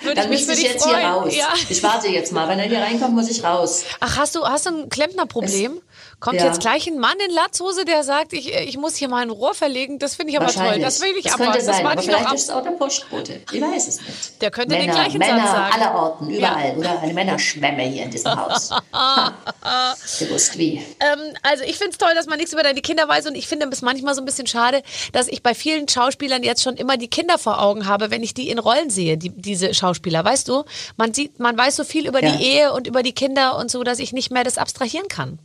würde 0.00 0.12
ich 0.12 0.14
Dann 0.14 0.30
mich 0.30 0.46
müsste 0.46 0.52
ich 0.54 0.62
jetzt 0.62 0.82
freuen. 0.82 0.98
hier 0.98 1.08
raus. 1.08 1.34
Ja. 1.36 1.48
Ich 1.68 1.82
warte 1.82 2.08
jetzt 2.08 2.32
mal. 2.32 2.48
Wenn 2.48 2.58
er 2.58 2.64
hier 2.68 2.78
reinkommt, 2.80 3.14
muss 3.14 3.28
ich 3.28 3.44
raus. 3.44 3.82
Ach, 4.00 4.16
hast 4.16 4.34
du, 4.34 4.46
hast 4.46 4.64
du 4.64 4.70
ein 4.70 4.88
Klempnerproblem? 4.88 5.82
Kommt 6.22 6.38
Ja. 6.38 6.46
jetzt 6.46 6.60
gleich 6.60 6.86
ein 6.86 6.98
Mann 7.00 7.16
in 7.28 7.34
Latzhose, 7.34 7.84
der 7.84 8.04
sagt, 8.04 8.32
ich, 8.32 8.54
ich 8.54 8.76
muss 8.78 8.94
hier 8.94 9.08
mal 9.08 9.22
ein 9.22 9.30
Rohr 9.30 9.54
verlegen? 9.54 9.98
Das 9.98 10.14
finde 10.14 10.30
ich 10.32 10.38
aber 10.40 10.46
toll. 10.52 10.78
Das 10.78 11.00
will 11.00 11.10
ich 11.16 11.24
das 11.24 11.32
abwarten. 11.32 11.52
könnte 11.54 11.66
Das 11.66 11.76
sein, 11.76 11.84
warte 11.84 11.98
aber 11.98 12.02
vielleicht 12.06 12.26
ab. 12.28 12.34
ist 12.34 12.42
es 12.44 12.50
auch 12.50 12.62
der 12.62 12.70
Postbote. 12.70 13.40
Ich 13.50 13.60
weiß 13.60 13.88
es 13.88 14.00
nicht. 14.00 14.40
Der 14.40 14.52
könnte 14.52 14.76
den 14.76 14.86
Männer, 14.86 14.92
gleichen 15.00 15.18
Männer 15.18 15.42
Satz 15.42 15.50
sagen. 15.50 15.74
aller 15.74 15.94
Orten, 15.96 16.30
überall. 16.30 16.76
Oder 16.78 17.00
eine 17.02 17.12
Männerschwemme 17.12 17.82
hier 17.82 18.04
in 18.04 18.10
diesem 18.12 18.36
Haus. 18.36 18.70
Ha. 18.92 19.32
Gewusst 20.20 20.56
wie. 20.58 20.74
Ähm, 21.00 21.18
also 21.42 21.64
ich 21.64 21.76
finde 21.76 21.90
es 21.90 21.98
toll, 21.98 22.14
dass 22.14 22.26
man 22.26 22.38
nichts 22.38 22.52
über 22.52 22.62
deine 22.62 22.80
Kinder 22.82 23.08
weiß 23.08 23.26
und 23.26 23.34
ich 23.34 23.48
finde 23.48 23.66
es 23.72 23.82
manchmal 23.82 24.14
so 24.14 24.22
ein 24.22 24.24
bisschen 24.24 24.46
schade, 24.46 24.82
dass 25.12 25.26
ich 25.26 25.42
bei 25.42 25.54
vielen 25.54 25.88
Schauspielern 25.88 26.44
jetzt 26.44 26.62
schon 26.62 26.76
immer 26.76 26.96
die 26.96 27.08
Kinder 27.08 27.36
vor 27.36 27.60
Augen 27.60 27.88
habe, 27.88 28.12
wenn 28.12 28.22
ich 28.22 28.32
die 28.32 28.48
in 28.48 28.60
Rollen 28.60 28.90
sehe, 28.90 29.18
die, 29.18 29.30
diese 29.30 29.74
Schauspieler. 29.74 30.24
Weißt 30.24 30.46
du, 30.46 30.62
man 30.96 31.12
sieht, 31.14 31.40
man 31.40 31.58
weiß 31.58 31.74
so 31.74 31.82
viel 31.82 32.06
über 32.06 32.22
Ja. 32.22 32.30
die 32.30 32.44
Ehe 32.44 32.72
und 32.72 32.86
über 32.86 33.02
die 33.02 33.12
Kinder 33.12 33.56
und 33.56 33.72
so, 33.72 33.82
dass 33.82 33.98
ich 33.98 34.12
nicht 34.12 34.30
mehr 34.30 34.44
das 34.44 34.56
abstrahieren 34.56 35.08
kann. 35.08 35.40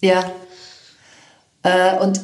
Ja. 0.00 0.30
Äh, 1.62 1.98
und 2.00 2.20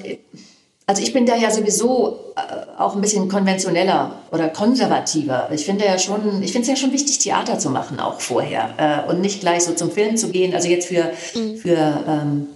also 0.87 1.03
ich 1.03 1.13
bin 1.13 1.25
da 1.25 1.37
ja 1.37 1.51
sowieso 1.51 2.33
äh, 2.37 2.79
auch 2.79 2.95
ein 2.95 3.01
bisschen 3.01 3.29
konventioneller 3.29 4.21
oder 4.31 4.49
konservativer. 4.49 5.49
Ich 5.53 5.65
finde 5.65 5.87
ja 5.87 5.99
schon, 5.99 6.43
ich 6.43 6.53
finde 6.53 6.63
es 6.63 6.69
ja 6.69 6.77
schon 6.77 6.93
wichtig, 6.93 7.19
Theater 7.19 7.59
zu 7.59 7.71
machen 7.71 8.01
auch 8.01 8.21
vorher 8.21 9.05
äh, 9.07 9.11
und 9.11 9.21
nicht 9.21 9.41
gleich 9.41 9.65
so 9.65 9.73
zum 9.73 9.91
Film 9.91 10.17
zu 10.17 10.29
gehen. 10.29 10.55
Also 10.55 10.69
jetzt 10.69 10.89
für 10.89 11.13
für, 11.13 12.05
ähm, 12.07 12.49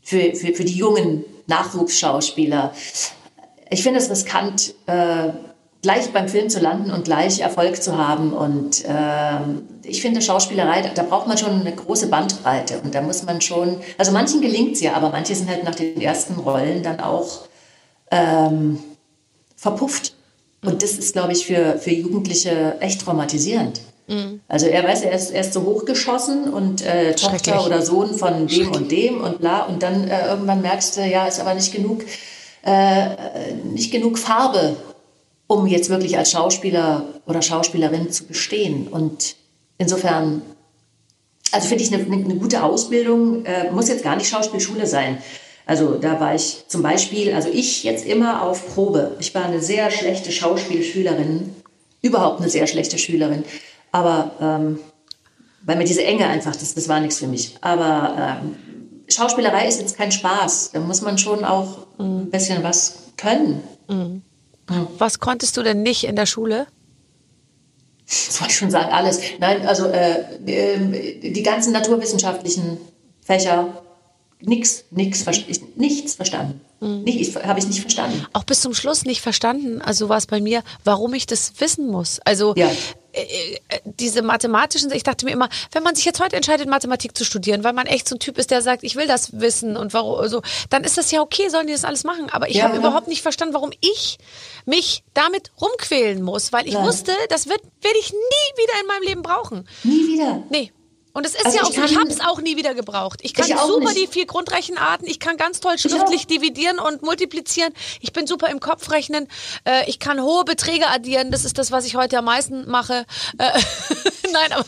für, 0.00 0.34
für 0.34 0.54
für 0.54 0.64
die 0.64 0.76
jungen 0.76 1.24
Nachwuchsschauspieler. 1.48 2.72
Ich 3.70 3.82
finde 3.82 3.98
es 3.98 4.10
riskant. 4.10 4.74
Äh, 4.86 5.30
gleich 5.86 6.12
beim 6.12 6.28
Film 6.28 6.50
zu 6.50 6.58
landen 6.58 6.90
und 6.90 7.04
gleich 7.04 7.38
Erfolg 7.38 7.80
zu 7.80 7.96
haben. 7.96 8.32
Und 8.32 8.82
ähm, 8.88 9.62
ich 9.84 10.02
finde 10.02 10.20
Schauspielerei, 10.20 10.82
da, 10.82 11.04
braucht 11.04 11.28
man 11.28 11.38
schon 11.38 11.60
eine 11.60 11.72
große 11.72 12.08
Bandbreite. 12.08 12.80
Und 12.82 12.92
da 12.96 13.02
muss 13.02 13.22
man 13.22 13.40
schon, 13.40 13.76
also 13.96 14.10
manchen 14.10 14.40
gelingt 14.40 14.72
es 14.72 14.80
ja, 14.80 14.94
aber 14.94 15.10
manche 15.10 15.36
sind 15.36 15.48
halt 15.48 15.62
nach 15.62 15.76
den 15.76 16.00
ersten 16.00 16.40
Rollen 16.40 16.82
dann 16.82 16.98
auch 16.98 17.42
ähm, 18.10 18.80
verpufft. 19.54 20.14
Und 20.64 20.82
das 20.82 20.94
ist, 20.94 21.12
glaube 21.12 21.34
ich, 21.34 21.46
für, 21.46 21.78
für 21.78 21.92
Jugendliche 21.92 22.78
echt 22.80 23.02
traumatisierend. 23.02 23.80
Also 24.48 24.66
er 24.66 24.82
weiß, 24.82 25.02
er 25.02 25.12
ist, 25.12 25.30
er 25.30 25.42
ist 25.42 25.52
so 25.52 25.62
hochgeschossen 25.62 26.52
und 26.52 26.84
äh. 26.84 27.14
Tochter 27.14 27.64
oder 27.64 27.82
Sohn 27.82 28.12
von 28.12 28.48
dem 28.48 28.72
und 28.72 28.90
dem 28.90 29.20
und 29.20 29.38
bla. 29.38 29.62
Und 29.66 29.84
dann 29.84 30.08
äh, 30.08 30.30
irgendwann 30.30 30.62
merkst 30.62 30.96
du, 30.96 31.06
ja, 31.06 31.26
ist 31.26 31.38
aber 31.38 31.54
nicht 31.54 31.72
genug, 31.72 32.02
äh, 32.64 33.54
nicht 33.72 33.92
genug 33.92 34.18
Farbe, 34.18 34.76
um 35.46 35.66
jetzt 35.66 35.90
wirklich 35.90 36.18
als 36.18 36.30
Schauspieler 36.30 37.04
oder 37.26 37.42
Schauspielerin 37.42 38.10
zu 38.10 38.24
bestehen. 38.26 38.88
Und 38.88 39.36
insofern, 39.78 40.42
also 41.52 41.68
finde 41.68 41.84
ich 41.84 41.94
eine, 41.94 42.02
eine 42.02 42.36
gute 42.36 42.62
Ausbildung, 42.62 43.44
äh, 43.44 43.70
muss 43.70 43.88
jetzt 43.88 44.02
gar 44.02 44.16
nicht 44.16 44.28
Schauspielschule 44.28 44.86
sein. 44.86 45.18
Also 45.66 45.96
da 45.96 46.20
war 46.20 46.34
ich 46.34 46.64
zum 46.68 46.82
Beispiel, 46.82 47.34
also 47.34 47.48
ich 47.52 47.82
jetzt 47.82 48.06
immer 48.06 48.42
auf 48.42 48.74
Probe. 48.74 49.16
Ich 49.18 49.34
war 49.34 49.44
eine 49.44 49.60
sehr 49.60 49.90
schlechte 49.90 50.30
Schauspielschülerin, 50.30 51.54
überhaupt 52.02 52.40
eine 52.40 52.48
sehr 52.48 52.66
schlechte 52.68 52.98
Schülerin. 52.98 53.44
Aber 53.90 54.30
ähm, 54.40 54.78
weil 55.64 55.76
mir 55.76 55.84
diese 55.84 56.04
Enge 56.04 56.26
einfach, 56.26 56.54
das, 56.54 56.74
das 56.74 56.88
war 56.88 57.00
nichts 57.00 57.18
für 57.18 57.26
mich. 57.26 57.56
Aber 57.60 58.40
ähm, 58.42 58.56
Schauspielerei 59.08 59.66
ist 59.66 59.80
jetzt 59.80 59.96
kein 59.96 60.12
Spaß. 60.12 60.70
Da 60.72 60.80
muss 60.80 61.02
man 61.02 61.18
schon 61.18 61.44
auch 61.44 61.86
ein 61.98 62.30
bisschen 62.30 62.62
was 62.62 62.98
können. 63.16 63.62
Was 64.98 65.20
konntest 65.20 65.56
du 65.56 65.62
denn 65.62 65.82
nicht 65.82 66.04
in 66.04 66.16
der 66.16 66.26
Schule? 66.26 66.66
Das 68.06 68.40
wollte 68.40 68.52
ich 68.52 68.58
schon 68.58 68.70
sagen, 68.70 68.92
alles. 68.92 69.20
Nein, 69.40 69.66
also 69.66 69.86
äh, 69.86 70.24
ähm, 70.46 70.92
die 70.92 71.42
ganzen 71.42 71.72
naturwissenschaftlichen 71.72 72.78
Fächer, 73.20 73.82
nix, 74.40 74.84
nix, 74.90 75.24
nichts 75.76 76.14
verstanden. 76.14 76.60
Nicht, 76.80 77.20
ich, 77.20 77.34
habe 77.36 77.58
ich 77.58 77.66
nicht 77.66 77.80
verstanden. 77.80 78.26
Auch 78.32 78.44
bis 78.44 78.60
zum 78.60 78.74
Schluss 78.74 79.04
nicht 79.04 79.22
verstanden. 79.22 79.80
Also 79.80 80.08
war 80.08 80.18
es 80.18 80.26
bei 80.26 80.40
mir, 80.40 80.62
warum 80.84 81.14
ich 81.14 81.26
das 81.26 81.54
wissen 81.58 81.88
muss. 81.88 82.20
Also 82.24 82.54
Ja. 82.56 82.70
Äh, 83.16 83.54
äh, 83.68 83.80
diese 83.84 84.22
mathematischen, 84.22 84.90
ich 84.92 85.02
dachte 85.02 85.24
mir 85.24 85.32
immer, 85.32 85.48
wenn 85.72 85.82
man 85.82 85.94
sich 85.94 86.04
jetzt 86.04 86.20
heute 86.20 86.36
entscheidet, 86.36 86.68
Mathematik 86.68 87.16
zu 87.16 87.24
studieren, 87.24 87.64
weil 87.64 87.72
man 87.72 87.86
echt 87.86 88.08
so 88.08 88.16
ein 88.16 88.18
Typ 88.18 88.38
ist, 88.38 88.50
der 88.50 88.62
sagt, 88.62 88.84
ich 88.84 88.96
will 88.96 89.06
das 89.06 89.40
wissen 89.40 89.76
und 89.76 89.94
warum, 89.94 90.28
so, 90.28 90.42
dann 90.70 90.84
ist 90.84 90.98
das 90.98 91.10
ja 91.10 91.20
okay, 91.20 91.48
sollen 91.48 91.66
die 91.66 91.72
das 91.72 91.84
alles 91.84 92.04
machen. 92.04 92.28
Aber 92.30 92.48
ich 92.48 92.56
Ja, 92.56 92.64
habe 92.64 92.76
überhaupt 92.76 93.08
nicht 93.08 93.22
verstanden, 93.22 93.54
warum 93.54 93.72
ich 93.80 94.18
mich 94.64 95.02
damit 95.14 95.50
rumquälen 95.60 96.22
muss, 96.22 96.52
weil 96.52 96.66
ich 96.66 96.74
Ja. 96.74 96.84
wusste, 96.84 97.12
das 97.28 97.48
wird, 97.48 97.60
werde 97.82 97.98
ich 98.00 98.12
nie 98.12 98.62
wieder 98.62 98.80
in 98.80 98.86
meinem 98.86 99.02
Leben 99.02 99.22
brauchen. 99.22 99.68
Nie 99.84 100.06
wieder. 100.06 100.42
Nee. 100.50 100.72
Und 101.16 101.24
es 101.24 101.34
ist 101.34 101.46
Also 101.46 101.56
ja 101.56 101.62
ich 101.62 101.68
auch 101.70 101.72
so, 101.72 101.84
ich 101.84 101.96
habe 101.98 102.08
es 102.10 102.20
auch 102.20 102.42
nie 102.42 102.58
wieder 102.58 102.74
gebraucht. 102.74 103.20
Ich 103.22 103.32
kann 103.32 103.48
Ich 103.48 103.56
super 103.56 103.88
nicht. 103.88 103.96
die 103.96 104.06
vier 104.06 104.26
Grundrechenarten, 104.26 105.08
ich 105.08 105.18
kann 105.18 105.38
ganz 105.38 105.60
toll 105.60 105.78
schriftlich 105.78 106.26
dividieren 106.26 106.78
und 106.78 107.00
multiplizieren. 107.02 107.72
Ich 108.02 108.12
bin 108.12 108.26
super 108.26 108.50
im 108.50 108.60
Kopfrechnen. 108.60 109.26
Äh, 109.64 109.88
ich 109.88 109.98
kann 109.98 110.20
hohe 110.20 110.44
Beträge 110.44 110.88
addieren. 110.88 111.30
Das 111.30 111.46
ist 111.46 111.56
das, 111.56 111.72
was 111.72 111.86
ich 111.86 111.96
heute 111.96 112.18
am 112.18 112.26
meisten 112.26 112.68
mache. 112.68 113.06
Äh, 113.38 113.48
nein, 114.34 114.52
aber 114.52 114.66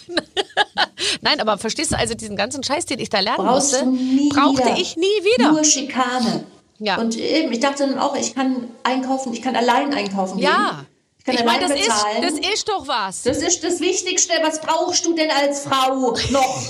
nein, 1.20 1.38
aber 1.40 1.59
verstehst 1.59 1.92
du 1.92 1.99
also 1.99 2.14
diesen 2.14 2.34
ganzen 2.34 2.62
Scheiß, 2.62 2.86
den 2.86 2.99
ich 2.99 3.11
da 3.11 3.20
lernen 3.20 3.44
Brauchst 3.44 3.84
musste, 3.84 4.34
brauchte 4.34 4.64
wieder. 4.64 4.78
ich 4.78 4.96
nie 4.96 5.05
wieder. 5.05 5.53
Nur 5.53 5.64
Schikane. 5.64 6.46
Ja. 6.78 6.96
Und 6.96 7.14
eben, 7.18 7.53
ich 7.53 7.61
dachte 7.61 7.86
dann 7.86 7.99
auch, 7.99 8.16
ich 8.16 8.34
kann 8.34 8.68
einkaufen, 8.84 9.34
ich 9.34 9.42
kann 9.42 9.55
allein 9.55 9.92
einkaufen 9.92 10.38
ja. 10.38 10.51
gehen. 10.51 10.66
Kann 10.66 10.86
Ich 11.27 11.45
meine, 11.45 11.69
das 11.69 11.79
ist, 11.79 11.91
das 12.23 12.33
ist 12.55 12.69
doch 12.69 12.87
was. 12.89 13.23
Das 13.23 13.39
ist 13.39 13.62
das 13.62 13.81
Wichtigste. 13.81 14.33
Was 14.43 14.61
brauchst 14.61 15.05
du 15.05 15.14
denn 15.14 15.31
als 15.31 15.64
Frau 15.64 16.16
noch? 16.31 16.62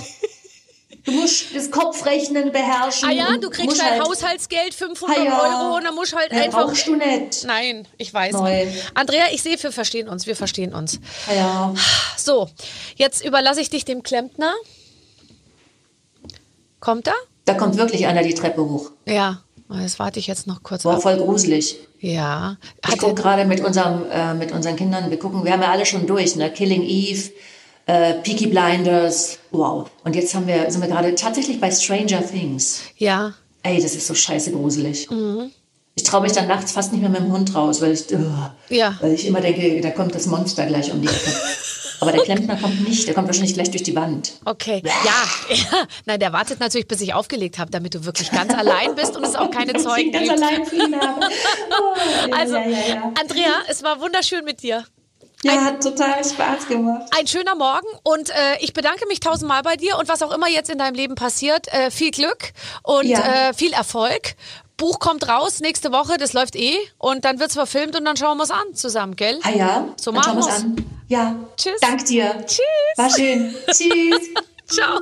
Du 1.05 1.13
musst 1.13 1.55
das 1.55 1.71
Kopfrechnen 1.71 2.53
beherrschen. 2.53 3.09
Ah 3.09 3.13
ja, 3.13 3.37
du 3.39 3.49
kriegst 3.49 3.81
dein 3.81 3.93
halt, 3.93 4.03
Haushaltsgeld 4.07 4.75
500 4.75 5.19
Ah 5.19 5.23
ja. 5.23 5.41
Euro 5.41 5.77
und 5.77 5.85
dann 5.85 5.95
musst 5.95 6.15
halt 6.15 6.33
einfach. 6.33 6.67
brauchst 6.67 6.87
du 6.87 6.97
nicht. 6.97 7.45
Nein, 7.45 7.89
ich 7.97 8.13
weiß. 8.13 8.33
Neu. 8.33 8.67
Andrea, 8.95 9.27
ich 9.33 9.43
sehe, 9.43 9.63
wir 9.63 9.73
verstehen 9.73 10.09
uns, 10.09 10.27
wir 10.27 10.37
verstehen 10.37 10.75
uns. 10.75 11.01
Ah 11.29 11.35
Ja. 11.35 11.75
So, 12.17 12.51
jetzt 12.97 13.25
überlasse 13.25 13.61
ich 13.61 13.71
dich 13.71 13.85
dem 13.87 14.03
Klempner. 14.03 14.55
Kommt 16.81 17.07
er? 17.07 17.15
Da 17.47 17.55
kommt 17.55 17.77
wirklich 17.79 18.07
einer 18.07 18.23
die 18.23 18.35
Treppe 18.35 18.63
hoch. 18.63 18.91
Ja, 19.07 19.43
das 19.69 19.99
warte 19.99 20.19
ich 20.19 20.27
jetzt 20.27 20.47
noch 20.47 20.63
kurz 20.63 20.85
War 20.85 20.97
ab. 20.97 21.03
voll 21.03 21.17
gruselig. 21.19 21.77
Ja. 22.01 22.57
Ich 22.85 22.91
Hat 22.93 22.99
gucke 22.99 23.13
er, 23.13 23.23
gerade 23.23 23.45
mit, 23.45 23.61
unserem, 23.61 24.03
äh, 24.11 24.35
mit 24.35 24.53
unseren 24.53 24.77
Kindern, 24.77 25.11
wir 25.11 25.19
gucken, 25.19 25.45
wir 25.45 25.53
haben 25.53 25.63
ja 25.63 25.71
alle 25.71 25.85
schon 25.85 26.07
durch, 26.07 26.37
ne? 26.37 26.51
Killing 26.51 26.83
Eve, 26.83 27.31
äh, 27.87 28.15
Peaky 28.15 28.47
Blinders, 28.47 29.39
wow. 29.51 29.91
Und 30.05 30.15
jetzt 30.17 30.35
haben 30.35 30.47
wir, 30.47 30.71
sind 30.71 30.81
wir 30.81 30.89
gerade 30.89 31.15
tatsächlich 31.15 31.61
bei 31.61 31.71
Stranger 31.71 32.27
Things. 32.27 32.81
ja. 32.97 33.35
Ey, 33.65 33.83
das 33.83 33.95
ist 33.97 34.07
so 34.07 34.15
scheiße 34.15 34.53
gruselig. 34.53 35.11
Mhm. 35.11 35.51
Ich 35.97 36.05
traue 36.05 36.23
mich 36.23 36.31
dann 36.33 36.47
nachts 36.47 36.71
fast 36.71 36.93
nicht 36.93 37.01
mehr 37.01 37.11
mit 37.11 37.19
dem 37.21 37.33
Hund 37.33 37.53
raus, 37.57 37.83
weil 37.83 37.91
ich, 37.91 38.05
uh, 38.15 38.19
Ja. 38.69 38.97
weil 39.01 39.13
ich 39.13 39.27
immer 39.27 39.41
denke, 39.41 39.81
da 39.81 39.91
kommt 39.91 40.15
das 40.15 40.27
Monster 40.27 40.65
gleich 40.67 40.93
um 40.93 41.03
die 41.03 41.09
Ecke. 41.09 41.17
Aber 42.01 42.13
der 42.13 42.23
Klempner 42.23 42.57
kommt 42.57 42.87
nicht, 42.89 43.07
der 43.07 43.15
kommt 43.15 43.27
wahrscheinlich 43.27 43.55
gleich 43.55 43.71
durch 43.71 43.83
die 43.83 43.95
Wand. 43.97 44.33
Okay. 44.45 44.83
Ja. 44.85 44.93
ja. 45.55 45.87
Nein, 46.07 46.21
der 46.21 46.33
wartet 46.33 46.61
natürlich, 46.61 46.87
bis 46.89 47.01
ich 47.01 47.15
aufgelegt 47.15 47.59
habe, 47.59 47.71
damit 47.71 47.95
du 47.95 48.05
wirklich 48.05 48.31
ganz 48.31 48.55
allein 48.55 48.95
bist 48.95 49.17
und 49.17 49.25
es 49.25 49.35
auch 49.35 49.51
keine 49.51 49.75
Zeugen 49.75 50.13
ganz 50.13 50.29
gibt. 50.29 50.43
allein 50.43 50.65
für 50.67 50.77
ihn 50.77 51.01
habe. 51.01 51.21
Oh, 51.71 52.35
Also, 52.35 52.57
ja, 52.57 52.69
ja. 52.69 53.13
Andrea, 53.21 53.53
es 53.69 53.83
war 53.83 54.01
wunderschön 54.01 54.45
mit 54.45 54.63
dir. 54.63 54.85
ja, 55.43 55.53
hat 55.65 55.83
total 55.83 56.25
Spaß 56.25 56.67
gemacht. 56.69 57.11
Ein 57.19 57.27
schöner 57.27 57.55
Morgen 57.55 57.87
und 58.03 58.31
äh, 58.31 58.59
ich 58.61 58.73
bedanke 58.73 59.07
mich 59.07 59.21
tausendmal 59.21 59.63
bei 59.63 59.77
dir 59.77 59.97
und 59.99 60.09
was 60.09 60.23
auch 60.23 60.33
immer 60.33 60.49
jetzt 60.49 60.71
in 60.71 60.79
deinem 60.79 60.95
Leben 60.95 61.15
passiert, 61.15 61.69
äh, 61.73 61.91
viel 61.91 62.11
Glück 62.11 62.53
und 62.83 63.07
Ja. 63.07 63.49
äh, 63.51 63.55
viel 63.55 63.73
Erfolg. 63.73 64.35
Buch 64.79 64.99
kommt 64.99 65.29
raus 65.29 65.61
nächste 65.61 65.93
Woche, 65.93 66.17
das 66.17 66.33
läuft 66.33 66.57
eh 66.57 66.77
und 66.97 67.25
dann 67.27 67.39
wird's 67.39 67.55
verfilmt 67.55 67.95
und 67.97 68.05
dann 68.07 68.17
schauen 68.17 68.39
wir 68.39 68.45
es 68.45 68.51
an 68.51 68.75
zusammen, 68.75 69.15
gell? 69.17 69.39
Ah 69.43 69.51
ja, 69.51 69.89
So 70.01 70.11
machen 70.13 70.37
wir's 70.37 70.47
wir's. 70.47 70.63
an. 70.63 70.77
Ja, 71.09 71.35
Tschüss. 71.57 71.81
Dank 71.81 72.05
dir. 72.07 72.35
Tschüss. 72.47 72.63
War 72.97 73.11
schön. 73.11 73.55
Tschüss. 73.67 74.29
Ciao. 74.67 74.99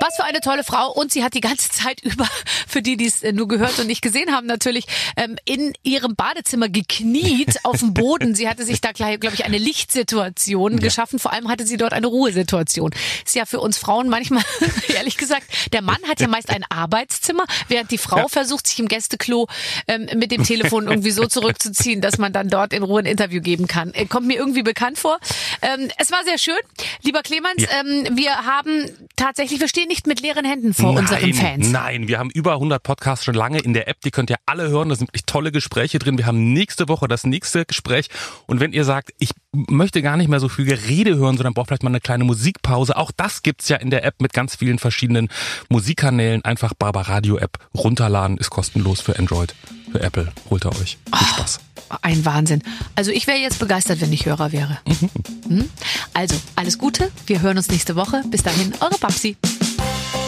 Was 0.00 0.16
für 0.16 0.24
eine 0.24 0.40
tolle 0.40 0.64
Frau. 0.64 0.92
Und 0.92 1.12
sie 1.12 1.24
hat 1.24 1.34
die 1.34 1.40
ganze 1.40 1.70
Zeit 1.70 2.00
über, 2.02 2.28
für 2.66 2.82
die, 2.82 2.96
die 2.96 3.06
es 3.06 3.22
äh, 3.22 3.32
nur 3.32 3.48
gehört 3.48 3.78
und 3.78 3.86
nicht 3.86 4.02
gesehen 4.02 4.32
haben, 4.32 4.46
natürlich 4.46 4.86
ähm, 5.16 5.36
in 5.44 5.72
ihrem 5.82 6.14
Badezimmer 6.14 6.68
gekniet 6.68 7.58
auf 7.64 7.78
dem 7.78 7.94
Boden. 7.94 8.34
Sie 8.34 8.48
hatte 8.48 8.64
sich 8.64 8.80
da, 8.80 8.92
glaube 8.92 9.34
ich, 9.34 9.44
eine 9.44 9.58
Lichtsituation 9.58 10.74
ja. 10.74 10.78
geschaffen. 10.78 11.18
Vor 11.18 11.32
allem 11.32 11.48
hatte 11.48 11.66
sie 11.66 11.76
dort 11.76 11.92
eine 11.92 12.06
Ruhesituation. 12.06 12.92
Ist 13.24 13.34
ja 13.34 13.44
für 13.44 13.60
uns 13.60 13.78
Frauen 13.78 14.08
manchmal, 14.08 14.44
ehrlich 14.94 15.16
gesagt, 15.16 15.44
der 15.72 15.82
Mann 15.82 15.98
hat 16.08 16.20
ja 16.20 16.28
meist 16.28 16.50
ein 16.50 16.64
Arbeitszimmer, 16.68 17.44
während 17.68 17.90
die 17.90 17.98
Frau 17.98 18.18
ja. 18.18 18.28
versucht, 18.28 18.66
sich 18.66 18.78
im 18.78 18.88
Gästeklo 18.88 19.48
ähm, 19.86 20.08
mit 20.16 20.30
dem 20.30 20.44
Telefon 20.44 20.86
irgendwie 20.86 21.10
so 21.10 21.26
zurückzuziehen, 21.26 22.00
dass 22.00 22.18
man 22.18 22.32
dann 22.32 22.48
dort 22.48 22.72
in 22.72 22.82
Ruhe 22.82 23.00
ein 23.00 23.06
Interview 23.06 23.40
geben 23.40 23.66
kann. 23.66 23.92
Äh, 23.94 24.06
kommt 24.06 24.26
mir 24.26 24.36
irgendwie 24.36 24.62
bekannt 24.62 24.98
vor. 24.98 25.18
Ähm, 25.62 25.90
es 25.98 26.10
war 26.10 26.22
sehr 26.24 26.38
schön. 26.38 26.58
Lieber 27.02 27.22
Clemens, 27.22 27.62
ja. 27.62 27.80
ähm, 27.80 28.16
wir 28.16 28.44
haben 28.44 28.90
tatsächlich, 29.16 29.60
wir 29.60 29.68
stehen 29.68 29.87
nicht 29.88 30.06
mit 30.06 30.20
leeren 30.20 30.44
Händen 30.44 30.74
vor 30.74 30.92
nein, 30.92 31.04
unseren 31.04 31.34
Fans. 31.34 31.68
Nein, 31.70 32.06
wir 32.06 32.18
haben 32.18 32.30
über 32.30 32.52
100 32.52 32.82
Podcasts 32.82 33.24
schon 33.24 33.34
lange 33.34 33.58
in 33.58 33.72
der 33.72 33.88
App. 33.88 34.00
Die 34.02 34.10
könnt 34.10 34.30
ihr 34.30 34.36
alle 34.46 34.68
hören. 34.68 34.88
Da 34.88 34.94
sind 34.94 35.08
wirklich 35.08 35.26
tolle 35.26 35.50
Gespräche 35.50 35.98
drin. 35.98 36.18
Wir 36.18 36.26
haben 36.26 36.52
nächste 36.52 36.88
Woche 36.88 37.08
das 37.08 37.24
nächste 37.24 37.64
Gespräch. 37.64 38.08
Und 38.46 38.60
wenn 38.60 38.72
ihr 38.72 38.84
sagt, 38.84 39.10
ich 39.18 39.30
möchte 39.52 40.02
gar 40.02 40.16
nicht 40.16 40.28
mehr 40.28 40.40
so 40.40 40.48
viel 40.48 40.66
Gerede 40.66 41.16
hören, 41.16 41.36
sondern 41.36 41.54
brauche 41.54 41.66
vielleicht 41.66 41.82
mal 41.82 41.90
eine 41.90 42.00
kleine 42.00 42.24
Musikpause, 42.24 42.96
auch 42.96 43.10
das 43.16 43.42
gibt's 43.42 43.68
ja 43.68 43.76
in 43.76 43.90
der 43.90 44.04
App 44.04 44.20
mit 44.20 44.32
ganz 44.32 44.56
vielen 44.56 44.78
verschiedenen 44.78 45.28
Musikkanälen. 45.68 46.44
Einfach 46.44 46.74
Barbaradio 46.74 47.38
App 47.38 47.58
runterladen, 47.74 48.36
ist 48.36 48.50
kostenlos 48.50 49.00
für 49.00 49.18
Android, 49.18 49.54
für 49.90 50.00
Apple. 50.00 50.30
Holt 50.50 50.64
ihr 50.64 50.72
euch. 50.72 50.98
Viel 51.06 51.12
oh. 51.12 51.34
Spaß. 51.34 51.60
Ein 52.02 52.24
Wahnsinn. 52.24 52.62
Also 52.94 53.10
ich 53.10 53.26
wäre 53.26 53.38
jetzt 53.38 53.58
begeistert, 53.58 54.00
wenn 54.00 54.12
ich 54.12 54.26
Hörer 54.26 54.52
wäre. 54.52 54.78
Mhm. 54.86 55.10
Hm? 55.48 55.70
Also, 56.12 56.36
alles 56.56 56.78
Gute. 56.78 57.10
Wir 57.26 57.40
hören 57.40 57.56
uns 57.56 57.68
nächste 57.68 57.96
Woche. 57.96 58.22
Bis 58.30 58.42
dahin, 58.42 58.72
eure 58.80 58.98
Babsi. 58.98 59.36